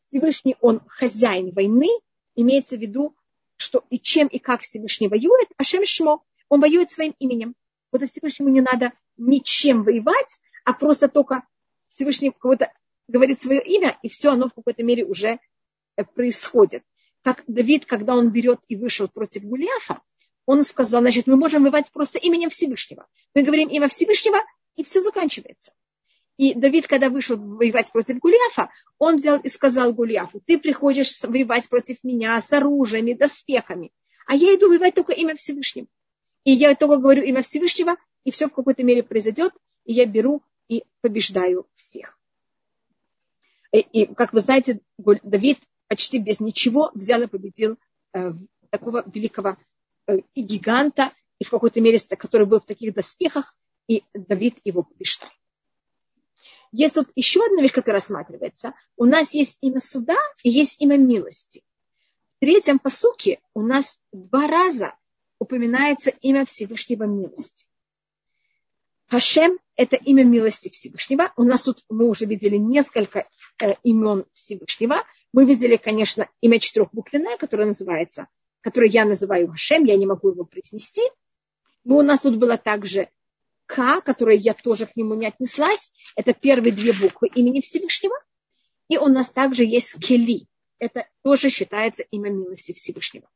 Всевышний, 0.09 0.57
он 0.61 0.81
хозяин 0.87 1.53
войны, 1.53 1.89
имеется 2.35 2.77
в 2.77 2.81
виду, 2.81 3.15
что 3.57 3.85
и 3.91 3.99
чем 3.99 4.29
и 4.29 4.39
как 4.39 4.63
Всевышний 4.63 5.09
воюет, 5.09 5.49
Ашем 5.57 5.85
Шмо, 5.85 6.23
он 6.49 6.61
воюет 6.61 6.91
своим 6.91 7.15
именем. 7.19 7.55
Вот 7.91 8.03
Всевышнему 8.11 8.51
не 8.51 8.61
надо 8.61 8.93
ничем 9.17 9.85
воевать, 9.85 10.41
а 10.65 10.73
просто 10.73 11.09
только 11.09 11.45
Всевышний 11.89 12.31
кого-то 12.31 12.73
говорит 13.09 13.43
свое 13.43 13.63
имя, 13.63 13.97
и 14.03 14.09
все 14.09 14.33
оно 14.33 14.49
в 14.49 14.55
какой-то 14.55 14.83
мере 14.83 15.05
уже 15.05 15.39
э, 15.97 16.05
происходит. 16.05 16.83
Как 17.23 17.45
Давид, 17.47 17.87
когда 17.87 18.17
он 18.17 18.31
берет 18.31 18.61
и 18.69 18.77
вышел 18.77 19.09
против 19.09 19.45
Гулиафа, 19.45 20.01
он 20.47 20.65
сказал, 20.65 21.01
значит, 21.01 21.27
мы 21.27 21.37
можем 21.37 21.63
воевать 21.63 21.91
просто 21.93 22.19
именем 22.19 22.51
Всевышнего. 22.51 23.07
Мы 23.35 23.43
говорим 23.43 23.69
имя 23.69 23.89
Всевышнего, 23.89 24.39
и 24.77 24.85
все 24.85 25.03
заканчивается. 25.03 25.73
И 26.37 26.55
Давид, 26.55 26.89
когда 26.89 27.11
вышел 27.11 27.37
воевать 27.37 27.93
против 27.93 28.19
Гулиафа, 28.19 28.71
он 28.99 29.17
взял 29.17 29.39
и 29.39 29.49
сказал 29.49 29.93
Гулиафу, 29.93 30.41
ты 30.45 30.59
приходишь 30.59 31.23
воевать 31.23 31.69
против 31.69 32.03
меня 32.03 32.41
с 32.41 32.53
оружием 32.53 33.17
доспехами, 33.17 33.93
а 34.27 34.35
я 34.35 34.55
иду 34.55 34.69
воевать 34.69 34.95
только 34.95 35.13
имя 35.13 35.37
Всевышнего. 35.37 35.87
И 36.45 36.53
я 36.53 36.75
только 36.75 36.97
говорю 36.97 37.23
имя 37.23 37.43
Всевышнего, 37.43 37.97
и 38.25 38.31
все 38.31 38.49
в 38.49 38.53
какой-то 38.53 38.83
мере 38.83 39.03
произойдет, 39.03 39.53
и 39.85 39.93
я 39.93 40.07
беру 40.07 40.43
и 40.69 40.85
побеждаю 41.01 41.67
всех. 41.77 42.19
И, 43.73 43.79
и 43.79 44.07
как 44.07 44.33
вы 44.33 44.41
знаете, 44.41 44.81
Давид 44.99 45.59
почти 45.89 46.19
без 46.19 46.41
ничего 46.41 46.91
взял 46.95 47.23
и 47.23 47.27
победил 47.27 47.79
э, 48.15 48.33
такого 48.71 49.05
великого 49.07 49.57
и 50.17 50.43
гиганта, 50.43 51.13
и 51.39 51.45
в 51.45 51.51
какой-то 51.51 51.81
мере, 51.81 51.99
который 52.17 52.47
был 52.47 52.61
в 52.61 52.67
таких 52.67 52.95
доспехах, 52.95 53.57
и 53.89 54.05
Давид 54.15 54.59
его 54.65 54.83
побеждает. 54.83 55.33
Есть 56.73 56.95
тут 56.95 57.11
еще 57.15 57.45
одна 57.45 57.61
вещь, 57.61 57.73
которая 57.73 58.01
рассматривается. 58.01 58.75
У 58.97 59.05
нас 59.05 59.35
есть 59.35 59.59
имя 59.61 59.81
суда 59.81 60.17
и 60.43 60.49
есть 60.49 60.81
имя 60.81 60.97
милости. 60.97 61.63
В 62.37 62.41
третьем 62.41 62.79
посуке 62.79 63.41
у 63.55 63.63
нас 63.63 63.99
два 64.11 64.47
раза 64.47 64.95
упоминается 65.39 66.11
имя 66.23 66.47
Всевышнего 66.47 67.05
милости. 67.05 67.67
Хашем– 69.09 69.59
это 69.77 69.97
имя 69.97 70.25
милости 70.25 70.71
Всевышнего. 70.71 71.33
У 71.37 71.43
нас 71.43 71.65
тут 71.65 71.85
мы 71.91 72.09
уже 72.09 72.25
видели 72.25 72.57
несколько 72.57 73.29
э, 73.61 73.75
имен 73.83 74.25
Всевышнего. 74.33 75.05
Мы 75.35 75.45
видели, 75.45 75.77
конечно, 75.77 76.29
имя 76.41 76.59
четырехбуквенное, 76.59 77.37
которое 77.37 77.67
называется, 77.67 78.29
которое 78.63 78.89
я 78.89 79.05
называю 79.05 79.49
Хашем, 79.49 79.85
я 79.85 79.97
не 79.97 80.07
могу 80.07 80.31
его 80.31 80.45
произнести. 80.45 81.03
Но 81.85 81.99
у 81.99 82.03
нас 82.03 82.23
тут 82.23 82.37
было 82.37 82.57
также 82.57 83.09
К, 83.67 84.01
которое 84.01 84.37
я 84.37 84.55
тоже 84.55 84.87
к 84.87 84.97
нему 84.97 85.15
не 85.15 85.27
отнеслась. 85.27 85.91
Это 86.17 86.33
первые 86.33 86.73
две 86.73 86.93
буквы 86.93 87.29
имени 87.29 87.61
Всевышнего. 87.61 88.15
И 88.89 88.97
у 88.99 89.09
нас 89.09 89.31
также 89.31 89.65
есть 89.65 89.99
Кели. 89.99 90.47
Это 90.79 91.07
тоже 91.23 91.49
считается 91.49 92.05
имя 92.11 92.31
милости 92.31 92.73
Всевышнего. 92.73 93.29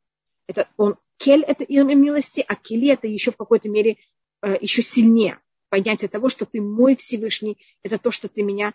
Это 0.47 0.69
он 0.77 0.97
кель– 1.17 1.43
это 1.47 1.65
имя 1.65 1.95
милости, 1.95 2.45
а 2.47 2.55
кели– 2.55 2.89
это 2.93 3.07
еще 3.07 3.33
в 3.33 3.37
какой-то 3.37 3.69
мере 3.69 3.97
э, 4.43 4.57
еще 4.61 4.83
сильнее. 4.83 5.41
Понятие 5.69 6.09
того, 6.09 6.29
что 6.29 6.47
ты 6.47 6.61
мой 6.61 6.97
Всевышний, 6.97 7.59
это 7.83 7.99
то, 7.99 8.11
что 8.11 8.29
ты 8.29 8.43
меня, 8.43 8.73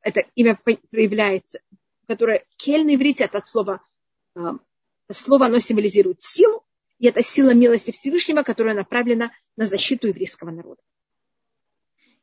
это 0.00 0.24
имя 0.36 0.58
проявляется, 0.90 1.60
которое 2.06 2.44
кель 2.56 2.84
на 2.84 2.94
иврите, 2.94 3.24
это 3.24 3.38
от 3.38 3.46
слова, 3.46 3.80
э, 4.36 4.40
слово 5.14 5.46
оно 5.46 5.58
символизирует 5.58 6.22
силу, 6.22 6.64
и 6.98 7.06
это 7.06 7.22
сила 7.22 7.54
милости 7.54 7.90
Всевышнего, 7.90 8.42
которая 8.42 8.74
направлена 8.74 9.30
на 9.56 9.66
защиту 9.66 10.08
еврейского 10.08 10.50
народа. 10.50 10.80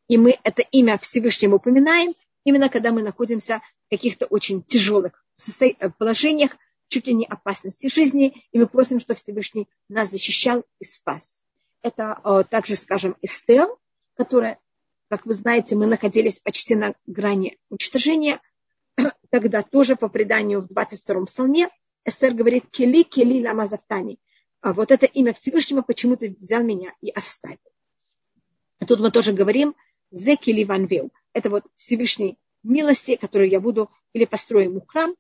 И 0.08 0.18
мы 0.18 0.38
это 0.44 0.62
имя 0.62 0.98
Всевышнего 1.00 1.56
упоминаем, 1.56 2.14
именно 2.44 2.70
когда 2.70 2.92
мы 2.92 3.02
находимся 3.02 3.62
в 3.88 3.90
каких-то 3.90 4.26
очень 4.26 4.64
тяжелых 4.64 5.26
положениях, 5.98 6.58
чуть 6.88 7.08
ли 7.08 7.14
не 7.14 7.26
опасности 7.26 7.88
жизни, 7.88 8.46
и 8.52 8.60
мы 8.60 8.68
просим, 8.68 9.00
что 9.00 9.16
Всевышний 9.16 9.68
нас 9.90 10.12
защищал 10.12 10.64
и 10.80 10.86
спас. 10.86 11.44
Это 11.82 12.20
э, 12.24 12.44
также, 12.50 12.76
скажем, 12.76 13.16
Эстер, 13.22 13.68
которая, 14.16 14.60
как 15.10 15.26
вы 15.26 15.34
знаете, 15.34 15.76
мы 15.76 15.88
находились 15.88 16.40
почти 16.40 16.76
на 16.76 16.96
грани 17.06 17.58
уничтожения. 17.70 18.40
Тогда 19.30 19.64
тоже 19.64 19.96
по 19.96 20.08
преданию 20.08 20.62
в 20.62 20.72
22-м 20.72 21.26
псалме 21.26 21.70
Эстер 22.06 22.34
говорит 22.34 22.66
«Кели, 22.72 23.04
кели 23.04 23.46
лама 23.46 23.66
завтани». 23.66 24.20
А 24.62 24.74
вот 24.74 24.92
это 24.92 25.06
имя 25.06 25.34
Всевышнего 25.34 25.82
почему 25.82 26.16
ты 26.16 26.36
взял 26.40 26.64
меня 26.64 26.94
и 27.02 27.10
оставил. 27.10 27.58
И 28.80 28.86
тут 28.86 29.00
мы 29.00 29.12
тоже 29.12 29.34
говорим 29.34 29.76
«Зе 30.12 30.36
кели 30.36 30.64
ванвел». 30.64 31.12
Это 31.34 31.50
вот 31.50 31.66
Всевышний 31.76 32.38
милости, 32.64 33.16
который 33.16 33.50
я 33.50 33.60
буду 33.60 33.90
или 34.14 34.26
построю 34.26 34.70
ему 34.70 34.82
храм, 34.82 35.16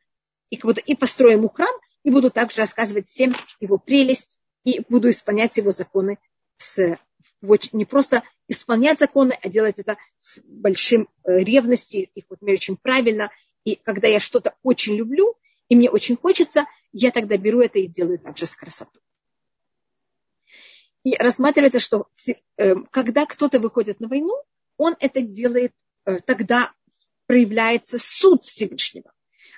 и, 0.49 0.57
как 0.57 0.65
будто, 0.65 0.81
и 0.81 0.95
построим 0.95 1.39
ему 1.39 1.49
храм, 1.49 1.73
и 2.03 2.11
буду 2.11 2.31
также 2.31 2.61
рассказывать 2.61 3.09
всем 3.09 3.36
его 3.59 3.77
прелесть, 3.77 4.39
и 4.63 4.81
буду 4.89 5.09
исполнять 5.09 5.57
его 5.57 5.71
законы 5.71 6.17
с, 6.57 6.97
не 7.71 7.86
просто 7.86 8.23
исполнять 8.47 8.99
законы, 8.99 9.38
а 9.41 9.49
делать 9.49 9.79
это 9.79 9.97
с 10.17 10.39
большим 10.43 11.09
э, 11.23 11.39
ревностью, 11.39 12.07
их 12.13 12.25
вот 12.29 12.41
очень 12.43 12.77
правильно, 12.77 13.31
И 13.63 13.75
когда 13.75 14.07
я 14.07 14.19
что-то 14.19 14.55
очень 14.63 14.95
люблю, 14.95 15.36
и 15.70 15.76
мне 15.76 15.89
очень 15.89 16.16
хочется, 16.16 16.66
я 16.91 17.11
тогда 17.11 17.38
беру 17.38 17.61
это 17.61 17.80
и 17.80 17.88
делаю 17.88 18.20
также 18.20 18.45
с 18.45 18.55
красотой. 18.55 19.01
И 21.03 21.16
рассматривается, 21.18 21.80
что 21.80 22.07
э, 22.57 22.76
когда 22.89 23.26
кто-то 23.26 23.59
выходит 23.59 23.99
на 23.99 24.07
войну, 24.07 24.36
он 24.78 24.95
это 24.99 25.22
делает, 25.22 25.72
э, 26.05 26.20
тогда 26.20 26.72
проявляется 27.28 27.97
суд 27.99 28.43
Всевышнего. 28.43 29.11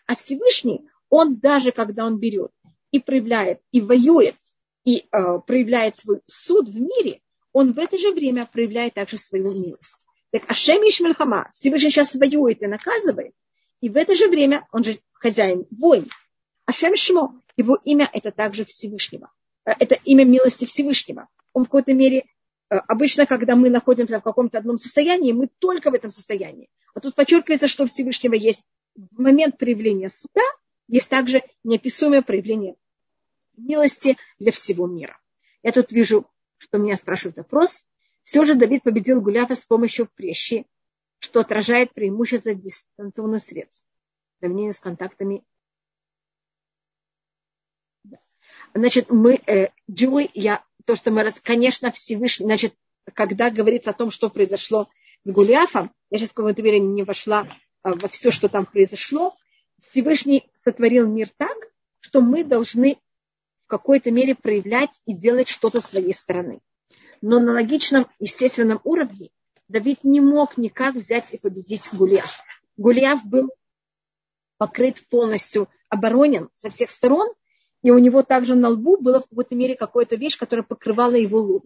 А 0.05 0.16
Всевышний, 0.16 0.88
он 1.10 1.38
даже 1.38 1.72
когда 1.72 2.05
он 2.05 2.20
берет 2.20 2.51
и 2.91 2.99
проявляет, 2.99 3.62
и 3.72 3.82
воюет, 3.82 4.36
и 4.84 4.99
э, 4.99 5.39
проявляет 5.45 5.97
свой 5.97 6.22
суд 6.26 6.70
в 6.70 6.76
мире, 6.76 7.22
он 7.53 7.74
в 7.74 7.80
это 7.80 7.97
же 7.97 8.12
время 8.14 8.45
проявляет 8.45 8.93
также 8.93 9.18
свою 9.18 9.51
милость. 9.51 10.05
Так 10.32 10.49
Ашем 10.49 10.82
Ишмельхама, 10.82 11.51
Всевышний 11.53 11.89
сейчас 11.89 12.16
воюет 12.16 12.62
и 12.62 12.68
наказывает, 12.68 13.34
и 13.82 13.89
в 13.89 13.97
это 13.97 14.15
же 14.15 14.28
время, 14.28 14.67
он 14.71 14.84
же 14.84 14.97
хозяин, 15.13 15.65
воин. 15.71 16.09
Ашем 16.65 16.95
Шмо, 16.95 17.41
его 17.55 17.78
имя 17.84 18.09
это 18.11 18.32
также 18.32 18.65
Всевышнего. 18.65 19.32
Э, 19.65 19.71
это 19.80 19.95
имя 20.03 20.25
милости 20.25 20.65
Всевышнего. 20.65 21.28
Он 21.53 21.63
в 21.63 21.67
какой-то 21.67 21.93
мере, 21.93 22.25
э, 22.69 22.75
обычно, 22.75 23.25
когда 23.25 23.55
мы 23.55 23.69
находимся 23.69 24.19
в 24.19 24.23
каком-то 24.23 24.57
одном 24.57 24.78
состоянии, 24.78 25.32
мы 25.32 25.47
только 25.59 25.91
в 25.91 25.93
этом 25.93 26.11
состоянии. 26.11 26.69
А 26.93 26.99
тут 26.99 27.15
подчеркивается, 27.15 27.67
что 27.67 27.86
Всевышнего 27.86 28.34
есть 28.34 28.63
в 28.95 29.21
момент 29.21 29.57
проявления 29.57 30.09
суда, 30.09 30.41
есть 30.88 31.09
также 31.09 31.43
неописуемое 31.63 32.21
проявление 32.21 32.75
милости 33.55 34.17
для 34.39 34.51
всего 34.51 34.88
мира. 34.88 35.19
Я 35.63 35.71
тут 35.71 35.91
вижу, 35.91 36.25
что 36.57 36.78
меня 36.78 36.95
спрашивают 36.95 37.38
вопрос. 37.38 37.84
Все 38.23 38.43
же 38.45 38.55
Давид 38.55 38.84
победил 38.84 39.21
Гуляфа 39.21 39.55
с 39.55 39.65
помощью 39.65 40.07
прещи, 40.15 40.65
что 41.20 41.41
отражает 41.41 41.93
преимущество 41.93 42.53
дистанционных 42.53 43.41
средств. 43.41 43.84
Сравнение 44.39 44.74
с 44.74 44.80
контактами. 44.80 45.43
Значит, 48.74 49.09
мы, 49.09 49.41
э, 49.47 49.70
Джуи, 49.89 50.30
я, 50.34 50.63
то, 50.86 50.95
что 50.95 51.11
мы, 51.11 51.32
конечно, 51.43 51.91
Всевышний, 51.91 52.45
значит, 52.45 52.76
когда 53.13 53.49
говорится 53.49 53.91
о 53.91 53.93
том, 53.93 54.11
что 54.11 54.30
произошло 54.30 54.89
с 55.24 55.32
Гулиафом, 55.32 55.91
я 56.09 56.18
сейчас 56.18 56.30
в 56.30 56.34
какой-то 56.34 56.61
мере 56.61 56.80
не 56.80 57.03
вошла 57.03 57.47
а, 57.82 57.93
во 57.93 58.07
все, 58.07 58.32
что 58.32 58.49
там 58.49 58.65
произошло, 58.65 59.36
Всевышний 59.80 60.49
сотворил 60.55 61.07
мир 61.07 61.30
так, 61.38 61.55
что 61.99 62.22
мы 62.22 62.43
должны 62.43 62.97
в 63.65 63.68
какой-то 63.68 64.11
мере 64.11 64.36
проявлять 64.36 65.01
и 65.05 65.13
делать 65.13 65.49
что-то 65.49 65.82
своей 65.82 66.13
стороны. 66.13 66.59
Но 67.22 67.39
на 67.39 67.53
логичном, 67.53 68.05
естественном 68.20 68.80
уровне 68.84 69.30
Давид 69.68 70.03
не 70.03 70.22
мог 70.22 70.57
никак 70.57 70.95
взять 70.95 71.34
и 71.34 71.38
победить 71.38 71.89
Гулиаф. 71.93 72.41
Гулиаф 72.78 73.26
был 73.26 73.49
покрыт 74.57 75.03
полностью, 75.09 75.70
оборонен 75.89 76.49
со 76.55 76.70
всех 76.70 76.89
сторон, 76.89 77.34
и 77.84 77.91
у 77.91 77.97
него 77.97 78.24
также 78.24 78.55
на 78.55 78.70
лбу 78.70 78.97
была 78.97 79.20
в 79.20 79.28
какой-то 79.28 79.55
мере 79.55 79.76
какая-то 79.76 80.15
вещь, 80.15 80.38
которая 80.38 80.63
покрывала 80.63 81.15
его 81.15 81.39
лоб. 81.39 81.65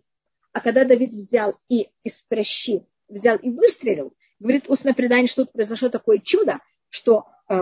А 0.51 0.59
когда 0.59 0.83
Давид 0.83 1.11
взял 1.11 1.57
и 1.69 1.89
из 2.03 2.21
прощи 2.23 2.85
взял 3.07 3.37
и 3.37 3.49
выстрелил, 3.49 4.13
говорит 4.39 4.69
устное 4.69 4.93
предание, 4.93 5.27
что 5.27 5.45
тут 5.45 5.53
произошло 5.53 5.89
такое 5.89 6.19
чудо, 6.19 6.59
что 6.89 7.25
э, 7.47 7.59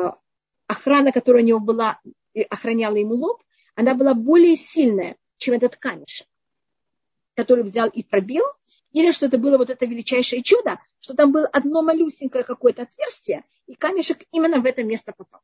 охрана, 0.68 1.12
которая 1.12 1.44
у 1.44 1.46
него 1.46 1.60
была, 1.60 2.00
охраняла 2.50 2.96
ему 2.96 3.16
лоб, 3.16 3.44
она 3.76 3.94
была 3.94 4.14
более 4.14 4.56
сильная, 4.56 5.18
чем 5.38 5.56
этот 5.56 5.76
камешек, 5.78 6.28
который 7.36 7.64
взял 7.64 7.88
и 7.90 8.04
пробил, 8.04 8.44
или 8.92 9.12
что 9.12 9.28
это 9.28 9.38
было 9.38 9.58
вот 9.58 9.70
это 9.70 9.86
величайшее 9.86 10.44
чудо, 10.44 10.80
что 11.00 11.14
там 11.14 11.32
было 11.32 11.48
одно 11.48 11.82
малюсенькое 11.82 12.44
какое-то 12.44 12.84
отверстие, 12.84 13.44
и 13.68 13.76
камешек 13.76 14.20
именно 14.32 14.60
в 14.60 14.66
это 14.66 14.84
место 14.84 15.14
попал. 15.16 15.42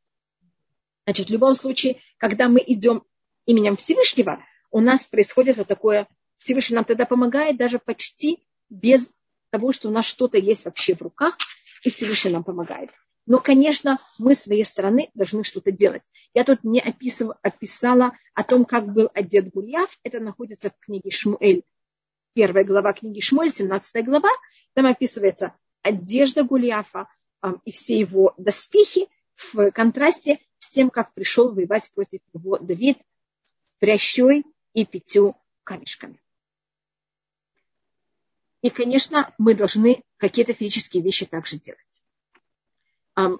Значит, 1.04 1.28
в 1.28 1.30
любом 1.30 1.54
случае, 1.54 2.00
когда 2.18 2.48
мы 2.48 2.62
идем 2.66 3.04
именем 3.46 3.76
Всевышнего, 3.76 4.44
у 4.70 4.80
нас 4.80 5.04
происходит 5.04 5.56
вот 5.56 5.68
такое, 5.68 6.08
Всевышний 6.38 6.74
нам 6.74 6.84
тогда 6.84 7.06
помогает 7.06 7.56
даже 7.56 7.78
почти 7.78 8.44
без 8.68 9.08
того, 9.50 9.72
что 9.72 9.88
у 9.88 9.92
нас 9.92 10.04
что-то 10.04 10.38
есть 10.38 10.64
вообще 10.64 10.94
в 10.94 11.02
руках, 11.02 11.36
и 11.84 11.90
Всевышний 11.90 12.32
нам 12.32 12.42
помогает. 12.42 12.90
Но, 13.26 13.38
конечно, 13.38 13.98
мы 14.18 14.34
с 14.34 14.42
своей 14.42 14.64
стороны 14.64 15.10
должны 15.14 15.42
что-то 15.44 15.72
делать. 15.72 16.02
Я 16.32 16.44
тут 16.44 16.62
не 16.62 16.80
описывала, 16.80 17.38
описала 17.42 18.12
о 18.34 18.44
том, 18.44 18.64
как 18.64 18.92
был 18.92 19.10
одет 19.14 19.50
Гульяв. 19.50 19.98
Это 20.04 20.20
находится 20.20 20.70
в 20.70 20.78
книге 20.78 21.10
Шмуэль 21.10 21.64
первая 22.36 22.64
глава 22.66 22.92
книги 22.92 23.20
Шмоль, 23.20 23.50
17 23.50 24.04
глава, 24.04 24.28
там 24.74 24.84
описывается 24.84 25.56
одежда 25.80 26.44
Гулиафа 26.44 27.08
и 27.64 27.72
все 27.72 27.98
его 27.98 28.34
доспехи 28.36 29.08
в 29.36 29.70
контрасте 29.70 30.38
с 30.58 30.68
тем, 30.68 30.90
как 30.90 31.14
пришел 31.14 31.54
воевать 31.54 31.90
против 31.94 32.20
него 32.34 32.58
Давид 32.58 32.98
прящой 33.78 34.44
и 34.74 34.84
пятью 34.84 35.34
камешками. 35.64 36.20
И, 38.60 38.68
конечно, 38.68 39.34
мы 39.38 39.54
должны 39.54 40.02
какие-то 40.18 40.52
физические 40.52 41.02
вещи 41.02 41.24
также 41.24 41.56
делать. 41.56 41.80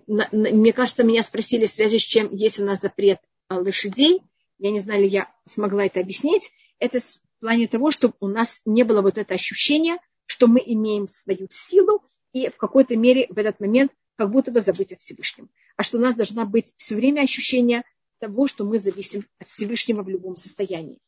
Мне 0.07 0.73
кажется, 0.73 1.05
меня 1.05 1.23
спросили 1.23 1.67
в 1.67 1.71
связи 1.71 1.99
с 1.99 2.03
чем 2.03 2.33
есть 2.33 2.61
у 2.61 2.65
нас 2.65 2.81
запрет 2.81 3.21
лошадей. 3.51 4.23
Я 4.59 4.71
не 4.71 4.81
знаю, 4.81 5.03
ли 5.03 5.09
я 5.09 5.31
смогла 5.45 5.85
это 5.85 6.01
объяснить. 6.01 6.51
Это 6.79 6.99
в 7.37 7.41
плане 7.41 7.69
того, 7.69 7.91
чтобы 7.91 8.15
у 8.21 8.29
нас 8.29 8.61
не 8.65 8.83
было 8.85 9.03
вот 9.03 9.19
это 9.19 9.35
ощущение, 9.35 9.99
что 10.27 10.47
мы 10.47 10.63
имеем 10.65 11.09
свою 11.09 11.47
силу 11.51 12.03
и 12.33 12.49
в 12.49 12.57
какой-то 12.57 12.97
мере 12.97 13.27
в 13.29 13.39
этот 13.39 13.61
момент 13.61 13.93
как 14.17 14.31
будто 14.31 14.51
бы 14.51 14.61
забыть 14.61 14.93
о 14.93 14.97
Всевышнем. 14.99 15.51
А 15.77 15.83
что 15.83 15.99
у 15.99 16.01
нас 16.01 16.15
должна 16.15 16.45
быть 16.45 16.73
все 16.77 16.95
время 16.95 17.21
ощущение 17.21 17.85
того, 18.19 18.47
что 18.47 18.65
мы 18.65 18.79
зависим 18.79 19.25
от 19.39 19.49
Всевышнего 19.49 20.03
в 20.03 20.09
любом 20.09 20.37
состоянии. 20.37 21.01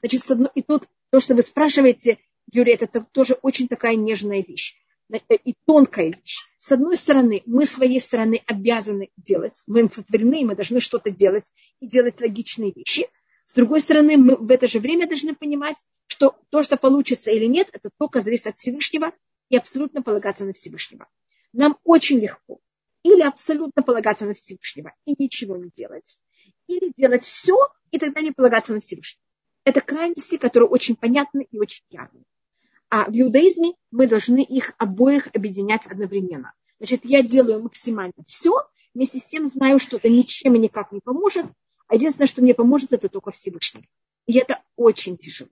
Значит, 0.00 0.22
с 0.22 0.30
одной, 0.30 0.50
и 0.54 0.62
тут 0.62 0.88
то, 1.10 1.20
что 1.20 1.34
вы 1.34 1.42
спрашиваете, 1.42 2.18
Юрий, 2.52 2.74
это 2.74 3.00
тоже 3.12 3.38
очень 3.42 3.68
такая 3.68 3.96
нежная 3.96 4.44
вещь 4.46 4.76
э, 5.10 5.36
и 5.44 5.54
тонкая 5.66 6.12
вещь. 6.12 6.44
С 6.58 6.72
одной 6.72 6.96
стороны, 6.96 7.42
мы 7.46 7.66
своей 7.66 8.00
стороны 8.00 8.42
обязаны 8.46 9.10
делать, 9.16 9.62
мы 9.66 9.88
сотворены, 9.90 10.44
мы 10.44 10.56
должны 10.56 10.80
что-то 10.80 11.10
делать 11.10 11.50
и 11.80 11.86
делать 11.86 12.20
логичные 12.20 12.72
вещи. 12.72 13.08
С 13.48 13.54
другой 13.54 13.80
стороны, 13.80 14.18
мы 14.18 14.36
в 14.36 14.50
это 14.50 14.68
же 14.68 14.78
время 14.78 15.08
должны 15.08 15.34
понимать, 15.34 15.76
что 16.06 16.36
то, 16.50 16.62
что 16.62 16.76
получится 16.76 17.30
или 17.30 17.46
нет, 17.46 17.70
это 17.72 17.88
только 17.96 18.20
зависит 18.20 18.48
от 18.48 18.58
Всевышнего 18.58 19.12
и 19.48 19.56
абсолютно 19.56 20.02
полагаться 20.02 20.44
на 20.44 20.52
Всевышнего. 20.52 21.08
Нам 21.54 21.78
очень 21.82 22.18
легко 22.18 22.60
или 23.02 23.22
абсолютно 23.22 23.82
полагаться 23.82 24.26
на 24.26 24.34
Всевышнего 24.34 24.92
и 25.06 25.14
ничего 25.18 25.56
не 25.56 25.70
делать, 25.74 26.18
или 26.66 26.92
делать 26.94 27.24
все 27.24 27.56
и 27.90 27.98
тогда 27.98 28.20
не 28.20 28.32
полагаться 28.32 28.74
на 28.74 28.82
Всевышнего. 28.82 29.24
Это 29.64 29.80
крайности, 29.80 30.36
которые 30.36 30.68
очень 30.68 30.94
понятны 30.94 31.48
и 31.50 31.58
очень 31.58 31.84
явны. 31.88 32.24
А 32.90 33.10
в 33.10 33.18
иудаизме 33.18 33.72
мы 33.90 34.06
должны 34.08 34.42
их 34.42 34.74
обоих 34.76 35.28
объединять 35.28 35.86
одновременно. 35.86 36.52
Значит, 36.80 37.06
я 37.06 37.22
делаю 37.22 37.62
максимально 37.62 38.12
все, 38.26 38.52
вместе 38.92 39.20
с 39.20 39.24
тем 39.24 39.48
знаю, 39.48 39.78
что 39.78 39.96
это 39.96 40.10
ничем 40.10 40.54
и 40.54 40.58
никак 40.58 40.92
не 40.92 41.00
поможет, 41.00 41.46
единственное, 41.94 42.26
что 42.26 42.42
мне 42.42 42.54
поможет, 42.54 42.92
это 42.92 43.08
только 43.08 43.30
Всевышний. 43.30 43.88
И 44.26 44.38
это 44.38 44.62
очень 44.76 45.16
тяжело. 45.16 45.50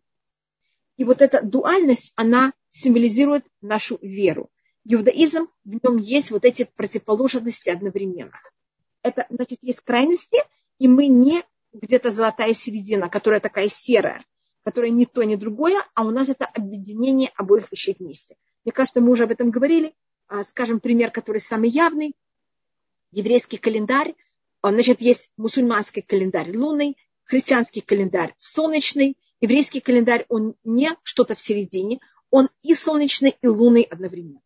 И 0.96 1.04
вот 1.04 1.22
эта 1.22 1.42
дуальность, 1.42 2.12
она 2.16 2.52
символизирует 2.70 3.44
нашу 3.60 3.98
веру. 4.02 4.50
Иудаизм, 4.84 5.48
в 5.64 5.78
нем 5.82 5.96
есть 5.96 6.30
вот 6.30 6.44
эти 6.44 6.68
противоположности 6.76 7.70
одновременно. 7.70 8.38
Это, 9.02 9.26
значит, 9.30 9.58
есть 9.62 9.80
крайности, 9.80 10.38
и 10.78 10.88
мы 10.88 11.06
не 11.06 11.42
где-то 11.72 12.10
золотая 12.10 12.54
середина, 12.54 13.08
которая 13.08 13.40
такая 13.40 13.68
серая, 13.68 14.24
которая 14.64 14.90
ни 14.90 15.04
то, 15.04 15.22
ни 15.22 15.36
другое, 15.36 15.82
а 15.94 16.04
у 16.04 16.10
нас 16.10 16.28
это 16.28 16.46
объединение 16.46 17.30
обоих 17.36 17.70
вещей 17.70 17.96
вместе. 17.98 18.36
Мне 18.64 18.72
кажется, 18.72 19.00
мы 19.00 19.10
уже 19.10 19.24
об 19.24 19.30
этом 19.30 19.50
говорили. 19.50 19.94
А, 20.28 20.42
скажем, 20.42 20.80
пример, 20.80 21.10
который 21.10 21.40
самый 21.40 21.70
явный. 21.70 22.14
Еврейский 23.12 23.58
календарь, 23.58 24.14
Значит, 24.72 25.00
есть 25.00 25.30
мусульманский 25.36 26.02
календарь 26.02 26.56
лунный, 26.56 26.96
христианский 27.24 27.80
календарь 27.80 28.34
солнечный, 28.38 29.16
еврейский 29.40 29.80
календарь, 29.80 30.26
он 30.28 30.54
не 30.64 30.90
что-то 31.02 31.34
в 31.34 31.40
середине, 31.40 32.00
он 32.30 32.48
и 32.62 32.74
солнечный, 32.74 33.34
и 33.40 33.46
лунный 33.46 33.82
одновременно. 33.82 34.40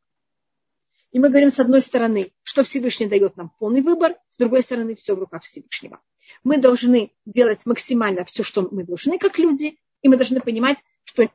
И 1.13 1.19
мы 1.19 1.29
говорим, 1.29 1.51
с 1.51 1.59
одной 1.59 1.81
стороны, 1.81 2.33
что 2.43 2.63
Всевышний 2.63 3.07
дает 3.07 3.37
нам 3.37 3.51
полный 3.59 3.83
выбор, 3.83 4.17
с 4.29 4.37
другой 4.37 4.63
стороны, 4.63 4.95
все 4.95 5.15
в 5.15 5.19
руках 5.19 5.43
Всевышнего. 5.43 6.01
Мы 6.45 6.59
должны 6.59 7.13
делать 7.27 7.67
максимально 7.67 8.25
все, 8.25 8.45
что 8.45 8.69
мы 8.71 8.85
должны, 8.85 9.19
как 9.19 9.39
люди, 9.39 9.79
и 10.03 10.09
мы 10.09 10.17
должны 10.17 10.41
понимать, 10.41 10.79
что 11.05 11.29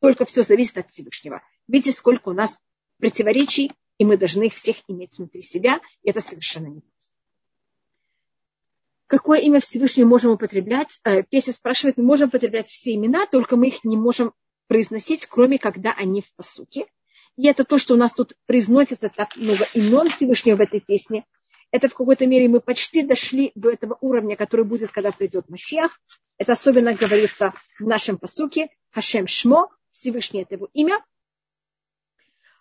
только 0.00 0.24
все 0.26 0.42
зависит 0.42 0.76
от 0.78 0.90
Всевышнего. 0.90 1.42
Видите, 1.66 1.96
сколько 1.96 2.28
у 2.28 2.32
нас 2.32 2.58
противоречий, 2.98 3.72
и 3.98 4.04
мы 4.04 4.16
должны 4.18 4.44
их 4.44 4.54
всех 4.54 4.76
иметь 4.88 5.16
внутри 5.16 5.42
себя, 5.42 5.80
и 6.02 6.10
это 6.10 6.20
совершенно 6.20 6.66
не 6.66 6.82
какое 9.12 9.40
имя 9.40 9.60
Всевышнего 9.60 10.06
можем 10.06 10.30
употреблять. 10.30 10.98
Э, 11.04 11.22
Песня 11.22 11.52
спрашивает, 11.52 11.98
мы 11.98 12.04
можем 12.04 12.30
употреблять 12.30 12.70
все 12.70 12.94
имена, 12.94 13.26
только 13.26 13.56
мы 13.56 13.68
их 13.68 13.84
не 13.84 13.98
можем 13.98 14.32
произносить, 14.68 15.26
кроме 15.26 15.58
когда 15.58 15.92
они 15.92 16.22
в 16.22 16.32
посуке. 16.34 16.86
И 17.36 17.46
это 17.46 17.64
то, 17.64 17.76
что 17.76 17.92
у 17.92 17.98
нас 17.98 18.14
тут 18.14 18.32
произносится 18.46 19.10
так 19.14 19.36
много 19.36 19.66
имен 19.74 20.08
Всевышнего 20.08 20.56
в 20.56 20.62
этой 20.62 20.80
песне. 20.80 21.26
Это 21.70 21.90
в 21.90 21.94
какой-то 21.94 22.26
мере 22.26 22.48
мы 22.48 22.60
почти 22.60 23.02
дошли 23.02 23.52
до 23.54 23.68
этого 23.68 23.98
уровня, 24.00 24.34
который 24.34 24.64
будет, 24.64 24.90
когда 24.92 25.12
придет 25.12 25.50
Машиах. 25.50 26.00
Это 26.38 26.52
особенно 26.52 26.94
говорится 26.94 27.52
в 27.78 27.86
нашем 27.86 28.16
посуке. 28.16 28.70
Хашем 28.92 29.26
Шмо, 29.26 29.68
Всевышний 29.90 30.40
это 30.40 30.54
его 30.54 30.70
имя. 30.72 31.04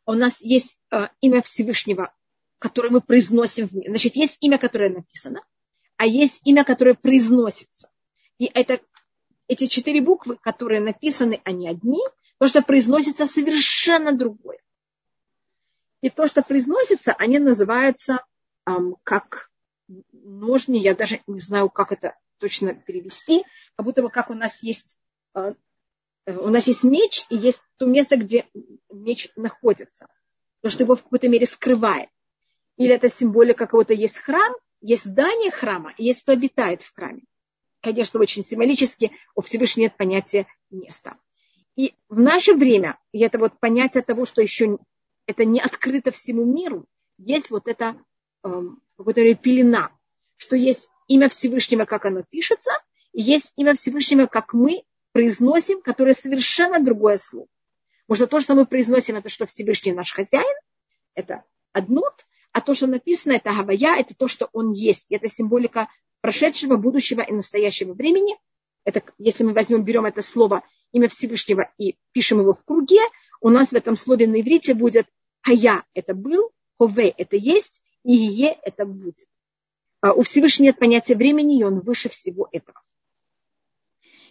У 0.06 0.12
нас 0.16 0.42
есть 0.42 0.78
э, 0.92 1.08
имя 1.22 1.42
Всевышнего, 1.44 2.14
которое 2.60 2.90
мы 2.90 3.00
произносим 3.00 3.70
в 3.70 3.72
мире. 3.72 3.92
Значит, 3.92 4.18
есть 4.18 4.38
имя, 4.42 4.58
которое 4.58 4.90
написано, 4.90 5.44
а 6.02 6.08
есть 6.08 6.42
имя, 6.48 6.64
которое 6.64 6.96
произносится. 6.96 7.88
И 8.40 8.50
это, 8.52 8.80
эти 9.48 9.68
четыре 9.68 10.02
буквы, 10.02 10.36
которые 10.36 10.82
написаны, 10.82 11.40
они 11.44 11.70
одни, 11.70 12.00
то, 12.40 12.48
что 12.48 12.64
произносится, 12.64 13.28
совершенно 13.28 14.12
другое. 14.12 14.58
И 16.02 16.10
то, 16.10 16.26
что 16.26 16.42
произносится, 16.42 17.14
они 17.14 17.38
называются 17.38 18.26
эм, 18.66 18.96
как 19.04 19.52
ножни, 20.12 20.80
я 20.80 20.96
даже 20.96 21.22
не 21.28 21.40
знаю, 21.40 21.70
как 21.70 21.92
это 21.92 22.18
точно 22.40 22.74
перевести, 22.74 23.44
как 23.76 23.86
будто 23.86 24.02
бы 24.02 24.10
как 24.10 24.32
у 24.32 24.34
нас 24.34 24.64
есть, 24.64 24.98
э, 25.36 25.54
у 26.26 26.48
нас 26.48 26.66
есть 26.66 26.84
меч, 26.84 27.28
и 27.30 27.36
есть 27.36 27.62
то 27.78 27.86
место, 27.86 28.18
где 28.18 28.48
меч 28.92 29.30
находится. 29.36 30.08
То, 30.62 30.72
что 30.72 30.82
его 30.82 30.96
в 30.96 31.04
какой-то 31.04 31.30
мере 31.30 31.46
скрывает. 31.46 32.10
Или 32.78 32.96
это 32.96 33.08
символика 33.08 33.68
какого-то 33.68 33.94
есть 33.94 34.18
храм, 34.18 34.52
есть 34.82 35.06
здание 35.06 35.52
храма, 35.52 35.94
есть 35.98 36.24
кто 36.24 36.34
обитает 36.34 36.82
в 36.82 36.94
храме. 36.94 37.24
Конечно, 37.82 38.20
очень 38.20 38.44
символически, 38.44 39.12
у 39.36 39.42
Всевышнего 39.42 39.86
нет 39.86 39.98
понятия 39.98 40.48
места. 40.70 41.18
И 41.76 41.94
в 42.10 42.20
наше 42.20 42.54
время, 42.54 43.00
и 43.12 43.20
это 43.20 43.40
вот 43.40 43.60
понятие 43.60 44.04
того, 44.04 44.26
что 44.26 44.42
еще 44.42 44.78
это 45.26 45.46
не 45.46 45.60
открыто 45.60 46.12
всему 46.12 46.46
миру, 46.46 46.86
есть 47.18 47.50
вот 47.50 47.68
это 47.68 47.96
эм, 48.44 48.82
какая-то 48.98 49.36
пелена, 49.36 49.92
что 50.38 50.56
есть 50.56 50.90
имя 51.08 51.30
Всевышнего, 51.30 51.86
как 51.86 52.06
оно 52.06 52.24
пишется, 52.24 52.72
и 53.14 53.22
есть 53.22 53.54
имя 53.56 53.76
Всевышнего, 53.76 54.26
как 54.28 54.54
мы 54.54 54.84
произносим, 55.12 55.82
которое 55.82 56.14
совершенно 56.14 56.80
другое 56.80 57.18
слово. 57.18 57.48
Может, 58.08 58.30
то, 58.30 58.40
что 58.40 58.56
мы 58.56 58.66
произносим, 58.66 59.18
это 59.18 59.30
что 59.30 59.46
Всевышний 59.46 59.94
наш 59.94 60.14
хозяин, 60.14 60.56
это 61.14 61.44
одно, 61.72 62.04
а 62.54 62.62
то, 62.62 62.74
что 62.74 62.88
написано, 62.88 63.34
это 63.34 63.54
Гавая, 63.54 64.00
это 64.00 64.14
то, 64.16 64.28
что 64.28 64.50
он 64.54 64.72
есть. 64.72 65.06
Это 65.10 65.28
символика 65.28 65.88
прошедшего, 66.22 66.76
будущего 66.76 67.22
и 67.22 67.32
настоящего 67.32 67.94
времени. 67.94 68.38
Это, 68.84 69.04
если 69.18 69.44
мы 69.44 69.54
возьмем, 69.54 69.84
берем 69.84 70.06
это 70.06 70.22
слово 70.22 70.64
имя 70.92 71.08
Всевышнего 71.08 71.72
и 71.78 71.98
пишем 72.12 72.40
его 72.40 72.54
в 72.54 72.64
круге, 72.64 73.00
у 73.40 73.50
нас 73.50 73.70
в 73.70 73.76
этом 73.76 73.96
слове 73.96 74.28
на 74.28 74.42
иврите 74.42 74.74
будет 74.74 75.08
Хая– 75.42 75.84
это 75.94 76.14
был, 76.14 76.52
Хове– 76.78 77.10
это 77.18 77.36
есть, 77.36 77.82
и 78.04 78.14
Е– 78.14 78.58
это 78.64 78.86
будет. 78.86 79.26
А 80.02 80.14
у 80.14 80.24
Всевышнего 80.24 80.68
нет 80.68 80.80
понятия 80.80 81.16
времени, 81.16 81.60
и 81.60 81.64
он 81.64 81.80
выше 81.80 82.10
всего 82.10 82.50
этого. 82.52 82.82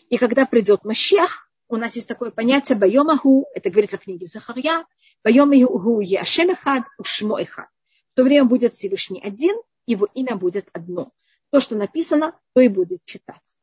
И 0.09 0.19
когда 0.19 0.45
придет 0.45 0.85
Машех, 0.85 1.51
у 1.69 1.77
нас 1.77 1.95
есть 1.95 2.09
такое 2.09 2.31
понятие 2.33 2.77
Байомаху, 2.77 3.47
это 3.55 3.71
говорится 3.71 3.97
в 3.97 4.03
книге 4.03 4.27
Захарья, 4.27 4.85
Байомаху 5.23 6.01
Яшемехад, 6.01 6.85
Ушмо 6.99 7.41
Эхад. 7.41 7.69
В 8.13 8.17
то 8.17 8.25
время 8.25 8.45
будет 8.45 8.75
Всевышний 8.75 9.21
один, 9.23 9.57
его 9.87 10.09
имя 10.15 10.37
будет 10.37 10.69
одно. 10.73 11.13
То, 11.51 11.61
что 11.61 11.77
написано, 11.77 12.39
то 12.55 12.61
и 12.61 12.69
будет 12.69 13.05
читать. 13.05 13.59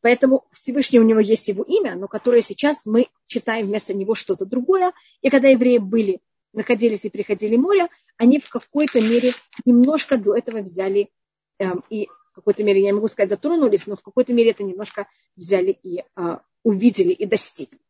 Поэтому 0.00 0.44
Всевышний 0.52 1.00
у 1.00 1.04
него 1.04 1.20
есть 1.20 1.48
его 1.48 1.64
имя, 1.64 1.96
но 1.96 2.06
которое 2.06 2.42
сейчас 2.42 2.86
мы 2.86 3.08
читаем 3.26 3.66
вместо 3.66 3.94
него 3.94 4.14
что-то 4.14 4.46
другое. 4.46 4.92
И 5.22 5.30
когда 5.30 5.48
евреи 5.48 5.78
были, 5.78 6.20
находились 6.52 7.04
и 7.04 7.10
приходили 7.10 7.56
море, 7.56 7.88
они 8.16 8.38
в 8.38 8.48
какой-то 8.48 9.00
мере 9.00 9.32
немножко 9.64 10.16
до 10.16 10.36
этого 10.36 10.58
взяли 10.58 11.10
эм, 11.58 11.82
и 11.90 12.06
в 12.32 12.34
какой-то 12.34 12.62
мере, 12.62 12.80
я 12.80 12.86
не 12.86 12.92
могу 12.92 13.08
сказать, 13.08 13.30
дотронулись, 13.30 13.86
но 13.86 13.96
в 13.96 14.02
какой-то 14.02 14.32
мере 14.32 14.50
это 14.50 14.62
немножко 14.62 15.08
взяли 15.34 15.76
и 15.82 16.04
э, 16.16 16.38
увидели 16.62 17.12
и 17.12 17.26
достигли. 17.26 17.80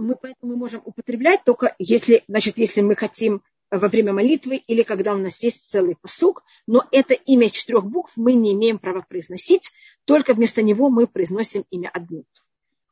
Мы 0.00 0.16
поэтому 0.16 0.56
можем 0.56 0.80
употреблять 0.86 1.44
только 1.44 1.74
если, 1.78 2.24
значит, 2.26 2.56
если 2.56 2.80
мы 2.80 2.96
хотим 2.96 3.42
во 3.70 3.86
время 3.88 4.14
молитвы 4.14 4.56
или 4.56 4.82
когда 4.82 5.12
у 5.12 5.18
нас 5.18 5.42
есть 5.42 5.70
целый 5.70 5.94
посук, 5.94 6.42
но 6.66 6.88
это 6.90 7.12
имя 7.12 7.50
четырех 7.50 7.84
букв 7.84 8.16
мы 8.16 8.32
не 8.32 8.54
имеем 8.54 8.78
права 8.78 9.04
произносить, 9.06 9.70
только 10.06 10.32
вместо 10.32 10.62
него 10.62 10.88
мы 10.88 11.06
произносим 11.06 11.66
имя 11.68 11.90
Адмут, 11.92 12.26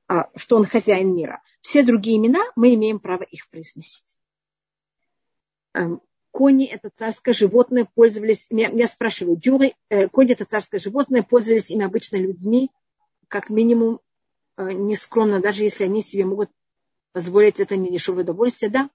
а, 0.07 0.29
что 0.37 0.57
он 0.57 0.67
хозяин 0.67 1.15
мира. 1.15 1.43
Все 1.63 1.83
другие 1.83 2.19
имена 2.19 2.41
мы 2.57 2.75
имеем 2.75 3.01
право 3.01 3.23
их 3.23 3.49
произносить. 3.49 4.19
Эм, 5.73 6.03
кони– 6.31 6.67
это 6.67 6.91
царское 6.95 7.33
животное, 7.33 7.89
пользовались, 7.95 8.49
меня, 8.51 8.69
меня 8.69 8.87
спрашивают, 8.87 9.41
дюры, 9.41 9.73
э, 9.89 10.09
кони– 10.09 10.33
это 10.35 10.45
царское 10.45 10.79
животное, 10.79 11.23
пользовались 11.23 11.71
ими 11.71 11.87
обычно 11.87 12.17
людьми, 12.17 12.71
как 13.29 13.49
минимум, 13.49 14.01
э, 14.59 14.73
нескромно, 14.73 15.41
даже 15.41 15.63
если 15.63 15.85
они 15.85 16.03
себе 16.03 16.27
могут 16.27 16.51
позволить 17.19 17.59
это 17.59 17.75
не 17.77 17.91
дешевое 17.91 18.23
удовольствие, 18.23 18.71
да, 18.71 18.91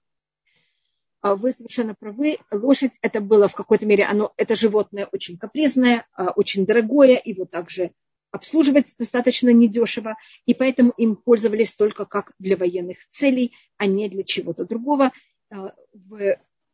а, 1.20 1.36
вы 1.36 1.52
совершенно 1.52 1.94
правы. 1.94 2.38
Лошадь 2.50 2.92
это 3.02 3.20
было 3.20 3.48
в 3.48 3.54
какой-то 3.54 3.84
мере, 3.84 4.04
оно, 4.04 4.32
это 4.38 4.56
животное 4.56 5.10
очень 5.12 5.36
капризное, 5.36 6.06
а, 6.14 6.30
очень 6.30 6.64
дорогое, 6.64 7.20
его 7.22 7.44
также 7.44 7.90
обслуживать 8.30 8.94
достаточно 8.98 9.50
недешево, 9.50 10.16
и 10.46 10.54
поэтому 10.54 10.94
им 10.96 11.16
пользовались 11.16 11.74
только 11.74 12.06
как 12.06 12.32
для 12.38 12.56
военных 12.56 12.96
целей, 13.10 13.52
а 13.76 13.84
не 13.84 14.08
для 14.08 14.24
чего-то 14.24 14.64
другого. 14.64 15.12
А, 15.50 15.74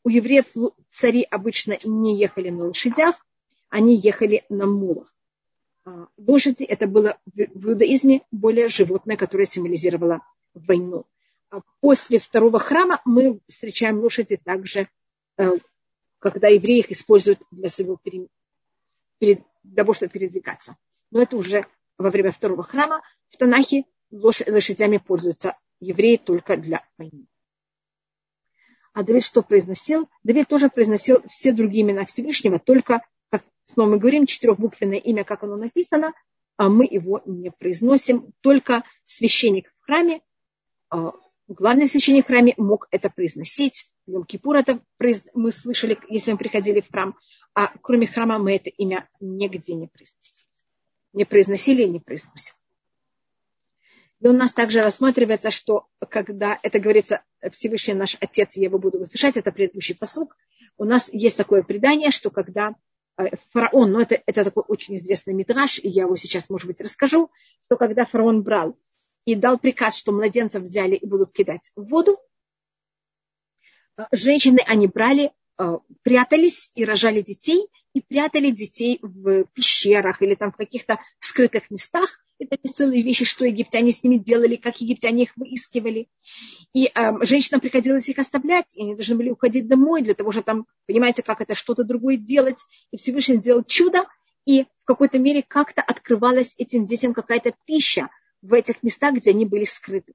у 0.04 0.08
евреев 0.08 0.46
цари 0.88 1.26
обычно 1.28 1.78
не 1.82 2.16
ехали 2.16 2.50
на 2.50 2.66
лошадях, 2.66 3.26
они 3.70 3.96
ехали 3.96 4.44
на 4.48 4.66
мулах. 4.66 5.12
Лошади 6.16 6.62
это 6.62 6.86
было 6.86 7.18
в 7.26 7.70
иудаизме 7.70 8.22
более 8.30 8.68
животное, 8.68 9.16
которое 9.16 9.46
символизировало 9.46 10.20
войну. 10.54 11.06
А 11.50 11.60
после 11.80 12.18
второго 12.18 12.58
храма 12.58 13.00
мы 13.04 13.40
встречаем 13.48 13.98
лошади 13.98 14.36
также, 14.36 14.88
э, 15.36 15.50
когда 16.18 16.48
евреи 16.48 16.78
их 16.78 16.92
используют 16.92 17.40
для 17.50 17.68
своего 17.68 17.98
того, 19.76 19.92
чтобы 19.92 20.12
передвигаться. 20.12 20.76
Но 21.10 21.20
это 21.20 21.36
уже 21.36 21.66
во 21.98 22.10
время 22.10 22.30
второго 22.30 22.62
храма. 22.62 23.02
В 23.30 23.36
Танахе 23.36 23.84
лошадями 24.10 24.98
пользуются 24.98 25.56
евреи 25.80 26.16
только 26.16 26.56
для 26.56 26.84
войны. 26.96 27.26
А 28.92 29.02
Давид 29.02 29.24
что 29.24 29.42
произносил? 29.42 30.08
Давид 30.22 30.48
тоже 30.48 30.68
произносил 30.68 31.22
все 31.28 31.52
другие 31.52 31.82
имена 31.82 32.04
Всевышнего, 32.04 32.58
только, 32.58 33.02
как 33.28 33.44
снова 33.64 33.90
мы 33.90 33.98
говорим, 33.98 34.26
четырехбуквенное 34.26 34.98
имя, 34.98 35.24
как 35.24 35.44
оно 35.44 35.56
написано, 35.56 36.12
а 36.56 36.68
мы 36.68 36.86
его 36.90 37.22
не 37.24 37.50
произносим. 37.50 38.32
Только 38.40 38.82
священник 39.06 39.72
в 39.78 39.84
храме 39.84 40.20
а, 40.90 41.12
главный 41.54 41.88
священник 41.88 42.24
в 42.24 42.28
храме 42.28 42.54
мог 42.56 42.86
это 42.90 43.10
произносить. 43.10 43.90
В 44.06 44.12
Йом 44.12 44.24
Кипур 44.24 44.56
это 44.56 44.80
мы 45.34 45.52
слышали, 45.52 45.98
если 46.08 46.32
мы 46.32 46.38
приходили 46.38 46.80
в 46.80 46.90
храм. 46.90 47.16
А 47.54 47.72
кроме 47.82 48.06
храма 48.06 48.38
мы 48.38 48.56
это 48.56 48.70
имя 48.70 49.08
нигде 49.20 49.74
не 49.74 49.88
произносили. 49.88 50.46
Не 51.12 51.24
произносили 51.24 51.82
и 51.82 51.88
не 51.88 52.00
произносим. 52.00 52.54
И 54.20 54.28
у 54.28 54.32
нас 54.32 54.52
также 54.52 54.82
рассматривается, 54.82 55.50
что 55.50 55.88
когда 55.98 56.58
это 56.62 56.78
говорится 56.78 57.22
Всевышний 57.50 57.94
наш 57.94 58.16
Отец, 58.20 58.56
я 58.56 58.64
его 58.64 58.78
буду 58.78 58.98
возвышать, 58.98 59.36
это 59.36 59.50
предыдущий 59.50 59.94
посук, 59.94 60.36
у 60.76 60.84
нас 60.84 61.08
есть 61.12 61.36
такое 61.36 61.62
предание, 61.62 62.10
что 62.10 62.30
когда 62.30 62.74
э, 63.16 63.36
фараон, 63.52 63.92
ну 63.92 64.00
это, 64.00 64.22
это 64.26 64.44
такой 64.44 64.62
очень 64.68 64.96
известный 64.96 65.32
мидраж, 65.32 65.78
и 65.78 65.88
я 65.88 66.02
его 66.02 66.16
сейчас, 66.16 66.50
может 66.50 66.66
быть, 66.66 66.80
расскажу, 66.82 67.30
что 67.64 67.76
когда 67.76 68.04
фараон 68.04 68.42
брал 68.42 68.76
и 69.24 69.34
дал 69.34 69.58
приказ, 69.58 69.96
что 69.96 70.12
младенцев 70.12 70.62
взяли 70.62 70.96
и 70.96 71.06
будут 71.06 71.32
кидать 71.32 71.70
в 71.76 71.84
воду. 71.88 72.18
Э, 73.96 74.04
женщины 74.12 74.60
они 74.66 74.86
брали, 74.86 75.32
э, 75.58 75.78
прятались 76.02 76.70
и 76.74 76.84
рожали 76.84 77.22
детей, 77.22 77.66
и 77.92 78.00
прятали 78.00 78.50
детей 78.50 78.98
в 79.02 79.44
пещерах 79.52 80.22
или 80.22 80.34
там 80.34 80.52
в 80.52 80.56
каких-то 80.56 81.00
скрытых 81.18 81.70
местах. 81.70 82.20
Это 82.38 82.56
целые 82.72 83.02
вещи, 83.02 83.26
что 83.26 83.44
египтяне 83.44 83.92
с 83.92 84.02
ними 84.02 84.16
делали, 84.16 84.56
как 84.56 84.80
египтяне 84.80 85.24
их 85.24 85.36
выискивали. 85.36 86.08
И 86.72 86.86
э, 86.86 87.24
женщинам 87.24 87.60
приходилось 87.60 88.08
их 88.08 88.18
оставлять, 88.18 88.76
и 88.76 88.82
они 88.82 88.94
должны 88.94 89.16
были 89.16 89.30
уходить 89.30 89.68
домой 89.68 90.02
для 90.02 90.14
того, 90.14 90.32
чтобы 90.32 90.44
там, 90.44 90.66
понимаете, 90.86 91.22
как 91.22 91.42
это 91.42 91.54
что-то 91.54 91.84
другое 91.84 92.16
делать. 92.16 92.58
И 92.92 92.96
Всевышний 92.96 93.36
сделал 93.36 93.62
чудо, 93.64 94.06
и 94.46 94.64
в 94.64 94.86
какой-то 94.86 95.18
мере 95.18 95.44
как-то 95.46 95.82
открывалась 95.82 96.54
этим 96.56 96.86
детям 96.86 97.12
какая-то 97.12 97.52
пища, 97.66 98.08
в 98.42 98.54
этих 98.54 98.82
местах, 98.82 99.14
где 99.14 99.30
они 99.30 99.44
были 99.44 99.64
скрыты. 99.64 100.14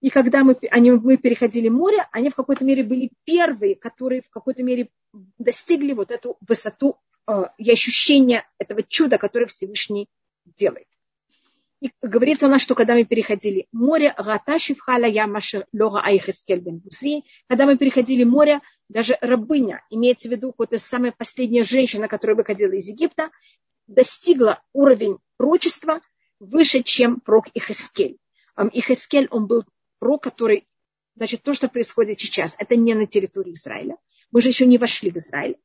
И 0.00 0.10
когда 0.10 0.44
мы, 0.44 0.56
они, 0.70 0.92
мы 0.92 1.16
переходили 1.16 1.68
море, 1.68 2.06
они 2.12 2.30
в 2.30 2.34
какой-то 2.34 2.64
мере 2.64 2.84
были 2.84 3.10
первые, 3.24 3.74
которые 3.74 4.22
в 4.22 4.30
какой-то 4.30 4.62
мере 4.62 4.90
достигли 5.38 5.92
вот 5.92 6.10
эту 6.10 6.36
высоту 6.46 6.96
э, 7.26 7.44
и 7.58 7.70
ощущение 7.70 8.46
этого 8.58 8.82
чуда, 8.82 9.18
которое 9.18 9.46
Всевышний 9.46 10.08
делает. 10.44 10.86
И 11.80 11.90
говорится 12.02 12.46
у 12.46 12.50
нас, 12.50 12.62
что 12.62 12.74
когда 12.74 12.94
мы 12.94 13.04
переходили 13.04 13.68
море, 13.70 14.12
когда 14.16 14.58
мы 17.66 17.76
переходили 17.76 18.24
море, 18.24 18.60
даже 18.88 19.16
рабыня, 19.20 19.84
имеется 19.90 20.28
в 20.28 20.32
виду 20.32 20.54
вот 20.58 20.72
эта 20.72 20.82
самая 20.82 21.12
последняя 21.12 21.62
женщина, 21.62 22.08
которая 22.08 22.36
выходила 22.36 22.72
из 22.72 22.88
Египта, 22.88 23.30
достигла 23.86 24.60
уровень 24.72 25.18
прочества 25.36 26.00
выше, 26.40 26.82
чем 26.82 27.20
прок 27.20 27.48
Ихескель. 27.54 28.18
Ихескель, 28.72 29.28
он 29.30 29.46
был 29.46 29.64
прок, 29.98 30.22
который, 30.22 30.66
значит, 31.16 31.42
то, 31.42 31.54
что 31.54 31.68
происходит 31.68 32.20
сейчас, 32.20 32.56
это 32.58 32.76
не 32.76 32.94
на 32.94 33.06
территории 33.06 33.52
Израиля. 33.52 33.96
Мы 34.30 34.42
же 34.42 34.48
еще 34.48 34.66
не 34.66 34.78
вошли 34.78 35.10
в 35.10 35.16
Израиль. 35.16 35.58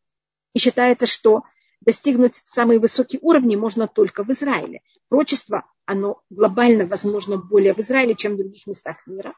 И 0.54 0.60
считается, 0.60 1.06
что 1.06 1.44
достигнуть 1.82 2.36
самые 2.36 2.80
высокие 2.80 3.20
уровни 3.22 3.56
можно 3.56 3.88
только 3.88 4.24
в 4.24 4.30
Израиле. 4.30 4.82
Прочество, 5.10 5.66
оно 5.86 6.22
глобально 6.30 6.86
возможно 6.86 7.38
более 7.38 7.74
в 7.74 7.80
Израиле, 7.80 8.16
чем 8.16 8.34
в 8.34 8.38
других 8.38 8.68
местах 8.68 9.06
мира. 9.06 9.34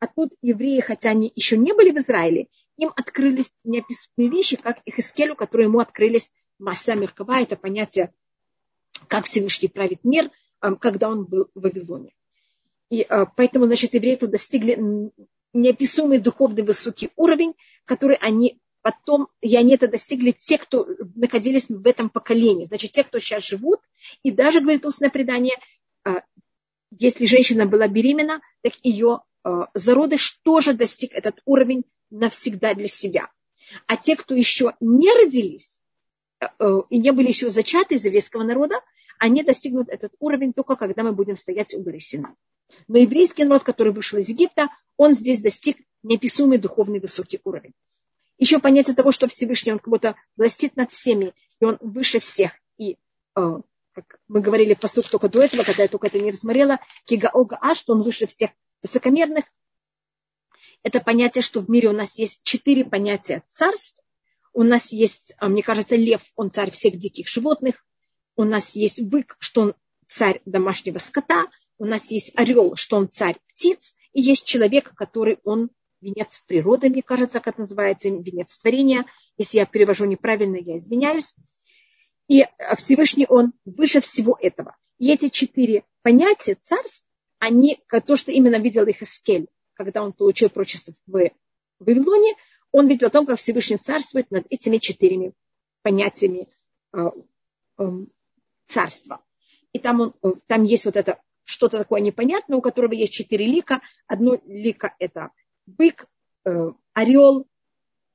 А 0.00 0.06
тут 0.08 0.32
евреи, 0.42 0.80
хотя 0.80 1.10
они 1.10 1.32
еще 1.34 1.56
не 1.56 1.72
были 1.72 1.92
в 1.92 1.98
Израиле, 1.98 2.48
им 2.76 2.90
открылись 2.96 3.52
неописуемые 3.64 4.36
вещи, 4.36 4.56
как 4.56 4.80
их 4.84 4.98
Искелю, 4.98 5.36
которые 5.36 5.66
ему 5.68 5.78
открылись 5.78 6.30
масса 6.58 6.94
Меркава, 6.94 7.40
это 7.40 7.56
понятие, 7.56 8.12
как 9.08 9.26
Всевышний 9.26 9.68
правит 9.68 10.04
мир, 10.04 10.30
когда 10.80 11.08
он 11.08 11.24
был 11.24 11.48
в 11.54 11.60
Вавилоне. 11.60 12.12
И 12.92 13.06
э, 13.08 13.24
поэтому, 13.36 13.64
значит, 13.66 13.94
евреи 13.94 14.16
тут 14.16 14.30
достигли 14.30 14.78
неописуемый 15.54 16.18
духовный 16.18 16.62
высокий 16.62 17.10
уровень, 17.16 17.54
который 17.84 18.16
они 18.16 18.60
потом, 18.82 19.28
и 19.40 19.56
они 19.56 19.74
это 19.74 19.88
достигли 19.88 20.32
те, 20.32 20.58
кто 20.58 20.86
находились 21.14 21.68
в 21.68 21.86
этом 21.86 22.10
поколении. 22.10 22.66
Значит, 22.66 22.92
те, 22.92 23.04
кто 23.04 23.18
сейчас 23.18 23.44
живут, 23.44 23.80
и 24.22 24.30
даже, 24.30 24.60
говорит 24.60 24.84
устное 24.84 25.10
предание, 25.10 25.56
э, 26.04 26.16
если 26.98 27.26
женщина 27.26 27.64
была 27.64 27.88
беременна, 27.88 28.40
так 28.60 28.74
ее 28.82 29.20
э, 29.44 29.50
зародыш 29.74 30.40
тоже 30.42 30.74
достиг 30.74 31.12
этот 31.14 31.40
уровень 31.44 31.84
навсегда 32.10 32.74
для 32.74 32.88
себя. 32.88 33.30
А 33.86 33.96
те, 33.96 34.16
кто 34.16 34.34
еще 34.34 34.74
не 34.80 35.10
родились 35.12 35.80
и 36.90 36.98
не 36.98 37.12
были 37.12 37.28
еще 37.28 37.50
зачаты 37.50 37.94
из 37.94 38.04
еврейского 38.04 38.42
народа, 38.42 38.82
они 39.22 39.44
достигнут 39.44 39.88
этот 39.88 40.12
уровень 40.18 40.52
только 40.52 40.74
когда 40.74 41.04
мы 41.04 41.12
будем 41.12 41.36
стоять 41.36 41.74
у 41.74 41.80
горы 41.80 42.00
Сина. 42.00 42.34
Но 42.88 42.98
еврейский 42.98 43.44
народ, 43.44 43.62
который 43.62 43.92
вышел 43.92 44.18
из 44.18 44.28
Египта, 44.28 44.66
он 44.96 45.14
здесь 45.14 45.40
достиг 45.40 45.76
неописуемый 46.02 46.58
духовный 46.58 46.98
высокий 46.98 47.40
уровень. 47.44 47.72
Еще 48.38 48.58
понятие 48.58 48.96
того, 48.96 49.12
что 49.12 49.28
Всевышний, 49.28 49.70
он 49.70 49.78
как 49.78 49.90
будто 49.90 50.16
властит 50.36 50.74
над 50.74 50.90
всеми, 50.90 51.34
и 51.60 51.64
он 51.64 51.78
выше 51.80 52.18
всех. 52.18 52.50
И, 52.78 52.96
э, 53.36 53.60
как 53.92 54.18
мы 54.26 54.40
говорили 54.40 54.74
посук 54.74 55.08
только 55.08 55.28
до 55.28 55.42
этого, 55.42 55.62
когда 55.62 55.84
я 55.84 55.88
только 55.88 56.08
это 56.08 56.18
не 56.18 56.32
рассмотрела, 56.32 56.80
кигаога 57.04 57.58
а, 57.60 57.76
что 57.76 57.92
он 57.92 58.02
выше 58.02 58.26
всех 58.26 58.50
высокомерных. 58.82 59.44
Это 60.82 60.98
понятие, 60.98 61.42
что 61.42 61.60
в 61.60 61.70
мире 61.70 61.90
у 61.90 61.92
нас 61.92 62.18
есть 62.18 62.40
четыре 62.42 62.84
понятия 62.84 63.44
царств. 63.48 64.02
У 64.52 64.64
нас 64.64 64.90
есть, 64.90 65.32
э, 65.40 65.46
мне 65.46 65.62
кажется, 65.62 65.94
лев, 65.94 66.32
он 66.34 66.50
царь 66.50 66.72
всех 66.72 66.96
диких 66.98 67.28
животных. 67.28 67.86
У 68.36 68.44
нас 68.44 68.74
есть 68.76 69.02
бык, 69.02 69.36
что 69.38 69.62
он 69.62 69.74
царь 70.06 70.40
домашнего 70.44 70.98
скота– 70.98 71.46
у 71.82 71.84
нас 71.84 72.12
есть 72.12 72.30
орел, 72.36 72.76
что 72.76 72.96
он 72.96 73.08
царь 73.08 73.36
птиц, 73.48 73.96
и 74.12 74.20
есть 74.20 74.44
человек, 74.44 74.94
который 74.94 75.40
он 75.42 75.68
венец 76.00 76.40
природы, 76.46 76.88
мне 76.88 77.02
кажется, 77.02 77.40
как 77.40 77.54
это 77.54 77.62
называется, 77.62 78.08
венец 78.08 78.56
творения. 78.56 79.04
Если 79.36 79.58
я 79.58 79.66
перевожу 79.66 80.04
неправильно, 80.04 80.58
я 80.58 80.76
извиняюсь. 80.76 81.34
И 82.28 82.44
Всевышний 82.76 83.26
он 83.28 83.52
выше 83.64 84.00
всего 84.00 84.38
этого. 84.40 84.76
И 84.98 85.10
эти 85.10 85.28
четыре 85.28 85.82
понятия 86.02 86.54
царств, 86.54 87.04
они, 87.40 87.80
то, 88.06 88.16
что 88.16 88.30
именно 88.30 88.60
видел 88.60 88.86
их 88.86 89.02
Искель, 89.02 89.48
когда 89.74 90.04
он 90.04 90.12
получил 90.12 90.50
прочество 90.50 90.94
в 91.08 91.30
Вавилоне, 91.80 92.34
он 92.70 92.86
видел 92.86 93.08
о 93.08 93.10
том, 93.10 93.26
как 93.26 93.40
Всевышний 93.40 93.78
царствует 93.78 94.30
над 94.30 94.46
этими 94.50 94.78
четырьмя 94.78 95.32
понятиями 95.82 96.48
э, 96.92 97.10
э, 97.78 97.84
царства. 98.66 99.24
И 99.72 99.78
там, 99.78 100.00
он, 100.00 100.14
э, 100.22 100.32
там 100.46 100.64
есть 100.64 100.84
вот 100.84 100.96
это 100.96 101.20
что-то 101.44 101.78
такое 101.78 102.00
непонятное, 102.00 102.58
у 102.58 102.62
которого 102.62 102.92
есть 102.92 103.12
четыре 103.12 103.46
лика. 103.46 103.80
Одно 104.06 104.40
лика– 104.46 104.94
это 104.98 105.30
бык, 105.66 106.06
э, 106.44 106.72
орел, 106.92 107.48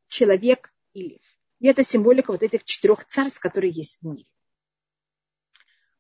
человек 0.08 0.74
и 0.93 1.04
лев. 1.04 1.22
И 1.60 1.68
это 1.68 1.84
символика 1.84 2.32
вот 2.32 2.43
этих 2.43 2.64
четырех 2.64 3.06
царств, 3.06 3.39
которые 3.39 3.72
есть 3.72 4.00
в 4.02 4.06
мире. 4.06 4.30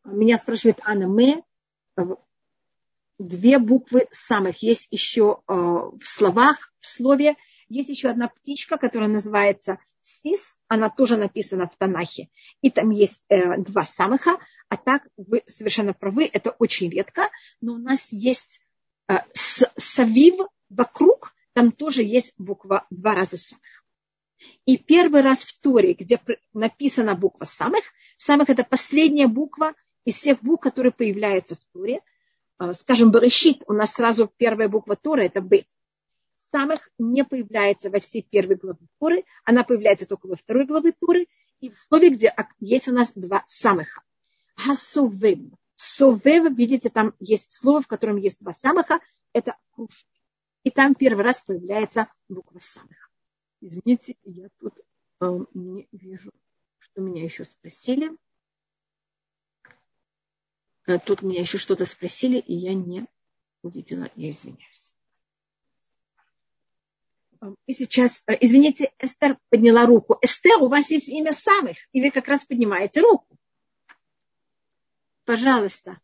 Меня 0.05 0.37
спрашивает 0.37 0.79
Анна 0.83 1.07
Мэ. 1.07 1.43
Две 3.17 3.57
буквы 3.57 4.07
самых 4.11 4.61
есть 4.61 4.87
еще 4.91 5.41
э, 5.47 5.53
в 5.53 6.03
словах, 6.03 6.71
в 6.79 6.85
слове. 6.85 7.35
Есть 7.67 7.89
еще 7.89 8.09
одна 8.09 8.27
птичка, 8.27 8.77
которая 8.77 9.09
называется 9.09 9.79
сис. 9.99 10.56
Она 10.67 10.89
тоже 10.89 11.17
написана 11.17 11.67
в 11.67 11.77
Танахе. 11.77 12.29
И 12.61 12.69
там 12.69 12.89
есть 12.89 13.23
э, 13.29 13.57
два 13.57 13.85
самыха. 13.85 14.37
А 14.69 14.75
так 14.75 15.07
вы 15.15 15.43
совершенно 15.47 15.93
правы, 15.93 16.29
это 16.31 16.51
очень 16.51 16.89
редко, 16.89 17.29
но 17.61 17.73
у 17.73 17.77
нас 17.77 18.11
есть 18.11 18.59
э, 19.07 19.19
савив 19.33 20.47
вокруг, 20.69 21.33
там 21.53 21.71
тоже 21.71 22.03
есть 22.03 22.33
буква 22.37 22.85
два 22.89 23.15
раза 23.15 23.37
самых. 23.37 23.63
И 24.65 24.77
первый 24.77 25.21
раз 25.21 25.43
в 25.43 25.59
Торе, 25.61 25.93
где 25.93 26.19
написана 26.53 27.15
буква 27.15 27.45
самых, 27.45 27.81
самых 28.17 28.49
это 28.49 28.63
последняя 28.63 29.27
буква 29.27 29.73
из 30.03 30.17
всех 30.17 30.43
букв, 30.43 30.63
которые 30.63 30.91
появляются 30.91 31.55
в 31.55 31.65
Торе. 31.73 32.01
Э, 32.59 32.73
скажем, 32.73 33.11
Берешит, 33.11 33.63
у 33.67 33.73
нас 33.73 33.93
сразу 33.93 34.31
первая 34.35 34.67
буква 34.67 34.97
Тора, 34.97 35.21
это 35.21 35.39
Бет. 35.39 35.67
Самых 36.51 36.89
не 36.97 37.25
появляется 37.25 37.89
во 37.89 37.99
всей 37.99 38.21
первой 38.21 38.55
главе 38.55 38.79
Торы, 38.99 39.25
она 39.43 39.63
появляется 39.63 40.05
только 40.05 40.27
во 40.27 40.35
второй 40.35 40.65
главе 40.65 40.93
Торы, 40.93 41.27
и 41.59 41.69
в 41.69 41.75
слове, 41.75 42.09
где 42.09 42.33
есть 42.59 42.87
у 42.87 42.93
нас 42.93 43.13
два 43.13 43.43
самых. 43.47 43.99
Хасувим. 44.55 45.57
Совев, 45.75 46.57
видите, 46.57 46.89
там 46.89 47.13
есть 47.19 47.53
слово, 47.53 47.81
в 47.81 47.87
котором 47.87 48.17
есть 48.17 48.39
два 48.39 48.51
самыха, 48.51 48.99
это 49.31 49.55
куш. 49.71 50.05
И 50.63 50.71
там 50.71 50.95
первый 50.95 51.23
раз 51.23 51.41
появляется 51.41 52.11
буква 52.27 52.59
самых. 52.59 53.11
Извините, 53.61 54.15
я 54.23 54.49
тут 54.59 54.73
э, 55.21 55.39
не 55.53 55.87
вижу, 55.91 56.31
что 56.79 57.01
меня 57.01 57.23
еще 57.23 57.45
спросили. 57.45 58.11
Э, 60.87 60.97
тут 60.99 61.21
меня 61.21 61.41
еще 61.41 61.59
что-то 61.59 61.85
спросили, 61.85 62.39
и 62.39 62.55
я 62.55 62.73
не 62.73 63.05
увидела, 63.61 64.09
я 64.15 64.31
извиняюсь. 64.31 64.86
И 67.65 67.73
сейчас, 67.73 68.23
э, 68.27 68.37
извините, 68.39 68.91
Эстер 68.99 69.37
подняла 69.49 69.85
руку. 69.85 70.17
Эстер, 70.21 70.61
у 70.61 70.67
вас 70.67 70.89
есть 70.91 71.07
имя 71.07 71.33
самых, 71.33 71.77
и 71.91 72.01
вы 72.01 72.11
как 72.11 72.27
раз 72.27 72.45
поднимаете 72.45 73.01
руку. 73.01 73.25
Пожалуйста. 75.25 75.99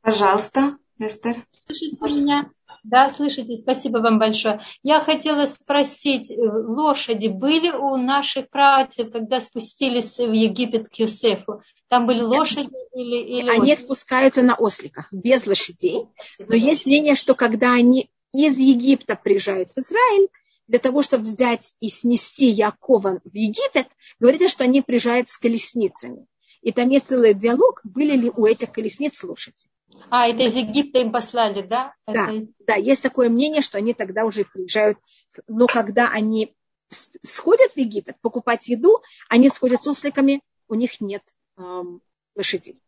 Пожалуйста, 0.00 0.78
Эстер. 0.98 1.44
Слышите 1.66 2.14
меня? 2.14 2.50
Да, 2.84 3.08
слышите, 3.08 3.56
спасибо 3.56 3.98
вам 3.98 4.18
большое. 4.18 4.60
Я 4.82 5.00
хотела 5.00 5.46
спросить, 5.46 6.30
э, 6.30 6.34
лошади 6.36 7.28
были 7.28 7.70
у 7.70 7.96
наших 7.96 8.50
братьев, 8.50 9.10
когда 9.10 9.40
спустились 9.40 10.18
в 10.18 10.32
Египет 10.32 10.90
к 10.90 10.94
Юсефу? 10.96 11.62
Там 11.88 12.06
были 12.06 12.20
лошади 12.20 12.68
или... 12.92 13.40
или 13.40 13.48
они 13.48 13.74
спускаются 13.74 14.42
на 14.42 14.54
осликах, 14.54 15.10
без 15.12 15.46
лошадей. 15.46 16.08
Спасибо. 16.18 16.50
Но 16.50 16.56
есть 16.56 16.84
мнение, 16.84 17.14
что 17.14 17.34
когда 17.34 17.72
они 17.72 18.10
из 18.34 18.58
Египта 18.58 19.16
приезжают 19.16 19.70
в 19.74 19.78
Израиль, 19.78 20.28
для 20.66 20.78
того, 20.78 21.02
чтобы 21.02 21.24
взять 21.24 21.74
и 21.80 21.88
снести 21.88 22.46
Якова 22.46 23.20
в 23.24 23.34
Египет, 23.34 23.88
говорится, 24.18 24.48
что 24.48 24.64
они 24.64 24.82
приезжают 24.82 25.28
с 25.28 25.38
колесницами. 25.38 26.26
И 26.62 26.72
там 26.72 26.88
есть 26.88 27.08
целый 27.08 27.34
диалог, 27.34 27.80
были 27.84 28.16
ли 28.16 28.30
у 28.34 28.46
этих 28.46 28.72
колесниц 28.72 29.22
лошади. 29.22 29.66
А, 30.10 30.28
это 30.28 30.44
из 30.44 30.56
Египта 30.56 30.98
им 30.98 31.12
послали, 31.12 31.62
да? 31.62 31.94
Да, 32.06 32.32
это... 32.32 32.46
да, 32.66 32.74
есть 32.76 33.02
такое 33.02 33.28
мнение, 33.28 33.62
что 33.62 33.78
они 33.78 33.92
тогда 33.92 34.24
уже 34.24 34.44
приезжают. 34.44 34.98
Но 35.46 35.66
когда 35.66 36.08
они 36.08 36.54
сходят 37.22 37.72
в 37.72 37.76
Египет 37.76 38.16
покупать 38.20 38.68
еду, 38.68 39.02
они 39.28 39.48
сходят 39.50 39.82
с 39.82 39.86
осликами, 39.86 40.40
у 40.68 40.74
них 40.74 41.00
нет 41.00 41.22
эм, 41.58 42.00
лошадей. 42.34 42.80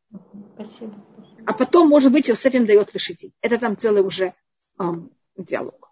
Спасибо, 0.54 1.04
спасибо. 1.14 1.44
А 1.46 1.52
потом, 1.52 1.88
может 1.88 2.12
быть, 2.12 2.30
Иосиф 2.30 2.54
им 2.54 2.66
дает 2.66 2.94
лошадей. 2.94 3.32
Это 3.40 3.58
там 3.58 3.76
целый 3.76 4.02
уже 4.02 4.34
эм, 4.78 5.10
диалог. 5.36 5.85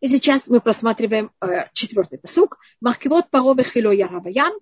И 0.00 0.08
сейчас 0.08 0.48
мы 0.48 0.60
просматриваем 0.60 1.30
э, 1.40 1.64
четвертый 1.72 2.18
посук. 2.18 2.58
Махкивот 2.80 3.30
парове 3.30 3.64
хило 3.64 3.90
яраваян 3.90 4.52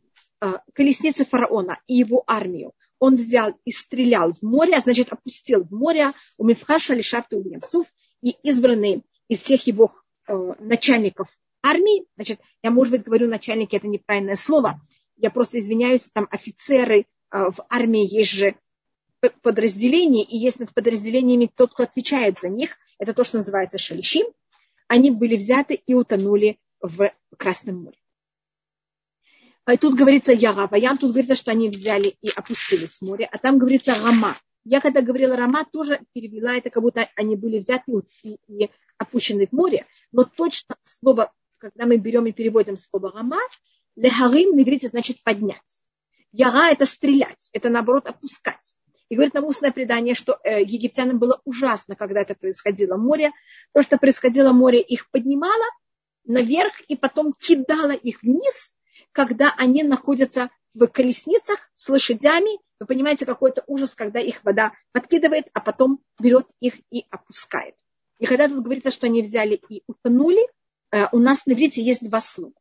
Э, 0.45 0.59
колесницы 0.75 1.25
фараона 1.25 1.81
и 1.87 1.95
его 1.95 2.23
армию. 2.27 2.73
Он 2.99 3.17
взял 3.17 3.55
и 3.65 3.71
стрелял 3.71 4.35
в 4.35 4.43
море, 4.43 4.77
а 4.77 4.81
значит 4.81 5.11
опустил 5.11 5.65
в 5.65 5.71
море 5.71 6.13
у 6.37 6.45
Мифхаша 6.45 6.93
Лишафта 6.93 7.39
Ульямсуф 7.39 7.87
и 8.21 8.37
избранные 8.43 9.03
из 9.29 9.41
всех 9.41 9.67
его 9.67 9.95
э, 10.29 10.53
начальников 10.59 11.29
армии, 11.63 12.05
значит, 12.17 12.41
я, 12.63 12.71
может 12.71 12.91
быть, 12.91 13.05
говорю 13.05 13.27
начальники, 13.27 13.75
это 13.75 13.89
неправильное 13.89 14.37
слово, 14.37 14.83
я 15.17 15.31
просто 15.31 15.59
извиняюсь, 15.59 16.11
там 16.13 16.29
офицеры 16.31 17.01
э, 17.01 17.05
в 17.31 17.65
армии 17.71 18.07
есть 18.07 18.33
же 18.33 18.55
подразделения, 19.41 20.25
и 20.25 20.37
есть 20.37 20.59
над 20.59 20.75
подразделениями 20.75 21.51
тот, 21.55 21.73
кто 21.73 21.85
отвечает 21.85 22.39
за 22.39 22.51
них, 22.51 22.77
это 22.99 23.15
то, 23.15 23.25
что 23.25 23.39
называется 23.39 23.79
шалишим, 23.79 24.27
они 24.89 25.11
были 25.11 25.37
взяты 25.37 25.75
и 25.75 25.95
утонули 25.95 26.59
в 26.81 27.13
Красном 27.37 27.85
море. 27.85 27.99
А 29.65 29.77
тут 29.79 29.95
говорится 29.95 30.33
Ягава, 30.33 30.77
ям 30.77 30.99
тут 30.99 31.13
говорится, 31.13 31.35
что 31.35 31.51
они 31.51 31.71
взяли 31.71 32.17
и 32.21 32.29
опустились 32.37 32.99
в 32.99 33.03
море, 33.03 33.27
а 33.31 33.39
там 33.39 33.59
говорится 33.59 33.95
Рама. 33.95 34.37
Я 34.63 34.81
когда 34.81 35.01
говорила 35.01 35.37
Рама, 35.37 35.65
тоже 35.65 36.01
перевела 36.13 36.55
это, 36.55 36.71
как 36.71 36.83
будто 36.83 37.09
они 37.17 37.37
были 37.37 37.59
взяты 37.59 37.93
и, 38.23 38.39
и 38.47 38.71
опущены 38.99 39.47
в 39.47 39.53
море, 39.53 39.87
но 40.13 40.25
точно 40.25 40.77
слово, 40.85 41.33
когда 41.59 41.87
мы 41.87 41.97
берем 41.97 42.27
и 42.27 42.33
переводим 42.33 42.77
слово 42.77 43.11
Рама, 43.11 43.41
лехарим 43.97 44.55
на 44.55 44.63
иврите 44.63 44.89
значит 44.89 45.23
поднять. 45.23 45.83
Яга 46.33 46.71
это 46.71 46.85
стрелять, 46.85 47.51
это 47.53 47.71
наоборот 47.71 48.07
опускать. 48.07 48.77
И 49.09 49.15
говорит 49.15 49.35
нам 49.35 49.45
устное 49.45 49.71
предание, 49.71 50.15
что 50.15 50.39
э, 50.43 50.63
египтянам 50.63 51.19
было 51.19 51.41
ужасно, 51.45 51.95
когда 51.95 52.23
это 52.23 52.35
происходило. 52.35 52.97
Море, 52.97 53.33
то, 53.73 53.83
что 53.83 53.99
происходило 53.99 54.53
море, 54.53 54.81
их 54.81 55.11
поднимало 55.11 55.65
наверх 56.25 56.81
и 56.89 56.97
потом 56.97 57.35
кидало 57.35 57.93
их 57.93 58.23
вниз, 58.23 58.75
когда 59.13 59.55
они 59.59 59.83
находятся 59.83 60.51
в 60.73 60.87
колесницах 60.87 61.71
с 61.77 61.89
лошадями. 61.89 62.59
Вы 62.81 62.87
понимаете, 62.87 63.27
какой-то 63.27 63.63
ужас, 63.67 63.95
когда 63.95 64.21
их 64.21 64.43
вода 64.45 64.73
подкидывает, 64.93 65.47
а 65.53 65.61
потом 65.61 66.01
берет 66.19 66.47
их 66.61 66.81
и 66.91 67.05
опускает. 67.11 67.75
И 68.19 68.27
когда 68.27 68.49
тут 68.49 68.63
говорится, 68.63 68.91
что 68.91 69.07
они 69.07 69.23
взяли 69.23 69.61
и 69.69 69.83
утонули, 69.87 70.41
э, 70.91 71.07
у 71.13 71.19
нас 71.19 71.47
на 71.47 71.53
иврите 71.53 71.83
есть 71.83 72.03
два 72.03 72.21
слова. 72.21 72.55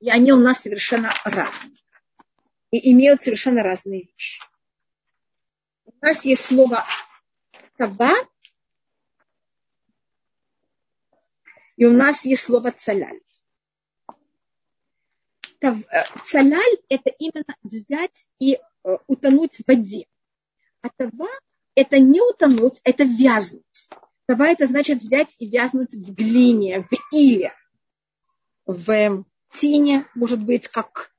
И 0.00 0.10
они 0.10 0.32
у 0.32 0.38
нас 0.38 0.60
совершенно 0.60 1.12
разные. 1.24 1.78
И 2.70 2.92
имеют 2.92 3.22
совершенно 3.22 3.62
разные 3.62 4.02
вещи. 4.02 4.40
У 6.02 6.06
нас 6.06 6.24
есть 6.24 6.44
слово 6.44 6.84
«таба», 7.76 8.12
и 11.76 11.84
у 11.84 11.92
нас 11.92 12.24
есть 12.24 12.42
слово 12.42 12.72
«цаляль». 12.72 13.20
Э, 15.60 15.76
цаляль– 16.24 16.76
это 16.88 17.08
именно 17.10 17.54
взять 17.62 18.26
и 18.40 18.58
э, 18.82 18.96
утонуть 19.06 19.58
в 19.58 19.68
воде. 19.68 20.06
А 20.80 20.88
тава– 20.88 21.28
это 21.76 22.00
не 22.00 22.20
утонуть, 22.20 22.80
это 22.82 23.04
вязнуть. 23.04 23.88
Тава– 24.26 24.48
это 24.48 24.66
значит 24.66 25.02
взять 25.02 25.36
и 25.38 25.46
вязнуть 25.46 25.94
в 25.94 26.14
глине, 26.14 26.82
в 26.82 27.14
иле, 27.14 27.54
в 28.66 29.24
тине, 29.52 30.08
может 30.16 30.42
быть, 30.44 30.66
как 30.66 31.12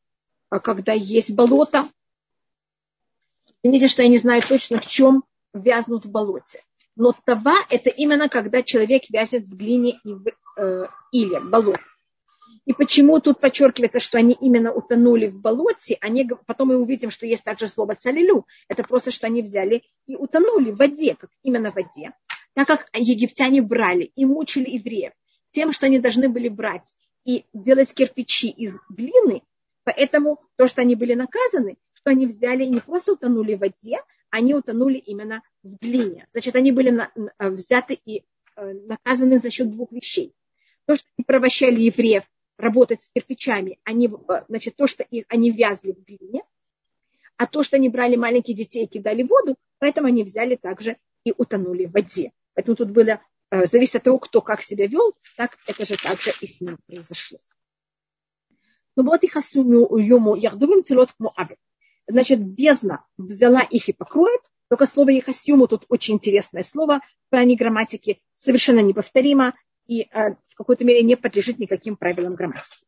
а 0.49 0.59
когда 0.59 0.91
есть 0.91 1.33
болото. 1.33 1.89
Видите, 3.63 3.87
что 3.87 4.03
я 4.03 4.09
не 4.09 4.17
знаю 4.17 4.41
точно, 4.41 4.79
в 4.81 4.87
чем 4.87 5.23
вязнут 5.53 6.05
в 6.05 6.11
болоте. 6.11 6.61
Но 6.95 7.13
тава– 7.25 7.55
это 7.69 7.89
именно 7.89 8.29
когда 8.29 8.61
человек 8.61 9.03
вязнет 9.09 9.45
в 9.45 9.55
глине 9.55 9.99
и 10.03 10.13
в 10.13 10.27
э, 10.57 10.87
иле, 11.11 11.39
болоте. 11.39 11.81
И 12.65 12.73
почему 12.73 13.19
тут 13.19 13.39
подчеркивается, 13.39 13.99
что 13.99 14.17
они 14.17 14.37
именно 14.39 14.71
утонули 14.71 15.27
в 15.27 15.39
болоте, 15.39 15.97
они, 15.99 16.29
потом 16.45 16.69
мы 16.69 16.77
увидим, 16.77 17.09
что 17.09 17.25
есть 17.25 17.43
также 17.43 17.67
слово 17.67 17.95
цалилю. 17.95 18.45
Это 18.69 18.83
просто, 18.83 19.11
что 19.11 19.27
они 19.27 19.41
взяли 19.41 19.83
и 20.07 20.15
утонули 20.15 20.71
в 20.71 20.77
воде, 20.77 21.15
как 21.15 21.29
именно 21.41 21.71
в 21.71 21.75
воде. 21.75 22.11
Так 22.53 22.67
как 22.67 22.89
египтяне 22.93 23.61
брали 23.61 24.11
и 24.15 24.25
мучили 24.25 24.69
евреев 24.69 25.11
тем, 25.53 25.71
что 25.71 25.85
они 25.85 25.99
должны 25.99 26.29
были 26.29 26.49
брать 26.49 26.93
и 27.25 27.45
делать 27.53 27.93
кирпичи 27.93 28.49
из 28.49 28.77
глины, 28.89 29.43
поэтому 29.83 30.41
то, 30.57 30.67
что 30.67 30.81
они 30.81 30.95
были 30.95 31.13
наказаны, 31.13 31.77
что 32.03 32.11
они 32.11 32.27
взяли 32.27 32.65
и 32.65 32.69
не 32.69 32.81
просто 32.81 33.13
утонули 33.13 33.55
в 33.55 33.59
воде, 33.59 33.99
они 34.29 34.53
утонули 34.53 34.97
именно 34.97 35.41
в 35.63 35.77
глине. 35.77 36.27
Значит, 36.33 36.55
они 36.55 36.73
были 36.73 36.89
на, 36.89 37.11
взяты 37.39 37.97
и 38.05 38.25
э, 38.57 38.73
наказаны 38.73 39.39
за 39.39 39.49
счет 39.49 39.71
двух 39.71 39.91
вещей. 39.93 40.33
То, 40.85 40.97
что 40.97 41.07
они 41.17 41.23
провощали 41.23 41.79
евреев 41.79 42.23
работать 42.57 43.01
с 43.03 43.09
кирпичами, 43.15 43.79
они, 43.85 44.09
э, 44.09 44.43
значит, 44.49 44.75
то, 44.75 44.85
что 44.85 45.03
их, 45.03 45.23
они 45.29 45.51
вязли 45.51 45.93
в 45.93 46.03
глине, 46.03 46.43
а 47.37 47.47
то, 47.47 47.63
что 47.63 47.77
они 47.77 47.87
брали 47.87 48.17
маленьких 48.17 48.55
детей 48.55 48.83
и 48.83 48.87
кидали 48.87 49.23
воду, 49.23 49.55
поэтому 49.79 50.07
они 50.07 50.23
взяли 50.23 50.57
также 50.57 50.97
и 51.23 51.33
утонули 51.37 51.85
в 51.85 51.91
воде. 51.91 52.33
Поэтому 52.53 52.75
тут 52.75 52.91
было, 52.91 53.21
э, 53.49 53.65
зависит 53.65 53.95
от 53.95 54.03
того, 54.03 54.19
кто 54.19 54.41
как 54.41 54.61
себя 54.61 54.87
вел, 54.87 55.13
так 55.37 55.57
это 55.67 55.85
же 55.85 55.95
также 55.95 56.33
и 56.41 56.47
с 56.47 56.59
ним 56.59 56.79
произошло. 56.85 57.39
Ну 58.97 59.03
вот 59.03 59.23
их 59.23 59.35
ему 59.35 60.35
яхдувим 60.35 60.83
целот 60.83 61.13
к 61.13 61.19
Значит, 62.07 62.39
бездна 62.39 63.05
взяла 63.17 63.61
их 63.61 63.89
и 63.89 63.93
покроет. 63.93 64.41
Только 64.69 64.85
слово 64.85 65.11
Ехасюму 65.11 65.67
тут 65.67 65.85
очень 65.89 66.15
интересное 66.15 66.63
слово 66.63 66.99
в 67.27 67.29
плане 67.29 67.55
грамматики, 67.55 68.21
совершенно 68.35 68.79
неповторимо 68.79 69.53
и 69.87 70.01
э, 70.01 70.35
в 70.47 70.55
какой-то 70.55 70.85
мере 70.85 71.03
не 71.03 71.15
подлежит 71.15 71.59
никаким 71.59 71.95
правилам 71.95 72.35
грамматики. 72.35 72.85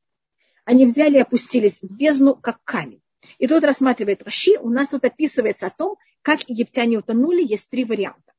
Они 0.64 0.86
взяли 0.86 1.18
и 1.18 1.22
опустились 1.22 1.82
в 1.82 1.96
бездну, 1.96 2.36
как 2.36 2.64
камень. 2.64 3.02
И 3.38 3.48
тут 3.48 3.64
рассматривает 3.64 4.24
Раши, 4.24 4.58
у 4.60 4.70
нас 4.70 4.90
тут 4.90 5.06
описывается 5.06 5.68
о 5.68 5.70
том, 5.70 5.98
как 6.22 6.50
египтяне 6.50 6.98
утонули, 6.98 7.44
есть 7.44 7.70
три 7.70 7.86
варианта. 7.86 8.34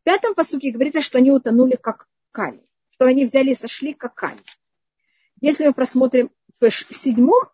В 0.00 0.04
пятом 0.04 0.34
посуке 0.34 0.70
говорится, 0.70 1.02
что 1.02 1.18
они 1.18 1.30
утонули 1.30 1.76
как 1.76 2.08
камень, 2.32 2.66
что 2.90 3.04
они 3.04 3.24
взяли 3.24 3.50
и 3.50 3.54
сошли 3.54 3.92
как 3.92 4.14
камень. 4.14 4.44
Если 5.40 5.66
мы 5.66 5.74
просмотрим 5.74 6.30
в 6.60 6.70
седьмом 6.70 7.44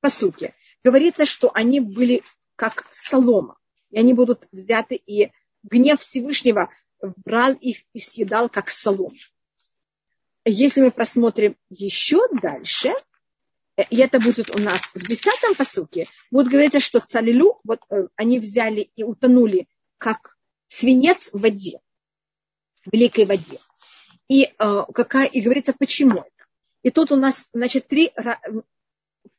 посуке, 0.00 0.54
говорится, 0.84 1.24
что 1.24 1.50
они 1.54 1.80
были 1.80 2.22
как 2.56 2.86
солома, 2.90 3.56
и 3.90 3.98
они 3.98 4.12
будут 4.12 4.46
взяты, 4.52 4.94
и 4.94 5.32
гнев 5.62 6.00
Всевышнего 6.00 6.70
брал 7.00 7.54
их 7.54 7.78
и 7.92 7.98
съедал 7.98 8.48
как 8.48 8.70
солому 8.70 9.16
если 10.44 10.82
мы 10.82 10.90
просмотрим 10.90 11.56
еще 11.70 12.20
дальше, 12.42 12.92
и 13.90 13.96
это 13.96 14.20
будет 14.20 14.54
у 14.54 14.58
нас 14.58 14.92
в 14.94 15.06
десятом 15.06 15.54
посуке, 15.54 16.08
будет 16.30 16.48
говориться, 16.48 16.80
что 16.80 17.00
цалилю, 17.00 17.60
вот 17.64 17.80
э, 17.90 18.06
они 18.16 18.38
взяли 18.38 18.90
и 18.94 19.02
утонули, 19.02 19.66
как 19.98 20.36
свинец 20.66 21.32
в 21.32 21.40
воде, 21.40 21.80
в 22.84 22.92
великой 22.92 23.24
воде. 23.24 23.58
И, 24.28 24.44
э, 24.44 24.82
какая, 24.94 25.26
и 25.26 25.40
говорится, 25.40 25.72
почему 25.72 26.18
это. 26.18 26.30
И 26.82 26.90
тут 26.90 27.10
у 27.10 27.16
нас, 27.16 27.48
значит, 27.52 27.88
три 27.88 28.12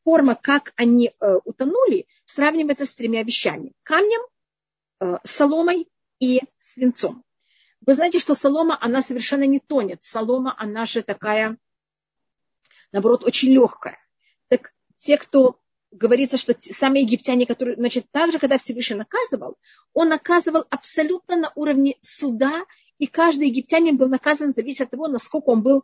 формы, 0.06 0.38
как 0.42 0.72
они 0.78 1.12
утонули, 1.44 2.08
сравнивается 2.24 2.86
с 2.86 2.94
тремя 2.94 3.24
вещами. 3.24 3.74
Камнем, 3.84 4.22
соломой 5.24 5.90
и 6.20 6.42
свинцом. 6.60 7.24
Вы 7.86 7.96
знаете, 7.96 8.20
что 8.20 8.34
солома, 8.36 8.78
она 8.80 9.02
совершенно 9.02 9.44
не 9.44 9.60
тонет. 9.60 10.04
Солома, 10.04 10.56
она 10.58 10.86
же 10.86 11.02
такая, 11.02 11.58
наоборот, 12.92 13.24
очень 13.24 13.50
легкая. 13.50 13.98
Так 14.48 14.74
те, 14.98 15.18
кто 15.18 15.60
говорится, 15.92 16.38
что 16.38 16.56
сами 16.60 17.00
египтяне, 17.00 17.46
которые, 17.46 17.76
значит, 17.76 18.10
также, 18.12 18.40
когда 18.40 18.58
Всевышний 18.58 18.96
наказывал, 18.96 19.58
он 19.94 20.10
наказывал 20.10 20.66
абсолютно 20.70 21.36
на 21.36 21.52
уровне 21.56 21.98
суда, 22.02 22.66
и 22.98 23.08
каждый 23.08 23.48
египтянин 23.50 23.98
был 23.98 24.08
наказан, 24.08 24.54
зависит 24.54 24.82
от 24.82 24.92
того, 24.92 25.08
насколько 25.08 25.50
он 25.50 25.62
был 25.62 25.84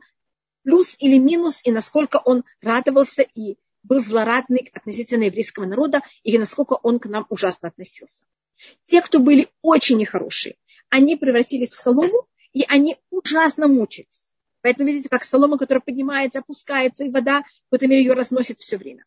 плюс 0.64 0.96
или 1.00 1.18
минус, 1.18 1.62
и 1.66 1.72
насколько 1.72 2.22
он 2.24 2.44
радовался 2.62 3.24
и 3.24 3.58
был 3.84 4.02
злорадный 4.02 4.70
относительно 4.74 5.24
еврейского 5.24 5.66
народа, 5.66 6.02
и 6.24 6.38
насколько 6.38 6.74
он 6.74 7.00
к 7.00 7.06
нам 7.06 7.26
ужасно 7.30 7.70
относился. 7.70 8.24
Те, 8.86 9.02
кто 9.02 9.20
были 9.20 9.50
очень 9.62 9.98
нехорошие, 9.98 10.56
они 10.90 11.16
превратились 11.16 11.70
в 11.70 11.82
солому, 11.82 12.28
и 12.54 12.66
они 12.68 12.98
ужасно 13.10 13.68
мучились. 13.68 14.34
Поэтому 14.62 14.90
видите, 14.90 15.10
как 15.10 15.24
солома, 15.24 15.58
которая 15.58 15.82
поднимается, 15.82 16.40
опускается, 16.40 17.04
и 17.04 17.10
вода 17.10 17.42
в 17.42 17.70
какой-то 17.70 17.88
мере 17.88 18.04
ее 18.04 18.14
разносит 18.14 18.60
все 18.60 18.78
время. 18.78 19.06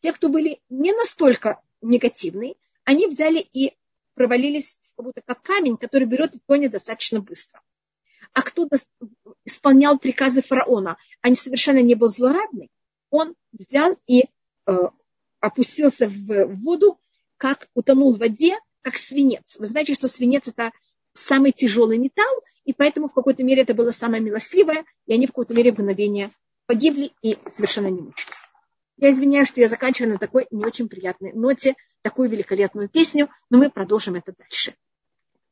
Те, 0.00 0.12
кто 0.12 0.28
были 0.28 0.60
не 0.68 0.92
настолько 0.92 1.60
негативные, 1.80 2.56
они 2.84 3.06
взяли 3.06 3.38
и 3.52 3.74
провалились 4.14 4.76
как 4.96 5.04
будто 5.04 5.22
как 5.24 5.42
камень, 5.42 5.76
который 5.76 6.08
берет 6.08 6.34
и 6.34 6.40
тонет 6.46 6.72
достаточно 6.72 7.20
быстро. 7.20 7.60
А 8.32 8.42
кто 8.42 8.68
исполнял 9.44 9.98
приказы 9.98 10.42
фараона, 10.42 10.96
а 11.22 11.34
совершенно 11.34 11.80
не 11.80 11.94
был 11.94 12.08
злорадный, 12.08 12.70
он 13.10 13.34
взял 13.52 13.96
и 14.06 14.24
э, 14.66 14.72
опустился 15.40 16.08
в 16.08 16.46
воду, 16.56 16.98
как 17.36 17.68
утонул 17.74 18.14
в 18.14 18.18
воде, 18.18 18.58
как 18.82 18.96
свинец. 18.96 19.56
Вы 19.58 19.66
знаете, 19.66 19.94
что 19.94 20.08
свинец 20.08 20.48
это 20.48 20.72
самый 21.12 21.52
тяжелый 21.52 21.98
металл, 21.98 22.42
и 22.64 22.72
поэтому 22.72 23.08
в 23.08 23.14
какой-то 23.14 23.42
мере 23.42 23.62
это 23.62 23.74
было 23.74 23.90
самое 23.90 24.22
милостливое, 24.22 24.84
и 25.06 25.14
они 25.14 25.26
в 25.26 25.30
какой-то 25.30 25.54
мере 25.54 25.72
мгновение 25.72 26.30
погибли 26.66 27.12
и 27.22 27.38
совершенно 27.48 27.88
не 27.88 28.00
мучились. 28.00 28.48
Я 28.98 29.12
извиняюсь, 29.12 29.48
что 29.48 29.60
я 29.60 29.68
заканчиваю 29.68 30.12
на 30.12 30.18
такой 30.18 30.46
не 30.50 30.64
очень 30.64 30.88
приятной 30.88 31.32
ноте, 31.32 31.76
такую 32.02 32.28
великолепную 32.28 32.88
песню, 32.88 33.30
но 33.48 33.58
мы 33.58 33.70
продолжим 33.70 34.16
это 34.16 34.34
дальше. 34.36 34.74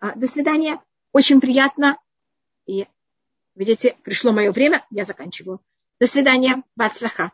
А, 0.00 0.12
до 0.14 0.26
свидания. 0.26 0.80
Очень 1.12 1.40
приятно. 1.40 1.98
И, 2.66 2.86
видите, 3.54 3.96
пришло 4.02 4.32
мое 4.32 4.52
время, 4.52 4.84
я 4.90 5.04
заканчиваю. 5.04 5.60
До 6.00 6.06
свидания. 6.06 6.62
Бацлаха. 6.74 7.32